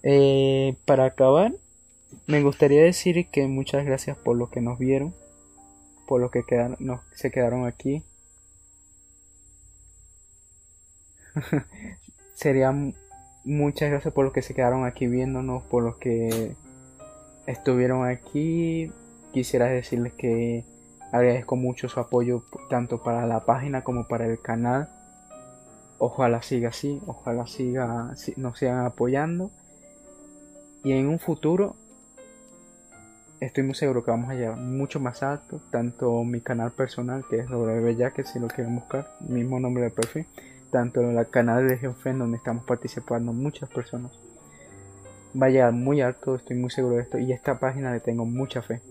Eh, 0.03 0.75
para 0.85 1.05
acabar, 1.05 1.53
me 2.29 2.43
gustaría 2.43 2.83
decir 2.83 3.27
que 3.31 3.47
muchas 3.47 3.85
gracias 3.85 4.15
por 4.15 4.37
lo 4.37 4.51
que 4.51 4.61
nos 4.61 4.77
vieron, 4.77 5.15
por 6.07 6.21
lo 6.21 6.29
que 6.29 6.43
se 7.15 7.31
quedaron 7.31 7.65
aquí. 7.65 8.03
Sería 12.35 12.71
muchas 13.43 13.89
gracias 13.89 14.13
por 14.13 14.25
los 14.25 14.33
que 14.33 14.43
se 14.43 14.53
quedaron 14.53 14.85
aquí 14.85 15.07
viéndonos, 15.07 15.63
por 15.63 15.81
los 15.81 15.97
que 15.97 16.55
estuvieron 17.47 18.07
aquí. 18.07 18.91
Quisiera 19.33 19.65
decirles 19.65 20.13
que 20.13 20.63
agradezco 21.11 21.55
mucho 21.55 21.89
su 21.89 21.99
apoyo 21.99 22.43
tanto 22.69 23.01
para 23.01 23.25
la 23.25 23.43
página 23.43 23.83
como 23.83 24.07
para 24.07 24.27
el 24.27 24.39
canal. 24.39 24.87
Ojalá 25.97 26.43
siga 26.43 26.69
así, 26.69 27.01
ojalá 27.07 27.47
siga, 27.47 28.13
nos 28.37 28.59
sigan 28.59 28.85
apoyando. 28.85 29.49
Y 30.83 30.91
en 30.91 31.07
un 31.07 31.17
futuro 31.17 31.75
estoy 33.39 33.63
muy 33.63 33.75
seguro 33.75 34.03
que 34.03 34.11
vamos 34.11 34.29
a 34.29 34.35
llegar 34.35 34.57
mucho 34.57 34.99
más 34.99 35.23
alto. 35.23 35.61
Tanto 35.71 36.23
mi 36.23 36.41
canal 36.41 36.71
personal, 36.71 37.23
que 37.29 37.39
es 37.39 37.49
WB 37.49 38.13
que 38.13 38.23
si 38.23 38.39
lo 38.39 38.47
quieren 38.47 38.75
buscar, 38.75 39.11
mismo 39.19 39.59
nombre 39.59 39.83
de 39.83 39.89
perfil. 39.89 40.25
Tanto 40.71 41.01
el 41.01 41.29
canal 41.29 41.67
de 41.67 41.77
Fan, 41.77 42.19
donde 42.19 42.37
estamos 42.37 42.63
participando 42.63 43.33
muchas 43.33 43.69
personas 43.69 44.11
va 45.39 45.47
a 45.47 45.49
llegar 45.49 45.73
muy 45.73 46.01
alto, 46.01 46.35
estoy 46.35 46.57
muy 46.57 46.69
seguro 46.71 46.95
de 46.95 47.03
esto. 47.03 47.17
Y 47.19 47.31
esta 47.31 47.59
página 47.59 47.93
le 47.93 47.99
tengo 47.99 48.25
mucha 48.25 48.61
fe. 48.61 48.81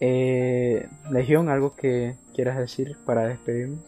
Eh, 0.00 0.88
Legión, 1.10 1.48
¿algo 1.48 1.76
que 1.76 2.16
quieras 2.34 2.58
decir 2.58 2.96
para 3.06 3.28
despedirnos? 3.28 3.80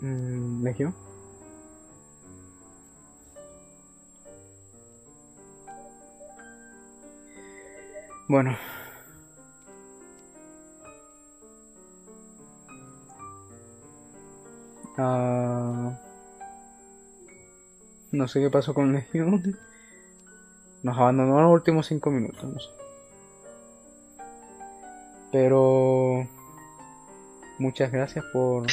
Mm, 0.00 0.47
Legión. 0.62 0.94
Bueno, 8.28 8.56
Ah, 15.00 15.96
no 18.10 18.26
sé 18.26 18.40
qué 18.40 18.50
pasó 18.50 18.74
con 18.74 18.92
Legión. 18.92 19.56
Nos 20.82 20.98
abandonó 20.98 21.38
en 21.38 21.44
los 21.44 21.52
últimos 21.52 21.86
5 21.86 22.10
minutos. 22.10 22.72
Pero 25.30 26.26
muchas 27.58 27.92
gracias 27.92 28.24
por. 28.32 28.66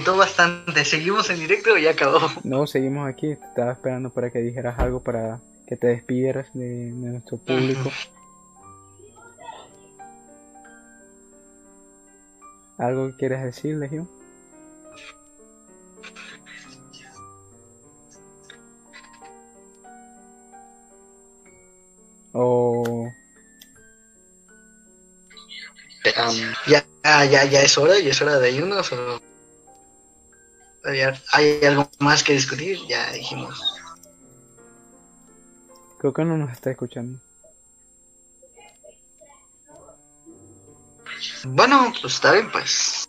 Bastante. 0.00 0.86
¿Seguimos 0.86 1.28
en 1.28 1.38
directo 1.38 1.74
o 1.74 1.76
ya 1.76 1.90
acabó? 1.90 2.18
No, 2.44 2.66
seguimos 2.66 3.06
aquí. 3.06 3.32
Estaba 3.32 3.72
esperando 3.72 4.08
para 4.08 4.30
que 4.30 4.38
dijeras 4.38 4.78
algo 4.78 5.02
para 5.02 5.40
que 5.66 5.76
te 5.76 5.88
despidieras 5.88 6.48
de, 6.54 6.90
nuestro 6.92 7.36
público. 7.36 7.90
¿Algo 12.78 13.10
que 13.10 13.16
quieres 13.18 13.42
decir, 13.42 13.76
Legión? 13.76 14.08
O... 22.32 23.12
ya, 26.66 26.82
ya, 27.04 27.44
ya 27.44 27.62
es 27.62 27.76
hora, 27.76 27.98
ya 27.98 28.10
es 28.10 28.22
hora 28.22 28.38
de 28.38 28.52
irnos. 28.52 28.90
O... 28.94 29.31
¿Hay 31.32 31.64
algo 31.64 31.90
más 31.98 32.22
que 32.22 32.34
discutir? 32.34 32.78
Ya 32.88 33.10
dijimos. 33.12 33.60
Creo 35.98 36.12
que 36.12 36.24
no 36.24 36.36
nos 36.36 36.52
está 36.52 36.70
escuchando. 36.70 37.20
Bueno, 41.44 41.92
pues 42.00 42.14
está 42.14 42.32
bien, 42.32 42.50
pues. 42.50 43.08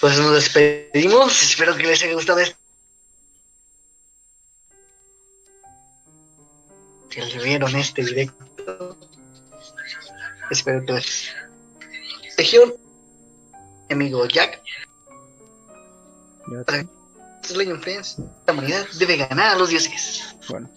Pues 0.00 0.18
nos 0.18 0.34
despedimos. 0.34 1.42
Espero 1.42 1.76
que 1.76 1.84
les 1.84 2.02
haya 2.02 2.14
gustado 2.14 2.38
esto. 2.38 2.56
que 7.08 7.38
vieron 7.44 7.76
este 7.76 8.04
directo. 8.04 8.98
Espero 10.50 10.84
que 10.86 10.92
les. 10.92 11.34
Legión, 12.38 12.74
amigo 13.90 14.26
Jack. 14.26 14.62
Para 16.66 16.84
Legend 17.54 17.82
Friends, 17.82 18.16
la 18.46 18.52
humanidad 18.52 18.86
debe 18.98 19.16
ganar 19.16 19.54
a 19.54 19.58
los 19.58 19.70
dioses. 19.70 20.34
Bueno. 20.48 20.70